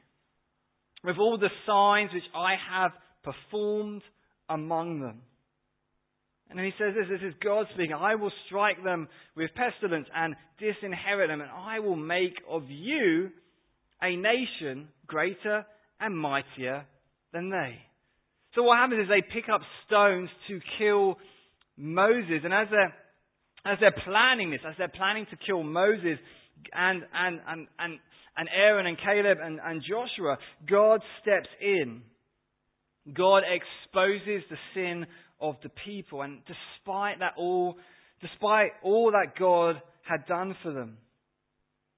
With 1.03 1.17
all 1.17 1.37
the 1.37 1.49
signs 1.65 2.11
which 2.13 2.23
I 2.35 2.55
have 2.71 2.91
performed 3.23 4.01
among 4.49 5.01
them. 5.01 5.21
And 6.49 6.57
then 6.57 6.65
he 6.65 6.71
says 6.79 6.93
this, 6.95 7.07
this 7.09 7.27
is 7.27 7.35
God 7.43 7.65
speaking, 7.73 7.93
I 7.93 8.15
will 8.15 8.31
strike 8.47 8.81
them 8.83 9.09
with 9.35 9.49
pestilence 9.53 10.07
and 10.15 10.35
disinherit 10.59 11.29
them, 11.29 11.41
and 11.41 11.51
I 11.51 11.79
will 11.79 11.97
make 11.97 12.35
of 12.49 12.63
you 12.69 13.29
a 14.01 14.15
nation 14.15 14.87
greater 15.07 15.65
and 15.99 16.17
mightier 16.17 16.85
than 17.33 17.49
they. 17.49 17.75
So 18.55 18.63
what 18.63 18.77
happens 18.77 19.03
is 19.03 19.09
they 19.09 19.21
pick 19.21 19.49
up 19.49 19.61
stones 19.85 20.29
to 20.47 20.59
kill 20.79 21.17
Moses, 21.75 22.41
and 22.43 22.53
as 22.53 22.67
they're, 22.71 22.95
as 23.65 23.77
they're 23.81 24.03
planning 24.05 24.51
this, 24.51 24.61
as 24.67 24.75
they're 24.77 24.87
planning 24.87 25.25
to 25.29 25.37
kill 25.45 25.63
Moses 25.63 26.17
and, 26.73 27.03
and, 27.13 27.39
and, 27.47 27.67
and, 27.79 27.99
and 28.35 28.49
Aaron 28.55 28.85
and 28.85 28.97
Caleb 28.97 29.37
and, 29.41 29.59
and 29.63 29.81
Joshua, 29.81 30.37
God 30.69 31.01
steps 31.21 31.49
in. 31.61 32.01
God 33.13 33.43
exposes 33.43 34.43
the 34.49 34.57
sin 34.73 35.05
of 35.39 35.55
the 35.63 35.69
people. 35.85 36.21
And 36.21 36.39
despite 36.45 37.19
that 37.19 37.33
all, 37.37 37.77
despite 38.21 38.71
all 38.83 39.11
that 39.11 39.39
God 39.39 39.81
had 40.07 40.25
done 40.25 40.55
for 40.63 40.71
them, 40.71 40.97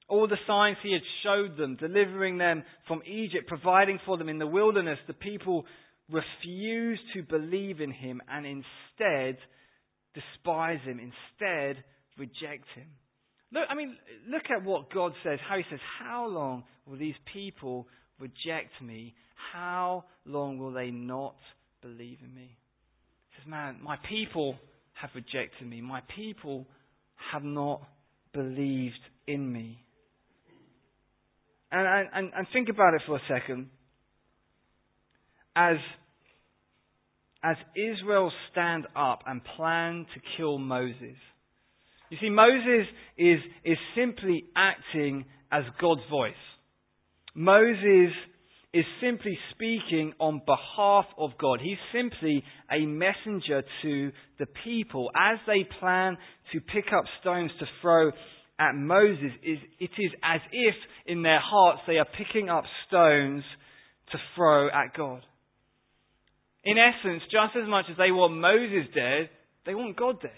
all 0.07 0.27
the 0.27 0.37
signs 0.47 0.77
he 0.81 0.91
had 0.91 1.01
showed 1.23 1.57
them, 1.57 1.75
delivering 1.75 2.37
them 2.37 2.63
from 2.87 3.01
Egypt, 3.05 3.47
providing 3.47 3.99
for 4.05 4.17
them 4.17 4.29
in 4.29 4.39
the 4.39 4.47
wilderness, 4.47 4.97
the 5.07 5.13
people 5.13 5.65
refused 6.11 7.01
to 7.13 7.23
believe 7.23 7.79
in 7.79 7.91
him 7.91 8.21
and 8.27 8.45
instead 8.45 9.37
despise 10.15 10.79
him, 10.83 10.99
instead 10.99 11.83
reject 12.17 12.65
him. 12.75 12.87
Look, 13.51 13.63
I 13.69 13.75
mean, 13.75 13.97
look 14.27 14.43
at 14.55 14.63
what 14.63 14.93
God 14.93 15.13
says, 15.23 15.39
how 15.47 15.57
he 15.57 15.63
says, 15.69 15.79
How 15.99 16.27
long 16.27 16.63
will 16.85 16.97
these 16.97 17.15
people 17.33 17.87
reject 18.19 18.81
me? 18.81 19.15
How 19.53 20.05
long 20.25 20.57
will 20.59 20.71
they 20.71 20.91
not 20.91 21.35
believe 21.81 22.19
in 22.23 22.33
me? 22.35 22.57
He 23.29 23.41
says, 23.41 23.49
Man, 23.49 23.77
my 23.81 23.97
people 24.07 24.55
have 24.93 25.09
rejected 25.15 25.67
me. 25.67 25.81
My 25.81 26.01
people 26.15 26.67
have 27.31 27.43
not 27.43 27.81
believed 28.33 28.99
in 29.27 29.51
me. 29.51 29.83
And, 31.71 32.09
and, 32.13 32.31
and 32.35 32.47
think 32.51 32.69
about 32.69 32.93
it 32.93 33.01
for 33.05 33.17
a 33.17 33.21
second. 33.27 33.69
As, 35.55 35.77
as 37.43 37.57
Israel 37.75 38.31
stand 38.51 38.87
up 38.95 39.23
and 39.25 39.41
plan 39.55 40.05
to 40.13 40.21
kill 40.37 40.57
Moses, 40.57 41.17
you 42.09 42.17
see, 42.21 42.29
Moses 42.29 42.87
is, 43.17 43.39
is 43.63 43.77
simply 43.95 44.45
acting 44.55 45.25
as 45.51 45.63
God's 45.79 46.01
voice. 46.09 46.33
Moses 47.35 48.13
is 48.73 48.85
simply 49.01 49.37
speaking 49.51 50.13
on 50.19 50.41
behalf 50.45 51.05
of 51.17 51.31
God. 51.39 51.59
He's 51.61 51.77
simply 51.93 52.43
a 52.71 52.85
messenger 52.85 53.63
to 53.81 54.11
the 54.37 54.45
people. 54.63 55.09
As 55.15 55.39
they 55.47 55.67
plan 55.79 56.17
to 56.53 56.61
pick 56.61 56.85
up 56.95 57.03
stones 57.21 57.51
to 57.59 57.65
throw 57.81 58.11
at 58.59 58.75
Moses, 58.75 59.31
it 59.41 59.89
is 59.97 60.11
as 60.23 60.41
if 60.51 60.75
in 61.07 61.23
their 61.23 61.39
hearts 61.41 61.81
they 61.87 61.97
are 61.97 62.07
picking 62.17 62.49
up 62.49 62.63
stones 62.87 63.43
to 64.11 64.17
throw 64.35 64.67
at 64.67 64.95
God. 64.95 65.21
In 66.63 66.77
essence, 66.77 67.23
just 67.31 67.55
as 67.61 67.67
much 67.67 67.85
as 67.89 67.97
they 67.97 68.11
want 68.11 68.35
Moses 68.35 68.91
dead, 68.93 69.29
they 69.65 69.73
want 69.73 69.95
God 69.95 70.21
dead. 70.21 70.31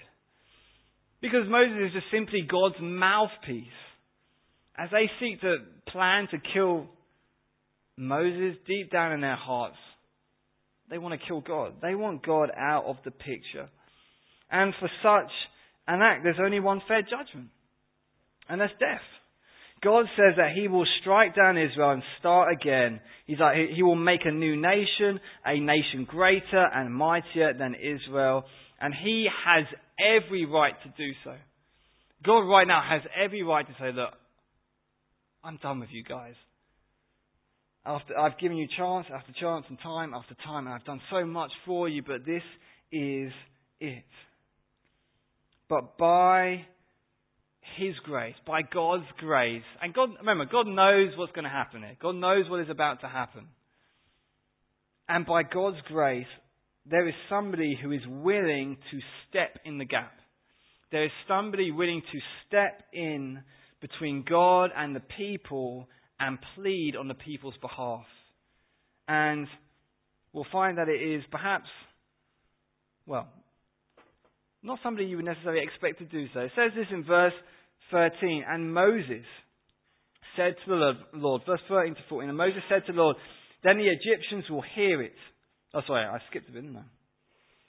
Because 1.21 1.47
Moses 1.47 1.77
is 1.87 1.93
just 1.93 2.07
simply 2.11 2.41
God's 2.49 2.75
mouthpiece. 2.81 3.67
As 4.77 4.89
they 4.91 5.09
seek 5.19 5.41
to 5.41 5.57
plan 5.87 6.27
to 6.31 6.37
kill 6.53 6.87
Moses, 7.97 8.57
deep 8.65 8.91
down 8.91 9.11
in 9.11 9.21
their 9.21 9.35
hearts, 9.35 9.77
they 10.89 10.97
want 10.97 11.19
to 11.19 11.27
kill 11.27 11.41
God. 11.41 11.73
They 11.81 11.95
want 11.95 12.25
God 12.25 12.49
out 12.57 12.85
of 12.85 12.97
the 13.05 13.11
picture. 13.11 13.69
And 14.49 14.73
for 14.79 14.89
such 15.03 15.31
an 15.87 16.01
act, 16.01 16.23
there's 16.23 16.39
only 16.43 16.59
one 16.59 16.81
fair 16.87 17.01
judgment, 17.01 17.49
and 18.49 18.59
that's 18.59 18.73
death. 18.79 19.01
God 19.83 20.05
says 20.15 20.35
that 20.37 20.53
He 20.55 20.67
will 20.67 20.85
strike 21.01 21.35
down 21.35 21.57
Israel 21.57 21.91
and 21.91 22.03
start 22.19 22.53
again. 22.53 22.99
He's 23.25 23.39
like, 23.39 23.55
He 23.73 23.81
will 23.81 23.95
make 23.95 24.21
a 24.25 24.31
new 24.31 24.55
nation, 24.55 25.19
a 25.45 25.59
nation 25.59 26.05
greater 26.07 26.65
and 26.73 26.93
mightier 26.93 27.53
than 27.57 27.75
Israel, 27.75 28.43
and 28.81 28.93
He 28.93 29.27
has 29.45 29.65
every 29.99 30.45
right 30.45 30.73
to 30.83 30.89
do 30.97 31.11
so. 31.23 31.35
God 32.25 32.39
right 32.39 32.67
now 32.67 32.81
has 32.87 33.01
every 33.15 33.43
right 33.43 33.65
to 33.65 33.73
say, 33.79 33.91
look, 33.93 34.13
I'm 35.43 35.57
done 35.57 35.79
with 35.79 35.89
you 35.91 36.03
guys. 36.03 36.33
After 37.85 38.17
I've 38.17 38.37
given 38.37 38.57
you 38.57 38.67
chance 38.77 39.07
after 39.13 39.31
chance 39.39 39.65
and 39.69 39.79
time 39.81 40.13
after 40.13 40.35
time, 40.45 40.67
and 40.67 40.75
I've 40.75 40.85
done 40.85 41.01
so 41.09 41.25
much 41.25 41.51
for 41.65 41.89
you, 41.89 42.03
but 42.05 42.25
this 42.25 42.43
is 42.91 43.31
it. 43.79 44.03
But 45.67 45.97
by 45.97 46.65
His 47.77 47.95
grace, 48.03 48.35
by 48.45 48.61
God's 48.61 49.05
grace. 49.17 49.63
And 49.81 49.93
God, 49.95 50.09
remember, 50.19 50.45
God 50.45 50.67
knows 50.67 51.17
what's 51.17 51.31
going 51.31 51.45
to 51.45 51.49
happen 51.49 51.81
here. 51.81 51.97
God 51.99 52.15
knows 52.15 52.47
what 52.49 52.59
is 52.59 52.69
about 52.69 53.01
to 53.01 53.07
happen. 53.07 53.47
And 55.09 55.25
by 55.25 55.41
God's 55.41 55.81
grace, 55.87 56.27
there 56.89 57.07
is 57.07 57.13
somebody 57.29 57.77
who 57.81 57.91
is 57.91 58.01
willing 58.07 58.77
to 58.91 58.99
step 59.29 59.59
in 59.65 59.77
the 59.77 59.85
gap. 59.85 60.13
There 60.91 61.05
is 61.05 61.11
somebody 61.27 61.71
willing 61.71 62.01
to 62.11 62.19
step 62.47 62.83
in 62.91 63.41
between 63.81 64.25
God 64.27 64.71
and 64.75 64.95
the 64.95 65.01
people 65.17 65.87
and 66.19 66.37
plead 66.55 66.95
on 66.99 67.07
the 67.07 67.13
people's 67.13 67.55
behalf. 67.61 68.05
And 69.07 69.47
we'll 70.33 70.45
find 70.51 70.77
that 70.77 70.89
it 70.89 71.01
is 71.01 71.23
perhaps, 71.31 71.67
well, 73.05 73.27
not 74.63 74.79
somebody 74.83 75.07
you 75.07 75.15
would 75.15 75.25
necessarily 75.25 75.63
expect 75.63 75.99
to 75.99 76.05
do 76.05 76.27
so. 76.33 76.41
It 76.41 76.51
says 76.55 76.71
this 76.75 76.87
in 76.91 77.03
verse 77.03 77.33
13. 77.91 78.43
And 78.47 78.73
Moses 78.73 79.25
said 80.37 80.55
to 80.65 80.69
the 80.69 80.93
Lord, 81.13 81.41
verse 81.47 81.61
13 81.67 81.95
to 81.95 82.01
14, 82.09 82.29
and 82.29 82.37
Moses 82.37 82.61
said 82.69 82.85
to 82.85 82.93
the 82.93 83.01
Lord, 83.01 83.17
Then 83.63 83.77
the 83.77 83.89
Egyptians 83.89 84.49
will 84.49 84.63
hear 84.75 85.01
it. 85.01 85.15
Oh, 85.73 85.81
sorry, 85.87 86.05
I 86.05 86.19
skipped 86.29 86.49
a 86.49 86.51
bit, 86.51 86.63
didn't 86.63 86.77
I? 86.77 86.83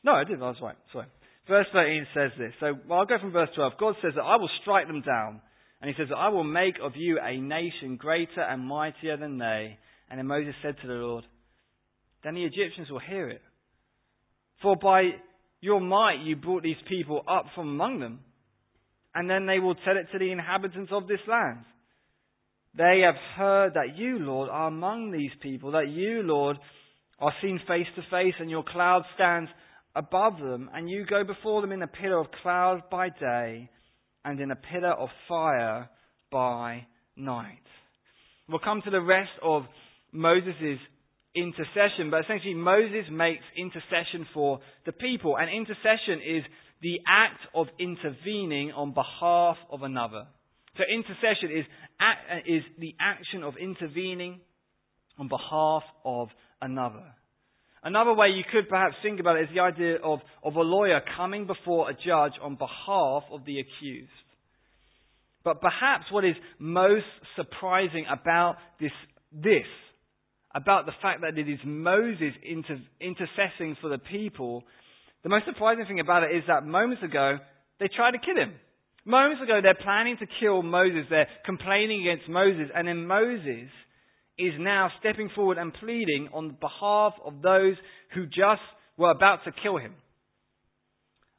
No, 0.04 0.12
I 0.12 0.24
did. 0.24 0.42
I 0.42 0.48
was 0.48 0.56
right. 0.60 0.76
Sorry. 0.92 1.06
Verse 1.48 1.66
13 1.72 2.06
says 2.14 2.30
this. 2.38 2.52
So 2.60 2.74
well, 2.88 3.00
I'll 3.00 3.06
go 3.06 3.18
from 3.20 3.32
verse 3.32 3.48
12. 3.54 3.72
God 3.78 3.94
says 4.02 4.12
that 4.16 4.22
I 4.22 4.36
will 4.36 4.50
strike 4.60 4.86
them 4.86 5.02
down. 5.02 5.40
And 5.80 5.88
he 5.88 5.96
says 5.98 6.08
that 6.10 6.16
I 6.16 6.28
will 6.28 6.44
make 6.44 6.76
of 6.82 6.92
you 6.94 7.18
a 7.20 7.36
nation 7.38 7.96
greater 7.96 8.40
and 8.40 8.64
mightier 8.64 9.16
than 9.16 9.38
they. 9.38 9.78
And 10.08 10.18
then 10.18 10.26
Moses 10.26 10.54
said 10.62 10.76
to 10.80 10.86
the 10.86 10.94
Lord, 10.94 11.24
Then 12.22 12.34
the 12.34 12.44
Egyptians 12.44 12.88
will 12.90 13.00
hear 13.00 13.28
it. 13.28 13.42
For 14.62 14.76
by 14.76 15.10
your 15.60 15.80
might 15.80 16.22
you 16.24 16.36
brought 16.36 16.62
these 16.62 16.76
people 16.88 17.22
up 17.28 17.46
from 17.54 17.68
among 17.68 17.98
them. 17.98 18.20
And 19.14 19.28
then 19.28 19.46
they 19.46 19.58
will 19.58 19.74
tell 19.74 19.96
it 19.96 20.06
to 20.12 20.18
the 20.18 20.30
inhabitants 20.30 20.92
of 20.92 21.08
this 21.08 21.20
land. 21.28 21.64
They 22.76 23.02
have 23.04 23.16
heard 23.36 23.74
that 23.74 23.96
you, 23.96 24.18
Lord, 24.18 24.48
are 24.48 24.68
among 24.68 25.10
these 25.10 25.32
people, 25.42 25.72
that 25.72 25.88
you, 25.88 26.22
Lord, 26.22 26.56
are 27.22 27.32
seen 27.40 27.60
face 27.68 27.86
to 27.96 28.02
face, 28.10 28.34
and 28.40 28.50
your 28.50 28.64
cloud 28.64 29.04
stands 29.14 29.48
above 29.94 30.38
them, 30.38 30.68
and 30.74 30.90
you 30.90 31.06
go 31.08 31.22
before 31.24 31.60
them 31.60 31.72
in 31.72 31.82
a 31.82 31.86
pillar 31.86 32.18
of 32.18 32.26
cloud 32.42 32.82
by 32.90 33.08
day 33.08 33.70
and 34.24 34.40
in 34.40 34.50
a 34.50 34.56
pillar 34.56 34.92
of 34.92 35.08
fire 35.28 35.88
by 36.30 36.86
night. 37.16 37.62
We'll 38.48 38.58
come 38.58 38.82
to 38.84 38.90
the 38.90 39.00
rest 39.00 39.30
of 39.42 39.62
Moses' 40.10 40.78
intercession, 41.34 42.10
but 42.10 42.24
essentially 42.24 42.54
Moses 42.54 43.06
makes 43.10 43.44
intercession 43.56 44.26
for 44.34 44.60
the 44.84 44.92
people, 44.92 45.36
and 45.38 45.48
intercession 45.48 46.20
is 46.26 46.42
the 46.82 46.98
act 47.06 47.40
of 47.54 47.68
intervening 47.78 48.72
on 48.72 48.92
behalf 48.92 49.56
of 49.70 49.82
another. 49.82 50.26
So 50.76 50.82
intercession 50.92 51.56
is, 51.56 51.64
is 52.46 52.62
the 52.78 52.94
action 53.00 53.44
of 53.44 53.54
intervening 53.56 54.40
on 55.18 55.28
behalf 55.28 55.82
of 56.04 56.28
another. 56.62 57.04
Another 57.84 58.14
way 58.14 58.28
you 58.28 58.44
could 58.50 58.68
perhaps 58.68 58.94
think 59.02 59.18
about 59.18 59.36
it 59.36 59.42
is 59.42 59.48
the 59.54 59.60
idea 59.60 59.96
of, 59.96 60.20
of 60.44 60.54
a 60.54 60.60
lawyer 60.60 61.00
coming 61.16 61.46
before 61.46 61.90
a 61.90 61.94
judge 61.94 62.32
on 62.40 62.54
behalf 62.54 63.24
of 63.32 63.44
the 63.44 63.58
accused. 63.58 64.10
But 65.44 65.60
perhaps 65.60 66.04
what 66.10 66.24
is 66.24 66.36
most 66.60 67.04
surprising 67.34 68.06
about 68.10 68.56
this, 68.80 68.92
this 69.32 69.66
about 70.54 70.86
the 70.86 70.92
fact 71.02 71.22
that 71.22 71.36
it 71.36 71.48
is 71.48 71.58
Moses 71.64 72.32
inter, 72.48 72.78
intercessing 73.00 73.76
for 73.80 73.88
the 73.88 73.98
people, 73.98 74.62
the 75.24 75.28
most 75.28 75.46
surprising 75.46 75.86
thing 75.86 75.98
about 75.98 76.22
it 76.22 76.36
is 76.36 76.44
that 76.46 76.64
moments 76.64 77.02
ago, 77.02 77.38
they 77.80 77.88
tried 77.88 78.12
to 78.12 78.18
kill 78.18 78.36
him. 78.36 78.54
Moments 79.04 79.42
ago, 79.42 79.58
they're 79.60 79.74
planning 79.74 80.16
to 80.18 80.26
kill 80.38 80.62
Moses. 80.62 81.06
They're 81.10 81.26
complaining 81.44 82.06
against 82.06 82.28
Moses. 82.28 82.70
And 82.72 82.86
then 82.86 83.06
Moses 83.06 83.68
is 84.46 84.54
now 84.58 84.90
stepping 85.00 85.30
forward 85.34 85.58
and 85.58 85.72
pleading 85.74 86.28
on 86.32 86.56
behalf 86.60 87.14
of 87.24 87.42
those 87.42 87.76
who 88.14 88.26
just 88.26 88.62
were 88.96 89.10
about 89.10 89.44
to 89.44 89.52
kill 89.62 89.78
him. 89.78 89.94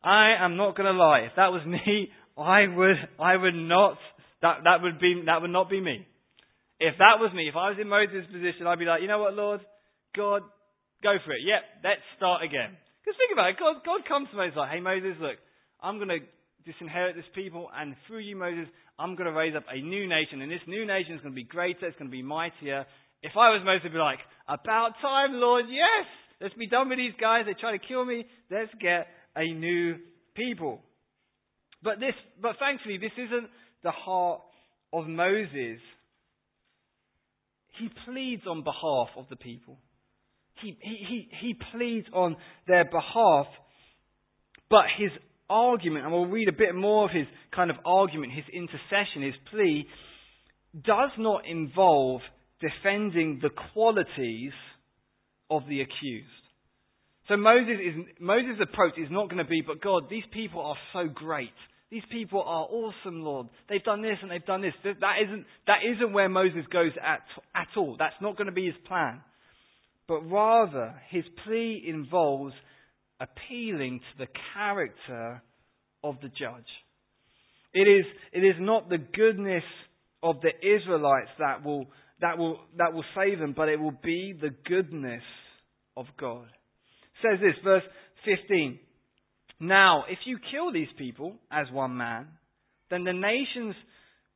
I 0.03 0.35
am 0.39 0.57
not 0.57 0.75
going 0.75 0.91
to 0.91 0.97
lie. 0.97 1.21
If 1.21 1.35
that 1.37 1.51
was 1.51 1.65
me, 1.65 2.09
I 2.37 2.67
would, 2.67 2.97
I 3.19 3.35
would 3.37 3.55
not, 3.55 3.97
that, 4.41 4.65
that 4.65 4.81
would 4.81 4.99
be, 4.99 5.23
that 5.25 5.41
would 5.41 5.51
not 5.51 5.69
be 5.69 5.79
me. 5.79 6.05
If 6.79 6.95
that 6.97 7.21
was 7.21 7.31
me, 7.33 7.47
if 7.47 7.55
I 7.55 7.69
was 7.69 7.77
in 7.79 7.87
Moses' 7.87 8.25
position, 8.27 8.67
I'd 8.67 8.79
be 8.79 8.85
like, 8.85 9.01
you 9.01 9.07
know 9.07 9.19
what, 9.19 9.35
Lord? 9.35 9.61
God, 10.15 10.41
go 11.01 11.15
for 11.23 11.31
it. 11.31 11.45
Yep, 11.45 11.61
let's 11.83 12.03
start 12.17 12.43
again. 12.43 12.75
Because 12.99 13.15
think 13.17 13.31
about 13.31 13.49
it. 13.49 13.59
God, 13.59 13.85
God 13.85 14.07
comes 14.07 14.27
to 14.31 14.37
Moses 14.37 14.57
like, 14.57 14.71
hey, 14.71 14.81
Moses, 14.81 15.15
look, 15.19 15.37
I'm 15.79 15.97
going 15.97 16.09
to 16.09 16.19
disinherit 16.65 17.15
this 17.15 17.25
people, 17.35 17.69
and 17.75 17.95
through 18.07 18.19
you, 18.19 18.35
Moses, 18.35 18.67
I'm 18.99 19.15
going 19.15 19.27
to 19.27 19.35
raise 19.35 19.55
up 19.55 19.63
a 19.71 19.81
new 19.81 20.07
nation, 20.07 20.41
and 20.41 20.51
this 20.51 20.61
new 20.67 20.85
nation 20.85 21.15
is 21.15 21.21
going 21.21 21.33
to 21.33 21.35
be 21.35 21.43
greater, 21.43 21.87
it's 21.87 21.97
going 21.97 22.09
to 22.09 22.15
be 22.15 22.23
mightier. 22.23 22.85
If 23.21 23.33
I 23.33 23.49
was 23.49 23.61
Moses, 23.65 23.83
I'd 23.85 23.93
be 23.93 23.97
like, 23.97 24.19
about 24.47 24.93
time, 25.01 25.33
Lord, 25.33 25.65
yes! 25.69 26.07
Let's 26.41 26.55
be 26.55 26.67
done 26.67 26.89
with 26.89 26.97
these 26.97 27.13
guys. 27.19 27.45
They 27.45 27.53
try 27.53 27.71
to 27.71 27.87
kill 27.87 28.03
me. 28.03 28.25
Let's 28.51 28.71
get 28.81 29.07
a 29.35 29.45
new 29.45 29.95
people. 30.35 30.81
But 31.81 31.99
this, 31.99 32.13
but 32.41 32.57
thankfully, 32.59 32.97
this 32.97 33.13
isn't 33.17 33.49
the 33.83 33.91
heart 33.91 34.41
of 34.91 35.07
Moses. 35.07 35.79
He 37.79 37.89
pleads 38.05 38.43
on 38.45 38.63
behalf 38.63 39.09
of 39.17 39.25
the 39.29 39.35
people. 39.35 39.77
He, 40.61 40.77
he, 40.81 41.05
he, 41.09 41.29
he 41.41 41.55
pleads 41.71 42.07
on 42.13 42.35
their 42.67 42.85
behalf, 42.85 43.47
but 44.69 44.83
his 44.97 45.11
argument, 45.49 46.05
and 46.05 46.13
we'll 46.13 46.25
read 46.25 46.49
a 46.49 46.53
bit 46.53 46.75
more 46.75 47.05
of 47.05 47.11
his 47.11 47.27
kind 47.55 47.69
of 47.69 47.77
argument, 47.85 48.33
his 48.33 48.45
intercession, 48.53 49.21
his 49.21 49.35
plea, 49.51 49.85
does 50.73 51.11
not 51.17 51.45
involve 51.47 52.21
defending 52.59 53.39
the 53.41 53.49
qualities 53.73 54.53
of 55.49 55.63
the 55.67 55.81
accused. 55.81 56.27
So 57.27 57.37
Moses 57.37 57.75
is, 57.79 58.05
Moses' 58.19 58.59
approach 58.61 58.93
is 58.97 59.07
not 59.09 59.29
going 59.29 59.43
to 59.43 59.49
be, 59.49 59.61
but 59.65 59.81
God, 59.81 60.03
these 60.09 60.23
people 60.33 60.61
are 60.61 60.77
so 60.91 61.07
great. 61.07 61.53
These 61.89 62.03
people 62.11 62.41
are 62.41 62.65
awesome, 62.65 63.21
Lord. 63.21 63.47
They've 63.69 63.83
done 63.83 64.01
this 64.01 64.17
and 64.21 64.31
they've 64.31 64.45
done 64.45 64.61
this. 64.61 64.73
That 64.83 65.15
isn't, 65.23 65.45
that 65.67 65.79
isn't 65.95 66.11
where 66.11 66.27
Moses 66.27 66.65
goes 66.71 66.91
at, 67.01 67.21
at 67.55 67.67
all. 67.77 67.95
That's 67.99 68.15
not 68.19 68.35
going 68.35 68.47
to 68.47 68.53
be 68.53 68.65
his 68.65 68.75
plan. 68.87 69.21
But 70.07 70.21
rather, 70.21 70.95
his 71.11 71.23
plea 71.45 71.85
involves 71.87 72.53
appealing 73.19 73.99
to 73.99 74.25
the 74.25 74.31
character 74.53 75.41
of 76.03 76.15
the 76.21 76.29
judge. 76.29 76.69
It 77.73 77.87
is, 77.87 78.05
it 78.31 78.41
is 78.41 78.55
not 78.59 78.89
the 78.89 78.97
goodness 78.97 79.63
of 80.21 80.37
the 80.41 80.51
Israelites 80.65 81.31
that 81.39 81.65
will, 81.65 81.87
that, 82.21 82.37
will, 82.37 82.59
that 82.77 82.93
will 82.93 83.05
save 83.15 83.39
them, 83.39 83.53
but 83.55 83.69
it 83.69 83.79
will 83.79 83.97
be 84.03 84.33
the 84.39 84.51
goodness 84.65 85.23
of 85.97 86.05
God. 86.19 86.45
It 86.45 87.21
says 87.21 87.39
this, 87.41 87.55
verse 87.63 87.83
15. 88.25 88.79
Now, 89.59 90.03
if 90.09 90.19
you 90.25 90.37
kill 90.51 90.71
these 90.71 90.87
people 90.97 91.35
as 91.51 91.67
one 91.71 91.97
man, 91.97 92.27
then 92.89 93.03
the 93.03 93.13
nations 93.13 93.75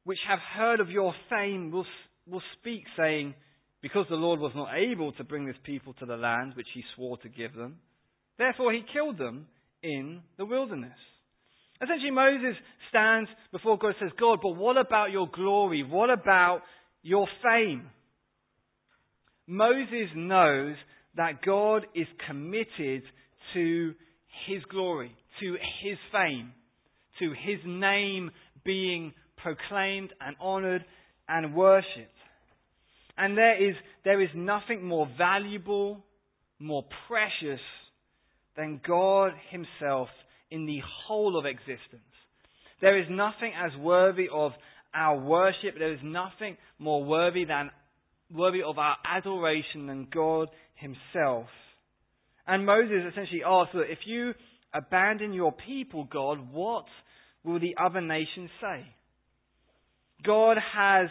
which 0.03 0.19
have 0.27 0.39
heard 0.57 0.79
of 0.79 0.89
your 0.89 1.13
fame 1.29 1.69
will, 1.69 1.85
will 2.27 2.41
speak, 2.59 2.83
saying, 2.97 3.35
Because 3.81 4.05
the 4.09 4.15
Lord 4.15 4.39
was 4.39 4.53
not 4.55 4.69
able 4.75 5.11
to 5.13 5.23
bring 5.23 5.45
this 5.45 5.57
people 5.63 5.93
to 5.95 6.05
the 6.05 6.15
land 6.15 6.53
which 6.55 6.67
he 6.73 6.83
swore 6.95 7.17
to 7.17 7.29
give 7.29 7.53
them, 7.53 7.77
Therefore, 8.37 8.71
he 8.73 8.83
killed 8.93 9.17
them 9.17 9.47
in 9.81 10.21
the 10.37 10.45
wilderness. 10.45 10.97
Essentially, 11.81 12.11
Moses 12.11 12.55
stands 12.89 13.29
before 13.51 13.77
God 13.77 13.89
and 13.89 13.95
says, 14.01 14.11
God, 14.19 14.39
but 14.41 14.55
what 14.55 14.77
about 14.77 15.11
your 15.11 15.29
glory? 15.31 15.83
What 15.83 16.09
about 16.09 16.61
your 17.03 17.27
fame? 17.43 17.89
Moses 19.47 20.09
knows 20.15 20.75
that 21.15 21.41
God 21.45 21.85
is 21.95 22.07
committed 22.27 23.03
to 23.53 23.93
his 24.47 24.63
glory, 24.69 25.15
to 25.39 25.57
his 25.83 25.97
fame, 26.11 26.51
to 27.19 27.29
his 27.29 27.59
name 27.65 28.31
being 28.65 29.13
proclaimed 29.37 30.13
and 30.19 30.35
honored 30.39 30.83
and 31.27 31.55
worshipped. 31.55 32.11
And 33.17 33.37
there 33.37 33.69
is, 33.69 33.75
there 34.03 34.21
is 34.21 34.29
nothing 34.35 34.85
more 34.85 35.09
valuable, 35.17 36.03
more 36.59 36.85
precious 37.07 37.61
than 38.57 38.81
God 38.85 39.31
Himself 39.51 40.09
in 40.51 40.65
the 40.65 40.79
whole 41.07 41.37
of 41.37 41.45
existence. 41.45 42.01
There 42.81 42.99
is 42.99 43.05
nothing 43.09 43.53
as 43.55 43.77
worthy 43.79 44.27
of 44.33 44.51
our 44.93 45.19
worship, 45.19 45.75
there 45.77 45.93
is 45.93 45.99
nothing 46.03 46.57
more 46.79 47.03
worthy 47.03 47.45
than 47.45 47.69
worthy 48.33 48.61
of 48.63 48.77
our 48.77 48.97
adoration 49.05 49.87
than 49.87 50.07
God 50.13 50.49
Himself. 50.75 51.45
And 52.47 52.65
Moses 52.65 53.03
essentially 53.11 53.43
asks 53.45 53.73
that 53.73 53.91
if 53.91 53.99
you 54.05 54.33
abandon 54.73 55.33
your 55.33 55.51
people, 55.51 56.05
God, 56.05 56.51
what 56.51 56.85
will 57.43 57.59
the 57.59 57.75
other 57.83 58.01
nations 58.01 58.49
say? 58.61 58.85
God 60.25 60.57
has 60.75 61.09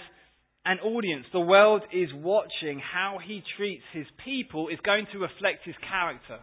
an 0.65 0.79
audience. 0.81 1.27
The 1.33 1.41
world 1.41 1.83
is 1.93 2.09
watching. 2.13 2.81
How 2.81 3.19
he 3.25 3.43
treats 3.57 3.85
his 3.93 4.07
people 4.25 4.69
is 4.69 4.79
going 4.85 5.07
to 5.13 5.19
reflect 5.19 5.65
his 5.65 5.77
character 5.89 6.41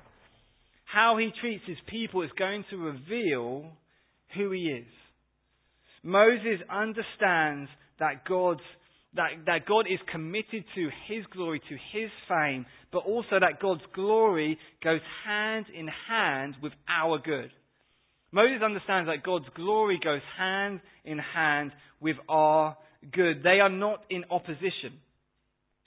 how 0.93 1.17
he 1.17 1.31
treats 1.41 1.63
his 1.65 1.77
people 1.87 2.21
is 2.21 2.29
going 2.37 2.63
to 2.69 2.77
reveal 2.77 3.65
who 4.35 4.51
he 4.51 4.61
is. 4.61 4.87
Moses 6.03 6.59
understands 6.69 7.69
that 7.99 8.25
God's 8.27 8.61
that, 9.15 9.29
that 9.45 9.65
God 9.67 9.85
is 9.91 9.99
committed 10.11 10.65
to 10.75 10.89
His 11.07 11.23
glory, 11.31 11.59
to 11.59 11.75
His 11.97 12.09
fame, 12.27 12.65
but 12.91 13.03
also 13.05 13.39
that 13.39 13.61
God's 13.61 13.83
glory 13.93 14.57
goes 14.83 15.01
hand 15.25 15.65
in 15.73 15.87
hand 16.09 16.55
with 16.61 16.73
our 16.89 17.19
good. 17.19 17.51
Moses 18.31 18.63
understands 18.63 19.07
that 19.07 19.23
God's 19.23 19.45
glory 19.55 19.99
goes 20.03 20.21
hand 20.37 20.79
in 21.05 21.19
hand 21.19 21.71
with 22.01 22.15
our 22.27 22.75
good. 23.11 23.43
They 23.43 23.59
are 23.59 23.69
not 23.69 24.03
in 24.09 24.23
opposition, 24.31 24.97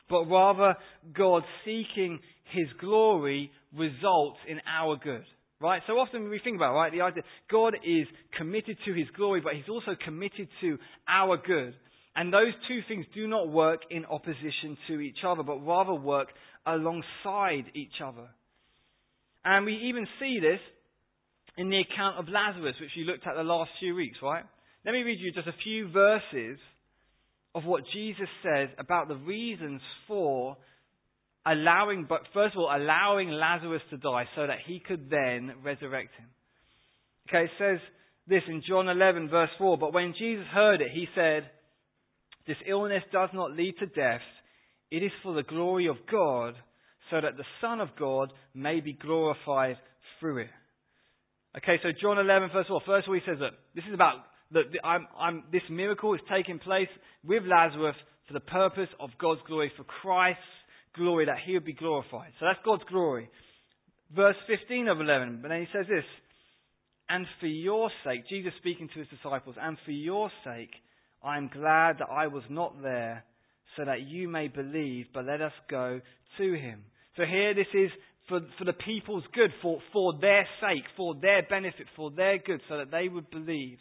but 0.09 0.27
rather 0.27 0.77
God 1.13 1.43
seeking 1.65 2.21
His 2.53 2.69
glory 2.81 3.51
results 3.77 4.39
in 4.49 4.61
our 4.67 4.97
good. 4.97 5.25
Right? 5.61 5.81
So 5.87 5.95
often 5.95 6.29
we 6.29 6.41
think 6.43 6.57
about, 6.57 6.75
right, 6.75 6.93
the 6.93 7.01
idea 7.01 7.23
God 7.51 7.75
is 7.83 8.07
committed 8.37 8.77
to 8.85 8.93
His 8.93 9.07
glory, 9.17 9.41
but 9.41 9.55
He's 9.55 9.69
also 9.71 9.97
committed 10.05 10.49
to 10.61 10.79
our 11.09 11.39
good. 11.39 11.75
And 12.15 12.33
those 12.33 12.53
two 12.69 12.81
things 12.89 13.07
do 13.15 13.27
not 13.27 13.49
work 13.49 13.81
in 13.91 14.05
opposition 14.05 14.77
to 14.89 15.01
each 15.01 15.19
other, 15.27 15.43
but 15.43 15.67
rather 15.67 15.95
work 15.95 16.29
alongside 16.67 17.65
each 17.75 18.01
other. 18.05 18.29
And 19.45 19.65
we 19.65 19.75
even 19.89 20.07
see 20.19 20.39
this 20.41 20.61
in 21.57 21.71
the 21.71 21.81
account 21.81 22.19
of 22.19 22.29
Lazarus, 22.29 22.75
which 22.81 22.91
we 22.97 23.05
looked 23.05 23.27
at 23.27 23.37
the 23.37 23.43
last 23.43 23.71
few 23.81 23.95
weeks, 23.95 24.19
right? 24.23 24.45
Let 24.85 24.93
me 24.93 25.03
read 25.03 25.19
you 25.21 25.33
just 25.33 25.49
a 25.49 25.63
few 25.65 25.91
verses 25.91 26.59
of 27.55 27.65
what 27.65 27.83
Jesus 27.93 28.29
says 28.43 28.69
about 28.79 29.09
the 29.09 29.17
reasons 29.17 29.81
for 30.07 30.57
allowing, 31.47 32.07
but 32.09 32.23
first 32.35 32.55
of 32.55 32.61
all, 32.61 32.75
allowing 32.75 33.31
Lazarus 33.31 33.83
to 33.91 33.97
die 33.97 34.25
so 34.35 34.47
that 34.47 34.59
he 34.67 34.81
could 34.81 35.09
then 35.11 35.53
resurrect 35.63 36.11
him. 36.19 36.29
Okay, 37.29 37.45
it 37.45 37.51
says 37.59 37.79
this 38.27 38.43
in 38.49 38.63
John 38.69 38.89
11, 38.89 39.29
verse 39.29 39.51
4. 39.59 39.79
But 39.79 39.95
when 39.95 40.15
Jesus 40.19 40.47
heard 40.53 40.81
it, 40.81 40.89
he 40.93 41.07
said, 41.15 41.49
This 42.47 42.57
illness 42.69 43.03
does 43.13 43.31
not 43.33 43.53
lead 43.53 43.75
to 43.79 43.87
death, 43.87 44.21
it 44.91 45.03
is 45.03 45.13
for 45.23 45.35
the 45.35 45.43
glory 45.43 45.89
of 45.89 45.97
God, 46.11 46.55
so 47.11 47.21
that 47.21 47.37
the 47.37 47.45
Son 47.61 47.81
of 47.81 47.89
God 47.99 48.33
may 48.55 48.81
be 48.81 48.93
glorified 48.93 49.77
through 50.19 50.39
it. 50.39 50.51
Okay, 51.57 51.77
so 51.83 51.89
John 52.01 52.19
11, 52.19 52.51
first 52.53 52.69
of 52.69 52.75
all, 52.75 52.83
first 52.85 53.07
of 53.07 53.11
all, 53.11 53.15
he 53.15 53.27
says 53.27 53.39
that 53.41 53.53
this 53.75 53.85
is 53.89 53.95
about 53.95 54.17
that 54.53 54.65
I'm, 54.85 55.07
I'm, 55.19 55.45
this 55.51 55.63
miracle 55.71 56.15
is 56.15 56.21
taking 56.31 56.59
place 56.59 56.89
with 57.25 57.43
Lazarus 57.45 57.97
for 58.27 58.35
the 58.35 58.41
purpose 58.41 58.89
of 59.01 59.11
God's 59.19 59.41
glory, 59.47 59.73
for 59.77 59.85
Christ's 59.85 60.43
glory, 60.97 61.27
that 61.27 61.39
he 61.45 61.55
would 61.55 61.65
be 61.65 61.73
glorified. 61.73 62.33
So 62.39 62.47
that's 62.47 62.65
God's 62.65 62.85
glory. 62.89 63.29
Verse 64.15 64.37
15 64.47 64.89
of 64.89 65.01
11, 65.01 65.41
but 65.43 65.49
then 65.49 65.61
he 65.61 65.67
says 65.73 65.87
this, 65.89 66.05
and 67.09 67.27
for 67.41 67.47
your 67.47 67.91
sake, 68.05 68.29
Jesus 68.29 68.53
speaking 68.59 68.89
to 68.93 69.01
his 69.01 69.09
disciples, 69.09 69.57
and 69.61 69.77
for 69.85 69.93
your 69.93 70.31
sake, 70.45 70.71
I 71.23 71.37
am 71.37 71.51
glad 71.53 71.99
that 71.99 72.09
I 72.11 72.27
was 72.27 72.43
not 72.51 72.83
there, 72.83 73.25
so 73.77 73.85
that 73.85 74.03
you 74.03 74.29
may 74.29 74.49
believe, 74.49 75.07
but 75.13 75.25
let 75.25 75.41
us 75.41 75.53
go 75.71 76.01
to 76.39 76.55
him. 76.55 76.85
So 77.17 77.25
here 77.25 77.55
this 77.55 77.67
is 77.75 77.91
for, 78.29 78.41
for 78.59 78.65
the 78.65 78.73
people's 78.73 79.25
good, 79.35 79.51
for, 79.63 79.79
for 79.93 80.15
their 80.21 80.47
sake, 80.61 80.85
for 80.97 81.15
their 81.15 81.43
benefit, 81.49 81.87
for 81.97 82.11
their 82.11 82.39
good, 82.39 82.61
so 82.69 82.79
that 82.79 82.91
they 82.91 83.09
would 83.09 83.31
believe. 83.31 83.79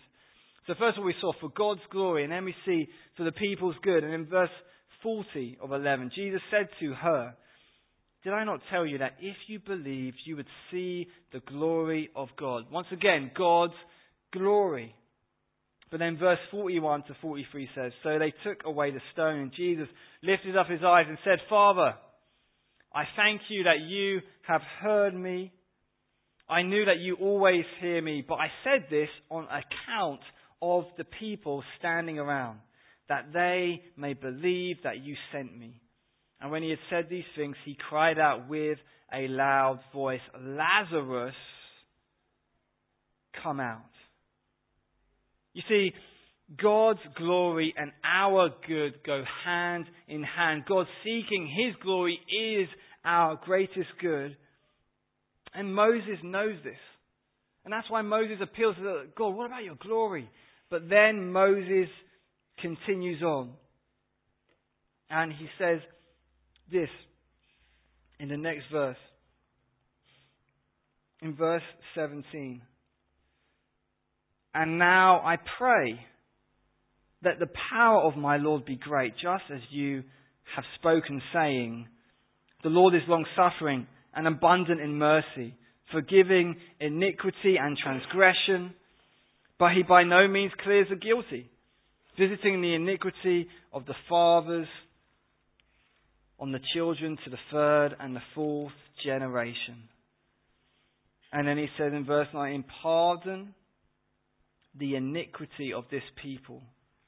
So 0.67 0.73
first 0.79 0.97
of 0.97 1.01
all 1.01 1.05
we 1.05 1.15
saw 1.21 1.33
for 1.39 1.49
God's 1.49 1.85
glory, 1.91 2.23
and 2.23 2.31
then 2.31 2.45
we 2.45 2.55
see 2.65 2.87
for 3.17 3.23
the 3.23 3.31
people's 3.31 3.75
good. 3.83 4.03
And 4.03 4.13
in 4.13 4.25
verse 4.25 4.49
40 5.05 5.59
of 5.61 5.71
11, 5.71 6.11
Jesus 6.15 6.41
said 6.49 6.67
to 6.79 6.95
her, 6.95 7.35
Did 8.23 8.33
I 8.33 8.43
not 8.43 8.59
tell 8.71 8.87
you 8.87 8.97
that 8.97 9.17
if 9.19 9.35
you 9.45 9.59
believed, 9.59 10.17
you 10.25 10.35
would 10.35 10.47
see 10.71 11.07
the 11.31 11.41
glory 11.41 12.09
of 12.15 12.29
God? 12.39 12.63
Once 12.71 12.87
again, 12.91 13.29
God's 13.37 13.75
glory. 14.33 14.95
But 15.91 15.99
then 15.99 16.17
verse 16.17 16.39
41 16.49 17.03
to 17.03 17.15
43 17.21 17.69
says, 17.75 17.91
So 18.01 18.17
they 18.17 18.33
took 18.43 18.65
away 18.65 18.89
the 18.89 18.99
stone, 19.13 19.41
and 19.41 19.51
Jesus 19.55 19.87
lifted 20.23 20.57
up 20.57 20.67
his 20.67 20.81
eyes 20.83 21.05
and 21.07 21.19
said, 21.23 21.37
Father, 21.47 21.93
I 22.91 23.03
thank 23.15 23.41
you 23.49 23.65
that 23.65 23.81
you 23.87 24.21
have 24.47 24.61
heard 24.81 25.13
me. 25.13 25.51
I 26.49 26.63
knew 26.63 26.85
that 26.85 26.97
you 26.97 27.15
always 27.21 27.63
hear 27.79 28.01
me, 28.01 28.25
but 28.27 28.35
I 28.35 28.47
said 28.63 28.87
this 28.89 29.09
on 29.29 29.43
account 29.43 30.21
of 30.63 30.85
the 30.97 31.03
people 31.03 31.63
standing 31.77 32.17
around, 32.17 32.59
that 33.09 33.33
they 33.33 33.81
may 33.97 34.13
believe 34.13 34.77
that 34.83 35.03
you 35.03 35.15
sent 35.31 35.57
me. 35.57 35.81
And 36.41 36.51
when 36.51 36.63
he 36.63 36.69
had 36.69 36.79
said 36.89 37.07
these 37.09 37.23
things, 37.35 37.55
he 37.65 37.77
cried 37.89 38.19
out 38.19 38.49
with 38.49 38.77
a 39.13 39.27
loud 39.27 39.79
voice, 39.93 40.21
Lazarus, 40.39 41.35
come 43.43 43.59
out. 43.59 43.81
You 45.53 45.61
see, 45.69 45.93
God's 46.61 46.99
glory 47.17 47.73
and 47.75 47.91
our 48.03 48.49
good 48.67 49.03
go 49.05 49.23
hand 49.43 49.85
in 50.07 50.23
hand. 50.23 50.65
God 50.67 50.85
seeking 51.03 51.47
His 51.47 51.75
glory 51.81 52.19
is 52.29 52.67
our 53.03 53.39
greatest 53.43 53.89
good. 54.01 54.35
And 55.53 55.73
Moses 55.73 56.19
knows 56.23 56.57
this. 56.63 56.75
And 57.63 57.73
that's 57.73 57.89
why 57.89 58.01
Moses 58.03 58.37
appeals 58.41 58.75
to 58.75 59.05
God, 59.17 59.29
what 59.29 59.47
about 59.47 59.63
your 59.63 59.77
glory? 59.81 60.29
But 60.69 60.89
then 60.89 61.31
Moses 61.31 61.89
continues 62.61 63.21
on. 63.21 63.51
And 65.09 65.31
he 65.31 65.47
says 65.59 65.79
this 66.71 66.89
in 68.19 68.29
the 68.29 68.37
next 68.37 68.63
verse. 68.71 68.97
In 71.21 71.35
verse 71.35 71.63
17. 71.95 72.61
And 74.53 74.77
now 74.79 75.21
I 75.25 75.35
pray 75.57 75.99
that 77.23 77.39
the 77.39 77.49
power 77.71 78.01
of 78.01 78.15
my 78.15 78.37
Lord 78.37 78.65
be 78.65 78.77
great, 78.77 79.13
just 79.15 79.43
as 79.53 79.61
you 79.69 80.03
have 80.55 80.63
spoken, 80.79 81.21
saying, 81.33 81.87
The 82.63 82.69
Lord 82.69 82.95
is 82.95 83.01
long 83.07 83.25
suffering 83.35 83.87
and 84.13 84.27
abundant 84.27 84.79
in 84.79 84.97
mercy, 84.97 85.55
forgiving 85.91 86.55
iniquity 86.79 87.57
and 87.59 87.77
transgression, 87.77 88.73
but 89.59 89.73
he 89.73 89.83
by 89.83 90.03
no 90.03 90.27
means 90.27 90.51
clears 90.63 90.87
the 90.89 90.95
guilty, 90.95 91.49
visiting 92.17 92.61
the 92.61 92.75
iniquity 92.75 93.47
of 93.73 93.85
the 93.85 93.95
fathers 94.07 94.67
on 96.39 96.51
the 96.51 96.59
children 96.73 97.17
to 97.23 97.29
the 97.29 97.37
third 97.51 97.95
and 97.99 98.15
the 98.15 98.21
fourth 98.33 98.73
generation. 99.03 99.89
And 101.31 101.47
then 101.47 101.57
he 101.57 101.67
says 101.77 101.91
in 101.93 102.05
verse 102.05 102.27
19, 102.33 102.63
Pardon 102.81 103.53
the 104.77 104.95
iniquity 104.95 105.73
of 105.73 105.85
this 105.89 106.03
people 106.21 106.61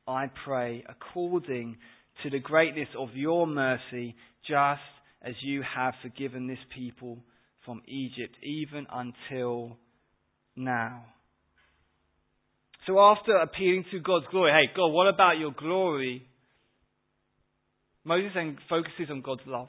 I 0.07 0.31
pray, 0.45 0.85
according 0.87 1.77
to 2.23 2.29
the 2.29 2.39
greatness 2.39 2.87
of 2.97 3.09
your 3.13 3.45
mercy, 3.45 4.15
just 4.47 4.81
as 5.21 5.33
you 5.41 5.61
have 5.75 5.93
forgiven 6.01 6.47
this 6.47 6.57
people 6.73 7.19
from 7.65 7.81
Egypt, 7.87 8.35
even 8.41 8.87
until 8.91 9.77
now. 10.55 11.03
So 12.87 12.99
after 12.99 13.35
appealing 13.35 13.83
to 13.91 13.99
God's 13.99 14.25
glory, 14.31 14.51
hey, 14.51 14.73
God, 14.75 14.87
what 14.87 15.07
about 15.07 15.37
your 15.37 15.51
glory? 15.51 16.25
Moses 18.05 18.31
then 18.33 18.57
focuses 18.69 19.09
on 19.11 19.21
God's 19.21 19.41
love. 19.45 19.67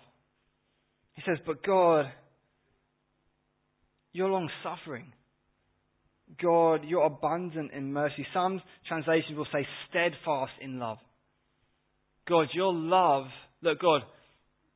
He 1.15 1.23
says, 1.27 1.39
But 1.45 1.65
God, 1.65 2.07
you're 4.13 4.29
long 4.29 4.49
suffering. 4.63 5.13
God, 6.41 6.83
you're 6.87 7.05
abundant 7.05 7.73
in 7.73 7.93
mercy. 7.93 8.25
Some 8.33 8.63
translations 8.87 9.37
will 9.37 9.49
say 9.53 9.67
steadfast 9.89 10.53
in 10.61 10.79
love. 10.79 10.99
God, 12.29 12.49
your 12.55 12.73
love, 12.73 13.25
look, 13.63 13.81
God, 13.81 14.03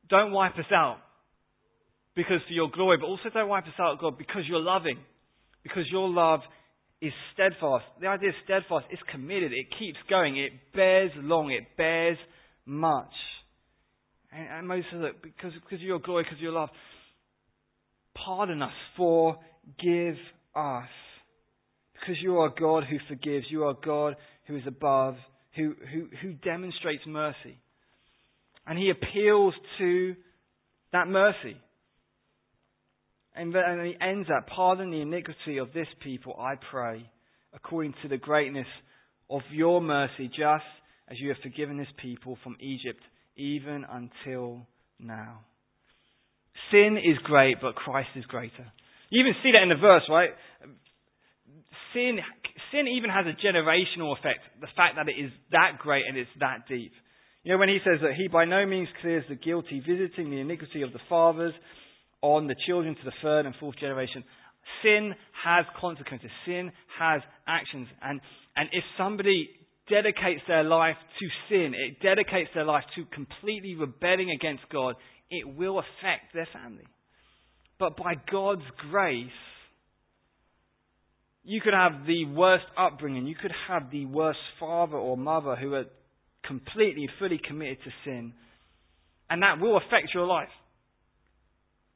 don't 0.09 0.31
wipe 0.33 0.55
us 0.55 0.71
out 0.73 0.97
because 2.15 2.41
for 2.47 2.53
your 2.53 2.69
glory, 2.69 2.97
but 2.97 3.05
also 3.05 3.29
don't 3.33 3.47
wipe 3.47 3.65
us 3.65 3.79
out, 3.79 3.99
God, 4.01 4.17
because 4.17 4.43
you're 4.49 4.59
loving, 4.59 4.97
because 5.63 5.83
your 5.89 6.09
love 6.09 6.41
is 7.03 7.13
steadfast. 7.33 7.85
The 7.99 8.07
idea 8.07 8.29
of 8.29 8.35
steadfast 8.45 8.85
is 8.91 8.99
committed. 9.11 9.51
It 9.51 9.67
keeps 9.77 9.97
going. 10.09 10.37
It 10.37 10.53
bears 10.73 11.11
long. 11.17 11.51
It 11.51 11.75
bears 11.77 12.17
much. 12.65 13.13
And, 14.31 14.47
and 14.47 14.67
Moses 14.67 14.85
says, 14.91 15.01
look, 15.01 15.21
because, 15.21 15.51
because 15.53 15.79
of 15.79 15.81
your 15.81 15.99
glory, 15.99 16.23
because 16.23 16.37
of 16.37 16.43
your 16.43 16.53
love, 16.53 16.69
pardon 18.15 18.61
us, 18.61 18.71
forgive 18.95 20.15
us 20.55 20.87
because 22.03 22.21
you 22.21 22.39
are 22.39 22.49
God 22.49 22.83
who 22.89 22.97
forgives. 23.07 23.45
You 23.49 23.63
are 23.63 23.75
God 23.85 24.15
who 24.47 24.57
is 24.57 24.63
above, 24.67 25.15
who, 25.55 25.73
who, 25.91 26.07
who 26.21 26.33
demonstrates 26.33 27.03
mercy. 27.07 27.57
And 28.67 28.77
he 28.77 28.89
appeals 28.89 29.53
to 29.79 30.15
that 30.91 31.07
mercy. 31.07 31.57
And, 33.35 33.55
and 33.55 33.85
he 33.85 33.95
ends 33.99 34.29
up, 34.35 34.47
pardon 34.47 34.91
the 34.91 35.01
iniquity 35.01 35.57
of 35.57 35.73
this 35.73 35.87
people, 36.03 36.35
I 36.39 36.53
pray, 36.69 37.09
according 37.53 37.95
to 38.03 38.07
the 38.07 38.17
greatness 38.17 38.67
of 39.29 39.41
your 39.51 39.81
mercy, 39.81 40.27
just 40.27 40.65
as 41.09 41.19
you 41.19 41.29
have 41.29 41.37
forgiven 41.41 41.77
this 41.77 41.87
people 42.01 42.37
from 42.43 42.57
Egypt, 42.59 43.01
even 43.35 43.85
until 43.89 44.67
now. 44.99 45.39
Sin 46.71 46.97
is 46.97 47.17
great, 47.23 47.57
but 47.61 47.75
Christ 47.75 48.09
is 48.15 48.25
greater. 48.25 48.71
You 49.09 49.21
even 49.21 49.33
see 49.43 49.51
that 49.51 49.63
in 49.63 49.69
the 49.69 49.75
verse, 49.75 50.03
right? 50.09 50.29
sin, 51.93 52.19
sin 52.71 52.87
even 52.87 53.09
has 53.09 53.25
a 53.25 53.37
generational 53.37 54.17
effect. 54.17 54.41
The 54.59 54.67
fact 54.75 54.97
that 54.97 55.07
it 55.07 55.17
is 55.17 55.31
that 55.51 55.77
great 55.79 56.03
and 56.07 56.17
it's 56.17 56.29
that 56.39 56.67
deep. 56.67 56.91
You 57.43 57.53
know, 57.53 57.59
when 57.59 57.69
he 57.69 57.79
says 57.83 57.99
that 58.01 58.15
he 58.17 58.27
by 58.27 58.45
no 58.45 58.65
means 58.65 58.87
clears 59.01 59.23
the 59.29 59.35
guilty, 59.35 59.79
visiting 59.79 60.31
the 60.31 60.39
iniquity 60.39 60.81
of 60.81 60.93
the 60.93 61.03
fathers 61.09 61.53
on 62.23 62.47
the 62.47 62.55
children 62.65 62.95
to 62.95 63.03
the 63.03 63.11
third 63.21 63.45
and 63.45 63.53
fourth 63.59 63.77
generation. 63.77 64.23
Sin 64.81 65.13
has 65.43 65.65
consequences. 65.79 66.31
Sin 66.45 66.71
has 66.97 67.21
actions. 67.45 67.87
And, 68.01 68.21
and 68.55 68.69
if 68.71 68.83
somebody 68.97 69.49
dedicates 69.89 70.41
their 70.47 70.63
life 70.63 70.95
to 71.19 71.27
sin, 71.49 71.73
it 71.75 72.01
dedicates 72.01 72.49
their 72.55 72.63
life 72.63 72.85
to 72.95 73.03
completely 73.13 73.75
rebelling 73.75 74.31
against 74.31 74.63
God, 74.71 74.95
it 75.29 75.45
will 75.55 75.79
affect 75.79 76.33
their 76.33 76.47
family. 76.53 76.85
But 77.77 77.97
by 77.97 78.13
God's 78.31 78.63
grace, 78.89 79.27
you 81.43 81.59
could 81.59 81.73
have 81.73 82.05
the 82.07 82.23
worst 82.25 82.63
upbringing. 82.77 83.27
You 83.27 83.35
could 83.35 83.51
have 83.67 83.91
the 83.91 84.05
worst 84.05 84.39
father 84.61 84.95
or 84.95 85.17
mother 85.17 85.57
who 85.57 85.73
are 85.73 85.85
completely, 86.47 87.09
fully 87.19 87.41
committed 87.45 87.79
to 87.83 87.91
sin. 88.05 88.31
And 89.29 89.43
that 89.43 89.59
will 89.59 89.75
affect 89.75 90.13
your 90.13 90.25
life. 90.25 90.47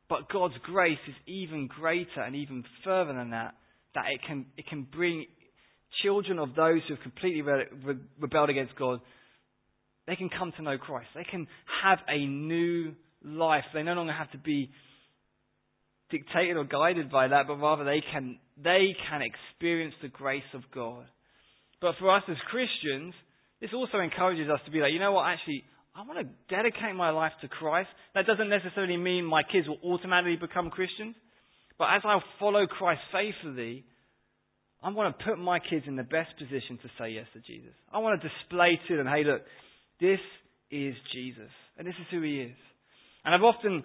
But 0.10 0.30
God's 0.30 0.56
grace 0.64 1.00
is 1.08 1.16
even 1.26 1.68
greater 1.68 2.22
and 2.22 2.36
even 2.36 2.64
further 2.84 3.14
than 3.14 3.32
that, 3.32 3.56
that 3.94 4.06
it 4.14 4.22
can, 4.26 4.46
it 4.58 4.68
can 4.68 4.84
bring 4.84 5.26
children 6.04 6.40
of 6.40 6.56
those 6.56 6.82
who 6.88 6.96
have 6.96 7.04
completely 7.04 7.42
rebelled 7.42 8.50
against 8.50 8.76
God, 8.78 9.00
they 10.06 10.16
can 10.16 10.30
come 10.30 10.54
to 10.56 10.62
know 10.62 10.78
Christ. 10.78 11.08
They 11.16 11.26
can 11.30 11.48
have 11.84 12.00
a 12.08 12.26
new 12.26 12.94
life. 13.24 13.66
They 13.74 13.84
no 13.84 13.94
longer 13.94 14.14
have 14.14 14.32
to 14.32 14.38
be 14.38 14.70
dictated 16.10 16.56
or 16.56 16.64
guided 16.64 17.12
by 17.12 17.28
that, 17.28 17.48
but 17.48 17.56
rather 17.56 17.84
they 17.84 18.02
can, 18.14 18.40
they 18.62 18.96
can 19.10 19.22
experience 19.22 19.96
the 20.02 20.08
grace 20.08 20.48
of 20.54 20.62
God. 20.74 21.06
But 21.82 21.96
for 22.00 22.16
us 22.16 22.24
as 22.30 22.38
Christians, 22.50 23.14
this 23.60 23.72
also 23.74 24.00
encourages 24.00 24.50
us 24.50 24.62
to 24.66 24.72
be 24.72 24.80
like, 24.80 24.94
you 24.94 25.00
know 25.00 25.12
what, 25.12 25.28
actually, 25.28 25.64
I 25.98 26.02
want 26.02 26.20
to 26.20 26.56
dedicate 26.56 26.96
my 26.96 27.10
life 27.10 27.32
to 27.42 27.48
Christ. 27.48 27.90
That 28.14 28.28
doesn't 28.28 28.50
necessarily 28.50 28.98
mean 28.98 29.26
my 29.26 29.42
kids 29.42 29.68
will 29.68 29.80
automatically 29.84 30.36
become 30.36 30.70
Christians. 30.70 31.16
But 31.80 31.86
as 31.86 32.02
I 32.06 32.20
follow 32.40 32.68
Christ 32.68 33.02
faithfully, 33.12 33.84
I 34.84 34.92
want 34.92 35.18
to 35.18 35.26
put 35.26 35.40
my 35.40 35.58
kids 35.58 35.86
in 35.88 35.96
the 35.96 36.04
best 36.04 36.38
position 36.38 36.78
to 36.84 36.90
say 37.00 37.10
yes 37.14 37.26
to 37.34 37.40
Jesus. 37.40 37.74
I 37.92 37.98
want 37.98 38.22
to 38.22 38.30
display 38.30 38.80
to 38.88 38.98
them, 38.98 39.08
hey, 39.08 39.24
look, 39.24 39.42
this 40.00 40.20
is 40.70 40.94
Jesus, 41.14 41.50
and 41.80 41.88
this 41.88 41.96
is 42.00 42.06
who 42.12 42.22
he 42.22 42.42
is. 42.42 42.58
And 43.26 43.34
I've 43.34 43.42
often, 43.42 43.84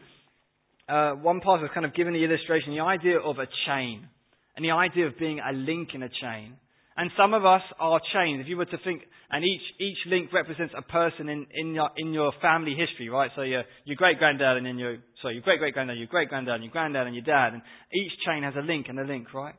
uh, 0.90 1.12
one 1.12 1.40
pastor 1.40 1.66
has 1.66 1.70
kind 1.72 1.86
of 1.86 1.94
given 1.94 2.12
the 2.12 2.22
illustration, 2.24 2.74
the 2.74 2.82
idea 2.82 3.18
of 3.20 3.38
a 3.38 3.46
chain, 3.66 4.06
and 4.54 4.62
the 4.62 4.72
idea 4.72 5.06
of 5.06 5.18
being 5.18 5.40
a 5.40 5.52
link 5.54 5.90
in 5.94 6.02
a 6.02 6.10
chain. 6.10 6.56
And 6.96 7.10
some 7.16 7.32
of 7.32 7.44
us 7.44 7.62
are 7.80 8.00
chains. 8.12 8.40
If 8.42 8.48
you 8.48 8.56
were 8.56 8.66
to 8.66 8.78
think, 8.84 9.02
and 9.30 9.44
each, 9.44 9.62
each 9.80 9.96
link 10.06 10.32
represents 10.32 10.74
a 10.76 10.82
person 10.82 11.28
in, 11.28 11.46
in, 11.54 11.74
your, 11.74 11.90
in 11.96 12.12
your 12.12 12.32
family 12.42 12.74
history, 12.76 13.08
right? 13.08 13.30
So 13.34 13.42
your, 13.42 13.62
your 13.84 13.96
great 13.96 14.18
granddad 14.18 14.58
and 14.58 14.66
then 14.66 14.78
your, 14.78 14.98
sorry, 15.22 15.34
your 15.34 15.42
great 15.42 15.58
great 15.58 15.72
granddad, 15.72 15.96
your 15.96 16.06
great 16.06 16.28
granddad, 16.28 16.56
and 16.56 16.64
your 16.64 16.72
granddad 16.72 17.06
and 17.06 17.16
your 17.16 17.24
dad. 17.24 17.54
And 17.54 17.62
each 17.94 18.12
chain 18.26 18.42
has 18.42 18.54
a 18.56 18.66
link 18.66 18.86
and 18.88 18.98
a 19.00 19.04
link, 19.04 19.32
right? 19.32 19.54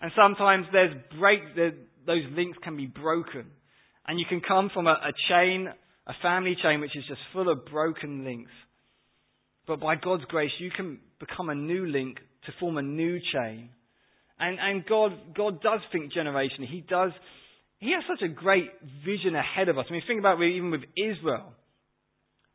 And 0.00 0.10
sometimes 0.16 0.66
there's 0.72 0.94
break, 1.18 1.40
those 2.06 2.24
links 2.32 2.58
can 2.62 2.76
be 2.76 2.86
broken. 2.86 3.46
And 4.06 4.18
you 4.18 4.24
can 4.28 4.40
come 4.40 4.70
from 4.72 4.86
a, 4.86 4.92
a 4.92 5.12
chain, 5.28 5.68
a 6.06 6.12
family 6.22 6.56
chain, 6.62 6.80
which 6.80 6.96
is 6.96 7.04
just 7.08 7.20
full 7.32 7.50
of 7.50 7.66
broken 7.66 8.24
links. 8.24 8.50
But 9.66 9.80
by 9.80 9.96
God's 9.96 10.24
grace, 10.26 10.50
you 10.60 10.70
can 10.74 11.00
become 11.20 11.48
a 11.48 11.54
new 11.54 11.86
link 11.86 12.18
to 12.46 12.52
form 12.60 12.76
a 12.76 12.82
new 12.82 13.18
chain. 13.32 13.70
And, 14.38 14.58
and 14.60 14.84
God, 14.86 15.12
God 15.36 15.62
does 15.62 15.80
think 15.92 16.12
generationally. 16.12 16.68
He 16.68 16.84
does, 16.88 17.12
He 17.78 17.92
has 17.92 18.02
such 18.08 18.28
a 18.28 18.32
great 18.32 18.70
vision 19.04 19.34
ahead 19.36 19.68
of 19.68 19.78
us. 19.78 19.86
I 19.88 19.92
mean, 19.92 20.02
think 20.06 20.20
about 20.20 20.42
even 20.42 20.70
with 20.70 20.82
Israel, 20.96 21.52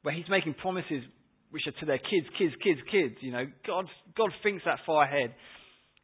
where 0.03 0.13
He's 0.13 0.29
making 0.29 0.55
promises 0.55 1.03
which 1.51 1.63
are 1.65 1.79
to 1.79 1.85
their 1.85 1.97
kids, 1.97 2.27
kids, 2.37 2.53
kids, 2.63 2.79
kids. 2.91 3.15
You 3.21 3.31
know, 3.31 3.45
God, 3.65 3.85
God 4.15 4.29
thinks 4.43 4.63
that 4.65 4.79
far 4.85 5.03
ahead. 5.03 5.33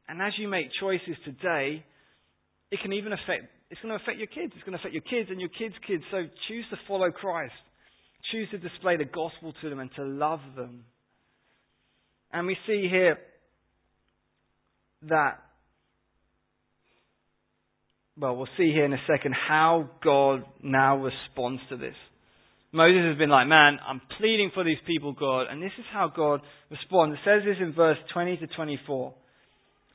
And 0.08 0.22
as 0.22 0.34
you 0.38 0.48
make 0.48 0.68
choices 0.80 1.16
today, 1.24 1.84
it 2.72 2.80
can 2.82 2.94
even 2.94 3.14
affect, 3.14 3.46
it's 3.70 3.82
going 3.82 3.96
to 3.96 4.02
affect 4.02 4.18
your 4.18 4.28
kids. 4.28 4.54
It's 4.56 4.64
going 4.64 4.78
to 4.78 4.80
affect 4.80 4.94
your 4.94 5.06
kids 5.06 5.30
and 5.30 5.40
your 5.40 5.50
kids' 5.50 5.76
kids. 5.88 6.04
So 6.12 6.24
choose 6.48 6.66
to 6.72 6.78
follow 6.88 7.12
Christ. 7.12 7.54
Choose 8.32 8.50
to 8.52 8.58
display 8.58 8.98
the 8.98 9.06
gospel 9.06 9.54
to 9.62 9.70
them 9.70 9.80
and 9.80 9.90
to 9.96 10.04
love 10.04 10.42
them. 10.56 10.86
And 12.32 12.48
we 12.48 12.58
see 12.68 12.88
here 12.90 13.18
that, 15.04 15.40
well, 18.18 18.36
we'll 18.36 18.48
see 18.58 18.72
here 18.72 18.86
in 18.86 18.94
a 18.94 19.02
second 19.08 19.34
how 19.34 19.90
God 20.04 20.46
now 20.64 20.98
responds 20.98 21.62
to 21.70 21.78
this. 21.78 21.96
Moses 22.72 23.04
has 23.10 23.18
been 23.18 23.30
like, 23.30 23.48
man, 23.48 23.78
I'm 23.88 24.02
pleading 24.18 24.52
for 24.54 24.64
these 24.64 24.78
people, 24.86 25.14
God. 25.14 25.48
And 25.50 25.62
this 25.62 25.72
is 25.78 25.86
how 25.94 26.12
God 26.14 26.42
responds. 26.70 27.16
It 27.16 27.20
says 27.26 27.42
this 27.46 27.58
in 27.60 27.74
verse 27.74 27.98
20 28.14 28.38
to 28.38 28.48
24. 28.48 29.14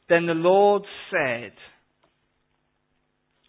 Then 0.09 0.27
the 0.27 0.33
Lord 0.33 0.83
said, 1.11 1.53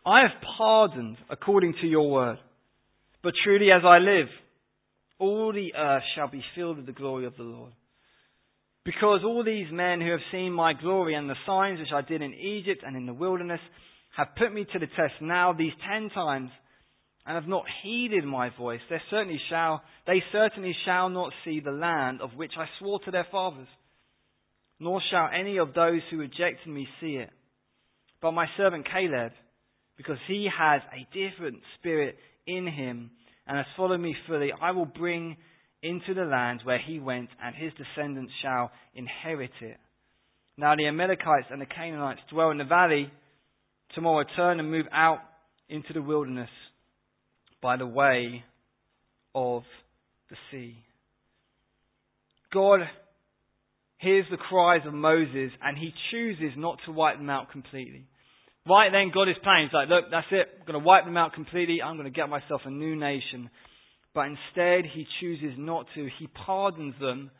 I 0.05 0.21
have 0.21 0.41
pardoned 0.57 1.17
according 1.29 1.75
to 1.81 1.87
your 1.87 2.09
word. 2.09 2.37
But 3.23 3.33
truly 3.43 3.71
as 3.71 3.83
I 3.85 3.99
live, 3.99 4.27
all 5.19 5.53
the 5.53 5.75
earth 5.77 6.03
shall 6.15 6.29
be 6.29 6.43
filled 6.55 6.77
with 6.77 6.85
the 6.85 6.91
glory 6.91 7.25
of 7.25 7.37
the 7.37 7.43
Lord. 7.43 7.71
Because 8.83 9.21
all 9.23 9.43
these 9.43 9.67
men 9.71 10.01
who 10.01 10.09
have 10.11 10.19
seen 10.31 10.51
my 10.51 10.73
glory 10.73 11.13
and 11.13 11.29
the 11.29 11.35
signs 11.45 11.79
which 11.79 11.93
I 11.93 12.01
did 12.01 12.21
in 12.21 12.33
Egypt 12.33 12.83
and 12.85 12.97
in 12.97 13.05
the 13.05 13.13
wilderness 13.13 13.59
have 14.17 14.35
put 14.37 14.53
me 14.53 14.65
to 14.71 14.79
the 14.79 14.87
test 14.87 15.21
now 15.21 15.53
these 15.53 15.73
ten 15.87 16.09
times 16.09 16.49
and 17.25 17.35
have 17.35 17.47
not 17.47 17.63
heeded 17.83 18.25
my 18.25 18.49
voice, 18.57 18.79
they 18.89 19.01
certainly 19.09 19.39
shall, 19.49 19.81
they 20.07 20.21
certainly 20.31 20.75
shall 20.85 21.09
not 21.09 21.31
see 21.45 21.59
the 21.59 21.71
land 21.71 22.21
of 22.21 22.31
which 22.35 22.53
I 22.57 22.65
swore 22.79 22.99
to 23.05 23.11
their 23.11 23.27
fathers 23.31 23.67
nor 24.81 24.99
shall 25.11 25.29
any 25.31 25.57
of 25.57 25.75
those 25.75 26.01
who 26.09 26.17
rejected 26.17 26.67
me 26.67 26.87
see 26.99 27.13
it. 27.13 27.29
But 28.19 28.31
my 28.31 28.47
servant 28.57 28.87
Caleb, 28.91 29.31
because 29.95 30.17
he 30.27 30.49
has 30.57 30.81
a 30.91 31.07
different 31.13 31.59
spirit 31.77 32.17
in 32.47 32.65
him 32.65 33.11
and 33.45 33.57
has 33.57 33.67
followed 33.77 33.99
me 33.99 34.15
fully, 34.27 34.49
I 34.59 34.71
will 34.71 34.87
bring 34.87 35.37
into 35.83 36.15
the 36.15 36.23
land 36.23 36.61
where 36.63 36.79
he 36.79 36.99
went, 36.99 37.29
and 37.43 37.55
his 37.55 37.71
descendants 37.73 38.33
shall 38.41 38.71
inherit 38.95 39.51
it. 39.61 39.77
Now 40.57 40.75
the 40.75 40.87
Amalekites 40.87 41.47
and 41.51 41.61
the 41.61 41.67
Canaanites 41.67 42.21
dwell 42.31 42.49
in 42.49 42.57
the 42.57 42.63
valley. 42.63 43.11
Tomorrow 43.95 44.25
turn 44.35 44.59
and 44.59 44.71
move 44.71 44.85
out 44.91 45.19
into 45.69 45.93
the 45.93 46.01
wilderness 46.01 46.49
by 47.61 47.77
the 47.77 47.85
way 47.85 48.43
of 49.35 49.63
the 50.29 50.35
sea. 50.51 50.77
God 52.53 52.81
hears 53.97 54.25
the 54.29 54.37
cries 54.37 54.81
of 54.85 54.93
Moses 54.93 55.51
and 55.61 55.77
he 55.77 55.91
chooses 56.11 56.53
not 56.57 56.79
to 56.85 56.91
wipe 56.91 57.17
them 57.17 57.29
out 57.29 57.51
completely. 57.51 58.05
Right 58.67 58.91
then, 58.91 59.11
God 59.13 59.29
is 59.29 59.35
planning. 59.41 59.67
He's 59.67 59.73
like, 59.73 59.89
look, 59.89 60.11
that's 60.11 60.27
it. 60.31 60.47
I'm 60.59 60.65
going 60.67 60.79
to 60.79 60.85
wipe 60.85 61.05
them 61.05 61.17
out 61.17 61.33
completely. 61.33 61.81
I'm 61.81 61.95
going 61.95 62.11
to 62.11 62.15
get 62.15 62.29
myself 62.29 62.61
a 62.65 62.69
new 62.69 62.95
nation. 62.95 63.49
But 64.13 64.27
instead, 64.27 64.85
he 64.93 65.07
chooses 65.19 65.53
not 65.57 65.87
to. 65.95 66.07
He 66.19 66.27
pardons 66.27 66.93
them. 66.99 67.31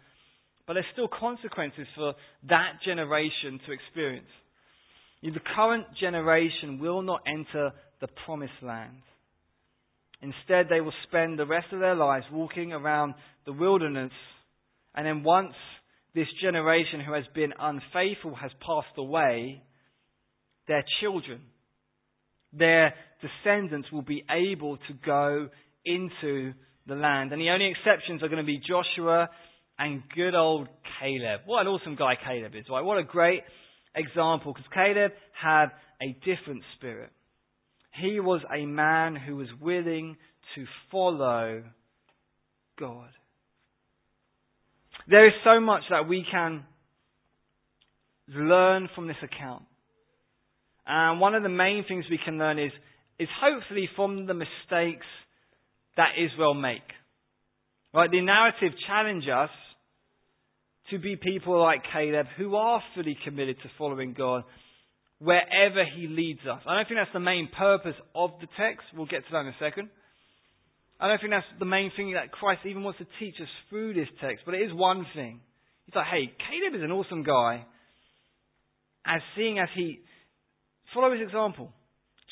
But 0.66 0.74
there's 0.74 0.86
still 0.94 1.08
consequences 1.08 1.86
for 1.96 2.14
that 2.50 2.80
generation 2.86 3.60
to 3.66 3.72
experience. 3.72 4.30
The 5.24 5.40
current 5.56 5.86
generation 6.00 6.80
will 6.80 7.02
not 7.02 7.22
enter 7.28 7.72
the 8.00 8.08
promised 8.26 8.62
land. 8.62 9.02
Instead, 10.22 10.68
they 10.70 10.82
will 10.82 10.94
spend 11.08 11.38
the 11.38 11.46
rest 11.46 11.68
of 11.72 11.80
their 11.80 11.96
lives 11.96 12.26
walking 12.32 12.74
around 12.74 13.14
the 13.46 13.54
wilderness. 13.54 14.12
And 14.94 15.06
then 15.06 15.24
once 15.24 15.54
this 16.14 16.28
generation 16.42 17.00
who 17.00 17.14
has 17.14 17.24
been 17.34 17.54
unfaithful 17.60 18.36
has 18.36 18.52
passed 18.66 18.98
away, 18.98 19.62
their 20.68 20.84
children, 21.02 21.42
their 22.54 22.94
descendants 23.22 23.92
will 23.92 24.02
be 24.02 24.24
able 24.30 24.78
to 24.78 24.94
go 25.06 25.50
into 25.86 26.54
the 26.88 26.96
land. 26.96 27.32
And 27.32 27.42
the 27.42 27.50
only 27.50 27.72
exceptions 27.72 28.22
are 28.22 28.28
going 28.28 28.44
to 28.44 28.46
be 28.46 28.60
Joshua 28.60 29.30
and 29.80 30.04
good 30.16 30.36
old 30.36 30.68
Caleb. 31.00 31.42
What 31.46 31.62
an 31.62 31.68
awesome 31.68 31.96
guy 31.96 32.14
Caleb 32.24 32.54
is, 32.56 32.66
right? 32.70 32.82
What 32.82 32.98
a 32.98 33.04
great 33.04 33.42
example, 33.96 34.54
because 34.54 34.70
Caleb 34.74 35.12
had 35.42 35.68
a 36.02 36.14
different 36.26 36.64
spirit. 36.78 37.12
He 38.02 38.20
was 38.20 38.42
a 38.54 38.66
man 38.66 39.16
who 39.16 39.36
was 39.36 39.48
willing 39.60 40.18
to 40.56 40.66
follow 40.92 41.64
God. 42.80 43.10
There 45.10 45.28
is 45.28 45.34
so 45.44 45.60
much 45.60 45.84
that 45.90 46.08
we 46.08 46.26
can 46.30 46.64
learn 48.28 48.88
from 48.96 49.08
this 49.08 49.18
account. 49.22 49.64
And 50.86 51.20
one 51.20 51.36
of 51.36 51.44
the 51.44 51.50
main 51.50 51.84
things 51.88 52.06
we 52.10 52.20
can 52.24 52.38
learn 52.38 52.60
is, 52.60 52.72
is 53.20 53.28
hopefully 53.42 53.90
from 53.96 54.26
the 54.26 54.34
mistakes 54.34 55.06
that 55.98 56.12
Israel 56.18 56.54
make. 56.54 56.82
Right? 57.94 58.10
The 58.10 58.22
narrative 58.22 58.72
challenge 58.88 59.26
us 59.28 59.50
to 60.92 61.00
be 61.00 61.16
people 61.16 61.60
like 61.60 61.82
Caleb 61.92 62.28
who 62.38 62.56
are 62.56 62.82
fully 62.94 63.18
committed 63.26 63.58
to 63.64 63.70
following 63.78 64.14
God, 64.14 64.44
wherever 65.20 65.84
He 65.96 66.08
leads 66.08 66.42
us. 66.42 66.62
I 66.68 66.76
don't 66.76 66.88
think 66.88 67.00
that's 67.00 67.14
the 67.14 67.20
main 67.20 67.50
purpose 67.58 67.96
of 68.14 68.32
the 68.40 68.48
text. 68.58 68.86
We'll 68.96 69.08
get 69.08 69.26
to 69.26 69.32
that 69.32 69.42
in 69.42 69.48
a 69.48 69.56
second. 69.60 69.90
I 71.00 71.08
don't 71.08 71.20
think 71.20 71.32
that's 71.32 71.60
the 71.60 71.66
main 71.66 71.92
thing 71.96 72.14
that 72.14 72.32
Christ 72.32 72.62
even 72.66 72.84
wants 72.84 73.00
to 73.00 73.08
teach 73.20 73.36
us 73.42 73.48
through 73.70 73.96
this 73.96 74.08
text, 74.22 74.44
but 74.46 74.54
it 74.54 74.62
is 74.62 74.72
one 74.74 75.06
thing. 75.16 75.40
He's 75.86 75.96
like, 75.96 76.06
hey, 76.06 76.32
Caleb 76.50 76.76
is 76.76 76.84
an 76.84 76.92
awesome 76.92 77.24
guy. 77.24 77.66
As 79.06 79.22
seeing 79.36 79.58
as 79.58 79.70
he 79.76 80.00
follow 80.94 81.12
his 81.12 81.22
example, 81.22 81.72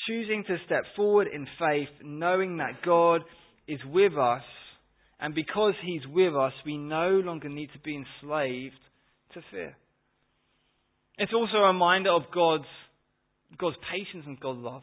choosing 0.06 0.44
to 0.46 0.56
step 0.66 0.84
forward 0.94 1.26
in 1.32 1.46
faith, 1.58 1.88
knowing 2.04 2.58
that 2.58 2.82
God 2.84 3.22
is 3.66 3.80
with 3.90 4.16
us, 4.16 4.42
and 5.20 5.34
because 5.34 5.74
he's 5.84 6.06
with 6.08 6.34
us, 6.34 6.52
we 6.64 6.78
no 6.78 7.20
longer 7.22 7.48
need 7.48 7.68
to 7.74 7.78
be 7.80 7.94
enslaved 7.96 8.80
to 9.34 9.40
fear. 9.50 9.76
It's 11.18 11.32
also 11.34 11.58
a 11.58 11.66
reminder 11.66 12.10
of 12.10 12.22
God's, 12.34 12.64
God's 13.58 13.76
patience 13.92 14.24
and 14.26 14.40
God's 14.40 14.60
love. 14.60 14.82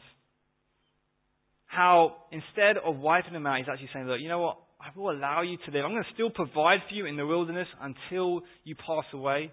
How 1.66 2.16
instead 2.30 2.76
of 2.84 2.96
wiping 2.96 3.32
them 3.32 3.46
out, 3.46 3.58
he's 3.58 3.66
actually 3.70 3.90
saying, 3.92 4.06
look, 4.06 4.20
you 4.20 4.28
know 4.28 4.38
what? 4.38 4.58
I 4.80 4.96
will 4.96 5.10
allow 5.10 5.42
you 5.42 5.58
to 5.66 5.72
live. 5.72 5.84
I'm 5.84 5.90
going 5.90 6.04
to 6.04 6.14
still 6.14 6.30
provide 6.30 6.78
for 6.88 6.94
you 6.94 7.06
in 7.06 7.16
the 7.16 7.26
wilderness 7.26 7.66
until 7.80 8.42
you 8.62 8.76
pass 8.76 9.04
away. 9.12 9.50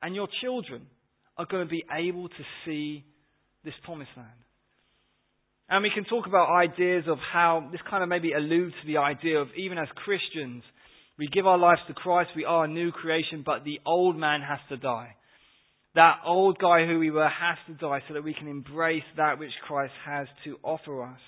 And 0.00 0.14
your 0.14 0.28
children 0.40 0.86
are 1.36 1.46
going 1.50 1.66
to 1.66 1.70
be 1.70 1.82
able 1.92 2.28
to 2.28 2.44
see 2.64 3.04
this 3.64 3.74
promised 3.84 4.10
land. 4.16 4.28
And 5.70 5.84
we 5.84 5.90
can 5.94 6.04
talk 6.04 6.26
about 6.26 6.50
ideas 6.50 7.04
of 7.06 7.18
how 7.32 7.68
this 7.70 7.80
kind 7.88 8.02
of 8.02 8.08
maybe 8.08 8.32
alludes 8.32 8.74
to 8.80 8.86
the 8.88 8.98
idea 8.98 9.38
of 9.38 9.48
even 9.56 9.78
as 9.78 9.86
Christians, 9.94 10.64
we 11.16 11.28
give 11.28 11.46
our 11.46 11.58
lives 11.58 11.80
to 11.86 11.94
Christ, 11.94 12.30
we 12.34 12.44
are 12.44 12.64
a 12.64 12.68
new 12.68 12.90
creation, 12.90 13.44
but 13.46 13.62
the 13.62 13.78
old 13.86 14.16
man 14.16 14.40
has 14.40 14.58
to 14.68 14.76
die. 14.76 15.14
That 15.94 16.18
old 16.26 16.58
guy 16.58 16.86
who 16.86 16.98
we 16.98 17.12
were 17.12 17.28
has 17.28 17.56
to 17.68 17.74
die 17.74 18.00
so 18.08 18.14
that 18.14 18.24
we 18.24 18.34
can 18.34 18.48
embrace 18.48 19.04
that 19.16 19.38
which 19.38 19.52
Christ 19.66 19.92
has 20.04 20.26
to 20.44 20.58
offer 20.64 21.04
us. 21.04 21.20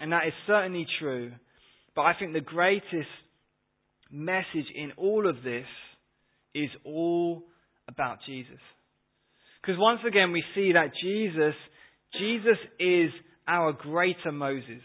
And 0.00 0.12
that 0.12 0.26
is 0.26 0.32
certainly 0.48 0.86
true. 0.98 1.30
But 1.94 2.02
I 2.02 2.14
think 2.18 2.32
the 2.32 2.40
greatest 2.40 3.08
message 4.10 4.66
in 4.74 4.92
all 4.96 5.28
of 5.28 5.44
this 5.44 5.66
is 6.54 6.70
all 6.84 7.44
about 7.86 8.18
Jesus. 8.26 8.58
Because 9.60 9.78
once 9.78 10.00
again 10.06 10.32
we 10.32 10.42
see 10.54 10.72
that 10.72 10.90
Jesus, 11.00 11.54
Jesus 12.18 12.58
is 12.80 13.10
our 13.50 13.72
greater 13.72 14.32
Moses. 14.32 14.82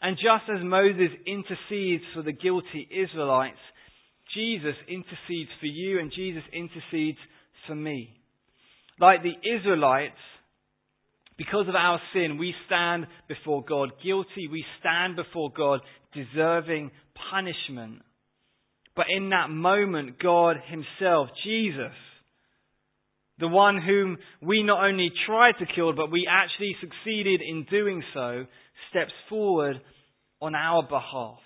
And 0.00 0.16
just 0.16 0.48
as 0.48 0.64
Moses 0.64 1.10
intercedes 1.26 2.04
for 2.14 2.22
the 2.22 2.32
guilty 2.32 2.88
Israelites, 2.90 3.58
Jesus 4.34 4.74
intercedes 4.88 5.50
for 5.60 5.66
you 5.66 6.00
and 6.00 6.12
Jesus 6.14 6.42
intercedes 6.52 7.18
for 7.66 7.74
me. 7.74 8.14
Like 9.00 9.20
the 9.22 9.56
Israelites, 9.56 10.18
because 11.36 11.68
of 11.68 11.74
our 11.74 12.00
sin, 12.12 12.38
we 12.38 12.54
stand 12.66 13.06
before 13.28 13.64
God 13.64 13.90
guilty. 14.02 14.48
We 14.50 14.64
stand 14.80 15.16
before 15.16 15.52
God 15.56 15.80
deserving 16.14 16.90
punishment. 17.30 18.02
But 18.96 19.06
in 19.16 19.30
that 19.30 19.48
moment, 19.48 20.18
God 20.20 20.56
Himself, 20.66 21.28
Jesus, 21.44 21.94
the 23.38 23.48
one 23.48 23.80
whom 23.80 24.18
we 24.42 24.62
not 24.62 24.84
only 24.84 25.10
tried 25.26 25.54
to 25.60 25.66
kill, 25.74 25.92
but 25.92 26.10
we 26.10 26.28
actually 26.28 26.74
succeeded 26.80 27.40
in 27.40 27.66
doing 27.70 28.02
so, 28.12 28.46
steps 28.90 29.12
forward 29.28 29.76
on 30.40 30.54
our 30.54 30.82
behalf. 30.82 31.38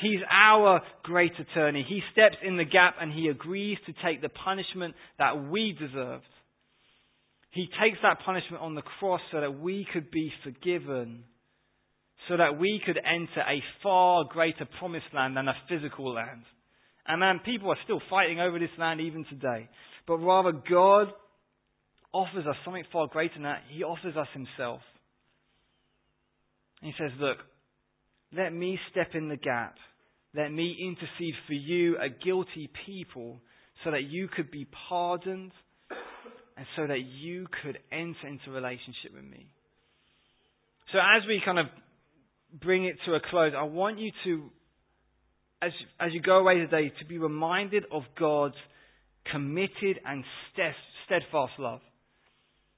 He's 0.00 0.20
our 0.30 0.80
great 1.02 1.32
attorney. 1.38 1.84
He 1.88 2.00
steps 2.12 2.36
in 2.44 2.56
the 2.56 2.64
gap 2.64 2.96
and 3.00 3.12
he 3.12 3.28
agrees 3.28 3.78
to 3.86 3.92
take 4.04 4.22
the 4.22 4.28
punishment 4.28 4.94
that 5.18 5.50
we 5.50 5.76
deserved. 5.78 6.24
He 7.50 7.68
takes 7.82 7.98
that 8.02 8.18
punishment 8.24 8.62
on 8.62 8.74
the 8.74 8.82
cross 8.82 9.20
so 9.30 9.40
that 9.40 9.60
we 9.60 9.86
could 9.92 10.10
be 10.10 10.32
forgiven, 10.42 11.24
so 12.28 12.36
that 12.36 12.58
we 12.58 12.80
could 12.84 12.98
enter 12.98 13.40
a 13.40 13.62
far 13.82 14.24
greater 14.28 14.66
promised 14.78 15.06
land 15.12 15.36
than 15.36 15.48
a 15.48 15.54
physical 15.68 16.14
land. 16.14 16.42
And 17.06 17.20
man, 17.20 17.40
people 17.44 17.70
are 17.70 17.78
still 17.84 18.00
fighting 18.08 18.40
over 18.40 18.58
this 18.58 18.70
land 18.78 19.00
even 19.00 19.24
today 19.24 19.68
but 20.06 20.18
rather 20.18 20.52
God 20.52 21.08
offers 22.12 22.46
us 22.46 22.56
something 22.64 22.84
far 22.92 23.06
greater 23.06 23.34
than 23.34 23.44
that. 23.44 23.62
He 23.70 23.82
offers 23.82 24.16
us 24.16 24.28
Himself. 24.34 24.80
And 26.80 26.92
He 26.92 27.02
says, 27.02 27.12
Look, 27.18 27.38
let 28.36 28.52
me 28.52 28.78
step 28.90 29.14
in 29.14 29.28
the 29.28 29.36
gap. 29.36 29.76
Let 30.34 30.50
me 30.50 30.76
intercede 30.80 31.34
for 31.46 31.52
you, 31.52 31.96
a 31.98 32.08
guilty 32.08 32.70
people, 32.86 33.40
so 33.84 33.90
that 33.90 34.04
you 34.04 34.28
could 34.28 34.50
be 34.50 34.66
pardoned 34.88 35.52
and 36.56 36.66
so 36.76 36.86
that 36.86 37.00
you 37.00 37.46
could 37.62 37.78
enter 37.90 38.26
into 38.26 38.50
relationship 38.50 39.12
with 39.14 39.24
me. 39.24 39.46
So 40.92 40.98
as 40.98 41.26
we 41.26 41.40
kind 41.44 41.58
of 41.58 41.66
bring 42.60 42.84
it 42.84 42.96
to 43.06 43.14
a 43.14 43.20
close, 43.30 43.52
I 43.56 43.64
want 43.64 43.98
you 43.98 44.10
to, 44.24 44.50
as, 45.62 45.72
as 46.00 46.12
you 46.12 46.20
go 46.20 46.38
away 46.38 46.58
today, 46.58 46.92
to 47.00 47.04
be 47.06 47.18
reminded 47.18 47.84
of 47.90 48.02
God's 48.18 48.54
committed 49.30 50.00
and 50.04 50.24
steadfast 51.06 51.52
love. 51.58 51.80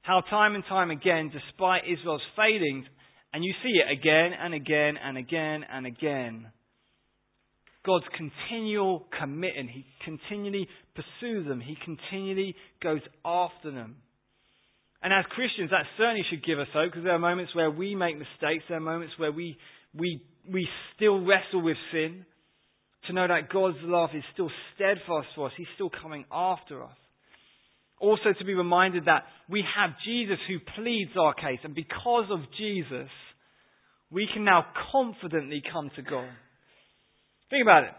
How 0.02 0.20
time 0.28 0.54
and 0.54 0.64
time 0.68 0.90
again, 0.90 1.32
despite 1.32 1.82
Israel's 1.90 2.22
failings, 2.36 2.84
and 3.32 3.42
you 3.42 3.52
see 3.62 3.80
it 3.80 3.90
again 3.90 4.32
and 4.38 4.54
again 4.54 4.96
and 5.02 5.16
again 5.16 5.64
and 5.70 5.86
again, 5.86 6.46
God's 7.86 8.04
continual 8.16 9.06
commitment, 9.18 9.70
He 9.70 9.84
continually 10.04 10.68
pursues 10.94 11.46
them, 11.46 11.60
He 11.60 11.76
continually 11.84 12.54
goes 12.82 13.00
after 13.24 13.70
them. 13.70 13.96
And 15.02 15.12
as 15.12 15.24
Christians, 15.30 15.70
that 15.70 15.84
certainly 15.98 16.22
should 16.30 16.44
give 16.44 16.58
us 16.58 16.68
hope 16.72 16.92
because 16.92 17.04
there 17.04 17.14
are 17.14 17.18
moments 17.18 17.54
where 17.54 17.70
we 17.70 17.94
make 17.94 18.16
mistakes, 18.16 18.64
there 18.68 18.78
are 18.78 18.80
moments 18.80 19.14
where 19.18 19.32
we, 19.32 19.56
we, 19.94 20.22
we 20.50 20.66
still 20.96 21.22
wrestle 21.24 21.60
with 21.60 21.76
sin 21.92 22.24
to 23.06 23.12
know 23.12 23.26
that 23.26 23.50
God's 23.52 23.78
love 23.82 24.10
is 24.14 24.22
still 24.32 24.50
steadfast 24.74 25.28
for 25.34 25.46
us. 25.46 25.52
He's 25.56 25.66
still 25.74 25.90
coming 25.90 26.24
after 26.32 26.82
us. 26.82 26.96
Also 27.98 28.32
to 28.38 28.44
be 28.44 28.54
reminded 28.54 29.06
that 29.06 29.24
we 29.48 29.64
have 29.76 29.90
Jesus 30.04 30.38
who 30.48 30.58
pleads 30.76 31.12
our 31.18 31.34
case. 31.34 31.60
And 31.62 31.74
because 31.74 32.26
of 32.30 32.40
Jesus, 32.58 33.08
we 34.10 34.28
can 34.32 34.44
now 34.44 34.66
confidently 34.92 35.62
come 35.72 35.90
to 35.96 36.02
God. 36.02 36.28
Think 37.50 37.62
about 37.62 37.84
it. 37.84 37.90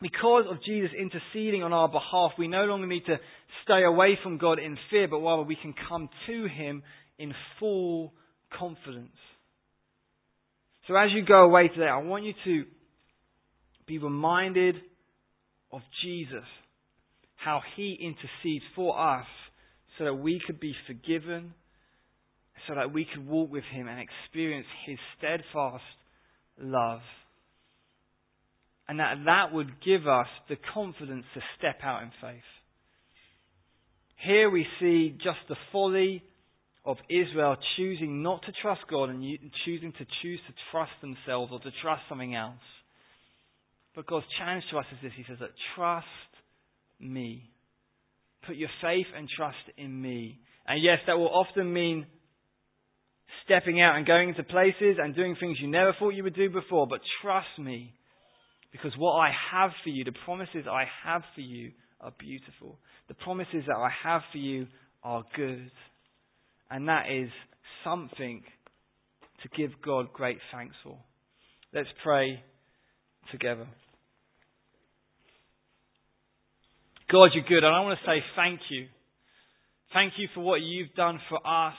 Because 0.00 0.44
of 0.48 0.58
Jesus 0.64 0.90
interceding 0.96 1.62
on 1.62 1.72
our 1.72 1.88
behalf, 1.88 2.32
we 2.38 2.46
no 2.46 2.64
longer 2.64 2.86
need 2.86 3.04
to 3.06 3.16
stay 3.64 3.82
away 3.82 4.18
from 4.22 4.38
God 4.38 4.58
in 4.58 4.78
fear, 4.90 5.08
but 5.08 5.18
rather 5.18 5.42
we 5.42 5.56
can 5.56 5.74
come 5.88 6.08
to 6.26 6.46
Him 6.46 6.82
in 7.18 7.34
full 7.58 8.12
confidence. 8.56 9.16
So 10.86 10.94
as 10.96 11.10
you 11.12 11.24
go 11.24 11.42
away 11.44 11.68
today, 11.68 11.88
I 11.88 11.98
want 11.98 12.24
you 12.24 12.32
to 12.44 12.64
be 13.88 13.98
reminded 13.98 14.76
of 15.72 15.80
Jesus, 16.04 16.46
how 17.36 17.60
he 17.76 17.98
intercedes 18.00 18.64
for 18.76 18.98
us 18.98 19.26
so 19.98 20.04
that 20.04 20.14
we 20.14 20.40
could 20.46 20.60
be 20.60 20.74
forgiven, 20.86 21.54
so 22.68 22.74
that 22.74 22.92
we 22.92 23.04
could 23.12 23.26
walk 23.26 23.50
with 23.50 23.64
him 23.72 23.88
and 23.88 24.00
experience 24.00 24.66
his 24.86 24.98
steadfast 25.16 25.82
love. 26.60 27.00
And 28.88 29.00
that 29.00 29.16
that 29.26 29.52
would 29.52 29.82
give 29.84 30.06
us 30.06 30.28
the 30.48 30.56
confidence 30.74 31.24
to 31.34 31.40
step 31.58 31.80
out 31.82 32.02
in 32.02 32.10
faith. 32.20 32.40
Here 34.24 34.50
we 34.50 34.66
see 34.80 35.16
just 35.22 35.38
the 35.48 35.56
folly 35.72 36.22
of 36.84 36.96
Israel 37.10 37.56
choosing 37.76 38.22
not 38.22 38.42
to 38.42 38.52
trust 38.62 38.80
God 38.90 39.10
and 39.10 39.22
choosing 39.64 39.92
to 39.92 40.06
choose 40.22 40.40
to 40.46 40.54
trust 40.72 40.92
themselves 41.00 41.52
or 41.52 41.60
to 41.60 41.70
trust 41.82 42.02
something 42.08 42.34
else. 42.34 42.54
But 43.98 44.06
God's 44.06 44.26
challenge 44.38 44.62
to 44.70 44.78
us 44.78 44.86
is 44.92 44.98
this 45.02 45.12
He 45.16 45.24
says 45.26 45.38
trust 45.74 46.06
me. 47.00 47.50
Put 48.46 48.54
your 48.54 48.68
faith 48.80 49.06
and 49.16 49.28
trust 49.36 49.56
in 49.76 50.00
me. 50.00 50.38
And 50.68 50.80
yes, 50.80 50.98
that 51.08 51.18
will 51.18 51.26
often 51.28 51.72
mean 51.72 52.06
stepping 53.44 53.80
out 53.80 53.96
and 53.96 54.06
going 54.06 54.28
into 54.28 54.44
places 54.44 54.98
and 55.02 55.16
doing 55.16 55.34
things 55.40 55.58
you 55.60 55.66
never 55.66 55.96
thought 55.98 56.10
you 56.10 56.22
would 56.22 56.36
do 56.36 56.48
before. 56.48 56.86
But 56.86 57.00
trust 57.22 57.48
me. 57.58 57.92
Because 58.70 58.92
what 58.96 59.14
I 59.14 59.32
have 59.50 59.72
for 59.82 59.90
you, 59.90 60.04
the 60.04 60.12
promises 60.24 60.66
I 60.70 60.84
have 61.04 61.22
for 61.34 61.40
you, 61.40 61.72
are 62.00 62.12
beautiful. 62.20 62.78
The 63.08 63.14
promises 63.14 63.64
that 63.66 63.74
I 63.74 63.90
have 64.04 64.22
for 64.30 64.38
you 64.38 64.68
are 65.02 65.24
good. 65.34 65.72
And 66.70 66.86
that 66.86 67.06
is 67.10 67.30
something 67.82 68.44
to 69.42 69.48
give 69.56 69.72
God 69.84 70.12
great 70.12 70.38
thanks 70.52 70.76
for. 70.84 70.96
Let's 71.74 71.88
pray 72.04 72.44
together. 73.32 73.66
God, 77.10 77.30
you're 77.34 77.44
good. 77.44 77.64
And 77.64 77.74
I 77.74 77.80
want 77.80 77.98
to 77.98 78.06
say 78.06 78.22
thank 78.36 78.60
you. 78.70 78.86
Thank 79.92 80.14
you 80.18 80.28
for 80.34 80.40
what 80.40 80.60
you've 80.60 80.92
done 80.94 81.18
for 81.28 81.38
us 81.38 81.74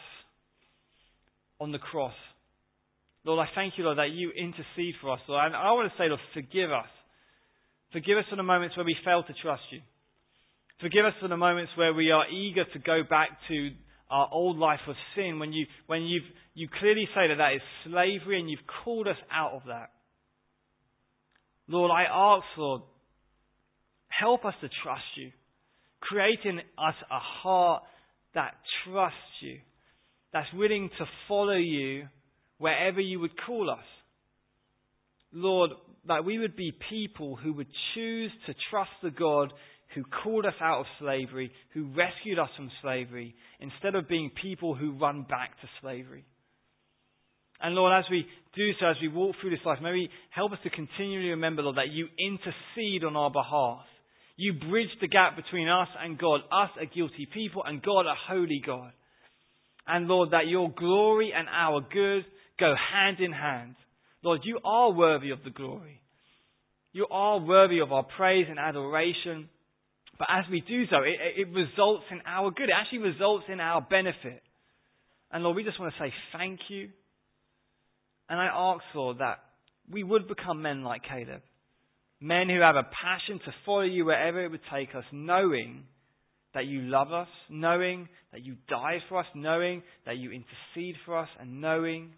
on 1.59 1.71
the 1.71 1.77
cross. 1.77 2.15
Lord, 3.23 3.45
I 3.45 3.51
thank 3.53 3.73
you, 3.77 3.83
Lord, 3.83 3.99
that 3.99 4.09
you 4.11 4.31
intercede 4.31 4.95
for 5.01 5.13
us, 5.13 5.19
Lord. 5.27 5.45
And 5.45 5.55
I 5.55 5.71
want 5.73 5.91
to 5.91 5.97
say, 5.97 6.07
Lord, 6.07 6.19
forgive 6.33 6.71
us. 6.71 6.89
Forgive 7.91 8.17
us 8.17 8.25
for 8.29 8.37
the 8.37 8.43
moments 8.43 8.75
where 8.77 8.85
we 8.85 8.95
fail 9.05 9.23
to 9.23 9.33
trust 9.41 9.63
you. 9.71 9.81
Forgive 10.81 11.05
us 11.05 11.13
for 11.21 11.27
the 11.27 11.37
moments 11.37 11.71
where 11.75 11.93
we 11.93 12.09
are 12.11 12.27
eager 12.29 12.63
to 12.63 12.79
go 12.79 13.01
back 13.07 13.29
to 13.49 13.69
our 14.09 14.27
old 14.31 14.57
life 14.57 14.79
of 14.87 14.95
sin, 15.15 15.37
when 15.37 15.53
you, 15.53 15.67
when 15.85 16.03
you've, 16.03 16.23
you 16.55 16.67
clearly 16.79 17.07
say 17.13 17.27
that 17.27 17.37
that 17.37 17.53
is 17.53 17.61
slavery 17.85 18.39
and 18.39 18.49
you've 18.49 18.59
called 18.83 19.07
us 19.07 19.17
out 19.31 19.53
of 19.53 19.61
that. 19.67 19.91
Lord, 21.67 21.91
I 21.91 22.05
ask, 22.09 22.45
Lord, 22.57 22.81
help 24.19 24.45
us 24.45 24.53
to 24.61 24.69
trust 24.83 25.03
you. 25.15 25.31
Create 26.01 26.39
in 26.45 26.59
us 26.59 26.95
a 27.11 27.19
heart 27.19 27.83
that 28.35 28.53
trusts 28.85 29.17
you, 29.41 29.57
that's 30.31 30.47
willing 30.53 30.89
to 30.97 31.05
follow 31.27 31.57
you 31.57 32.07
wherever 32.57 33.01
you 33.01 33.19
would 33.19 33.33
call 33.45 33.69
us. 33.69 33.85
Lord, 35.31 35.71
that 36.07 36.25
we 36.25 36.39
would 36.39 36.55
be 36.55 36.73
people 36.89 37.35
who 37.35 37.53
would 37.53 37.67
choose 37.93 38.31
to 38.47 38.53
trust 38.69 38.91
the 39.03 39.11
God 39.11 39.53
who 39.95 40.03
called 40.23 40.45
us 40.45 40.53
out 40.61 40.81
of 40.81 40.85
slavery, 40.99 41.51
who 41.73 41.91
rescued 41.95 42.37
us 42.37 42.49
from 42.55 42.69
slavery, 42.81 43.35
instead 43.59 43.95
of 43.95 44.07
being 44.07 44.31
people 44.41 44.75
who 44.75 44.97
run 44.97 45.23
back 45.23 45.59
to 45.61 45.67
slavery. 45.81 46.25
And 47.61 47.75
Lord, 47.75 47.97
as 47.97 48.09
we 48.09 48.25
do 48.55 48.69
so, 48.79 48.85
as 48.87 48.95
we 49.01 49.07
walk 49.09 49.35
through 49.41 49.49
this 49.49 49.65
life, 49.65 49.79
may 49.81 49.91
maybe 49.91 50.09
help 50.29 50.51
us 50.53 50.59
to 50.63 50.69
continually 50.69 51.29
remember, 51.29 51.63
Lord, 51.63 51.77
that 51.77 51.91
you 51.91 52.07
intercede 52.17 53.03
on 53.03 53.17
our 53.17 53.31
behalf. 53.31 53.85
You 54.41 54.53
bridge 54.53 54.87
the 55.01 55.09
gap 55.09 55.35
between 55.35 55.67
us 55.67 55.89
and 56.01 56.17
God, 56.17 56.39
us 56.49 56.69
a 56.81 56.85
guilty 56.85 57.27
people 57.33 57.61
and 57.65 57.81
God 57.81 58.05
a 58.05 58.15
holy 58.29 58.61
God. 58.65 58.93
And 59.85 60.07
Lord, 60.07 60.31
that 60.31 60.47
your 60.47 60.71
glory 60.71 61.33
and 61.35 61.49
our 61.49 61.81
good 61.81 62.23
go 62.57 62.73
hand 62.93 63.17
in 63.19 63.33
hand. 63.33 63.75
Lord, 64.23 64.39
you 64.45 64.57
are 64.63 64.93
worthy 64.93 65.31
of 65.31 65.39
the 65.43 65.49
glory. 65.49 65.99
You 66.93 67.05
are 67.11 67.41
worthy 67.41 67.79
of 67.79 67.91
our 67.91 68.03
praise 68.15 68.45
and 68.49 68.57
adoration. 68.57 69.49
But 70.17 70.29
as 70.31 70.45
we 70.49 70.61
do 70.61 70.85
so, 70.89 70.99
it, 71.03 71.17
it 71.35 71.53
results 71.53 72.05
in 72.09 72.21
our 72.25 72.49
good. 72.51 72.69
It 72.69 72.75
actually 72.79 72.99
results 72.99 73.43
in 73.51 73.59
our 73.59 73.81
benefit. 73.81 74.41
And 75.33 75.43
Lord, 75.43 75.57
we 75.57 75.65
just 75.65 75.81
want 75.81 75.93
to 75.97 76.01
say 76.01 76.13
thank 76.31 76.61
you. 76.69 76.87
And 78.29 78.39
I 78.39 78.45
ask, 78.45 78.83
Lord, 78.95 79.17
that 79.19 79.39
we 79.91 80.01
would 80.01 80.29
become 80.29 80.61
men 80.61 80.85
like 80.85 81.01
Caleb. 81.03 81.41
Men 82.21 82.49
who 82.49 82.59
have 82.61 82.75
a 82.75 82.83
passion 82.83 83.39
to 83.45 83.51
follow 83.65 83.81
you 83.81 84.05
wherever 84.05 84.43
it 84.43 84.51
would 84.51 84.61
take 84.73 84.93
us, 84.95 85.05
knowing 85.11 85.83
that 86.53 86.65
you 86.65 86.81
love 86.81 87.13
us, 87.13 87.27
knowing 87.49 88.09
that 88.31 88.43
you 88.43 88.55
died 88.67 88.99
for 89.07 89.19
us, 89.19 89.25
knowing 89.35 89.83
that 90.05 90.17
you 90.17 90.31
intercede 90.31 90.95
for 91.05 91.17
us, 91.17 91.29
and 91.39 91.61
knowing 91.61 92.11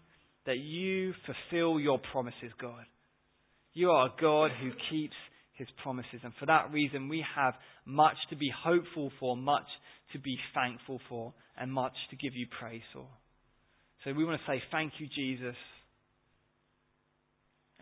that 0.46 0.58
you 0.58 1.12
fulfill 1.26 1.78
your 1.78 2.00
promises, 2.10 2.50
God. 2.60 2.84
You 3.74 3.90
are 3.90 4.06
a 4.06 4.20
God 4.20 4.50
who 4.60 4.70
keeps 4.90 5.14
his 5.54 5.68
promises. 5.82 6.20
And 6.24 6.32
for 6.40 6.46
that 6.46 6.72
reason, 6.72 7.08
we 7.08 7.24
have 7.36 7.54
much 7.84 8.16
to 8.30 8.36
be 8.36 8.50
hopeful 8.64 9.12
for, 9.20 9.36
much 9.36 9.66
to 10.12 10.18
be 10.18 10.36
thankful 10.54 11.00
for, 11.08 11.32
and 11.56 11.72
much 11.72 11.94
to 12.10 12.16
give 12.16 12.32
you 12.34 12.46
praise 12.58 12.82
for. 12.92 13.06
So 14.04 14.12
we 14.12 14.24
want 14.24 14.40
to 14.40 14.50
say 14.50 14.60
thank 14.72 14.94
you, 14.98 15.06
Jesus. 15.14 15.56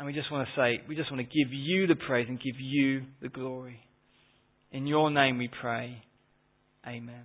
And 0.01 0.07
we 0.07 0.14
just 0.14 0.32
want 0.32 0.48
to 0.48 0.59
say, 0.59 0.80
we 0.88 0.96
just 0.96 1.12
want 1.12 1.20
to 1.20 1.24
give 1.24 1.53
you 1.53 1.86
the 1.86 1.94
praise 1.94 2.24
and 2.26 2.40
give 2.40 2.55
you 2.59 3.03
the 3.20 3.28
glory. 3.28 3.80
In 4.72 4.86
your 4.86 5.11
name 5.11 5.36
we 5.36 5.51
pray. 5.61 6.03
Amen. 6.88 7.24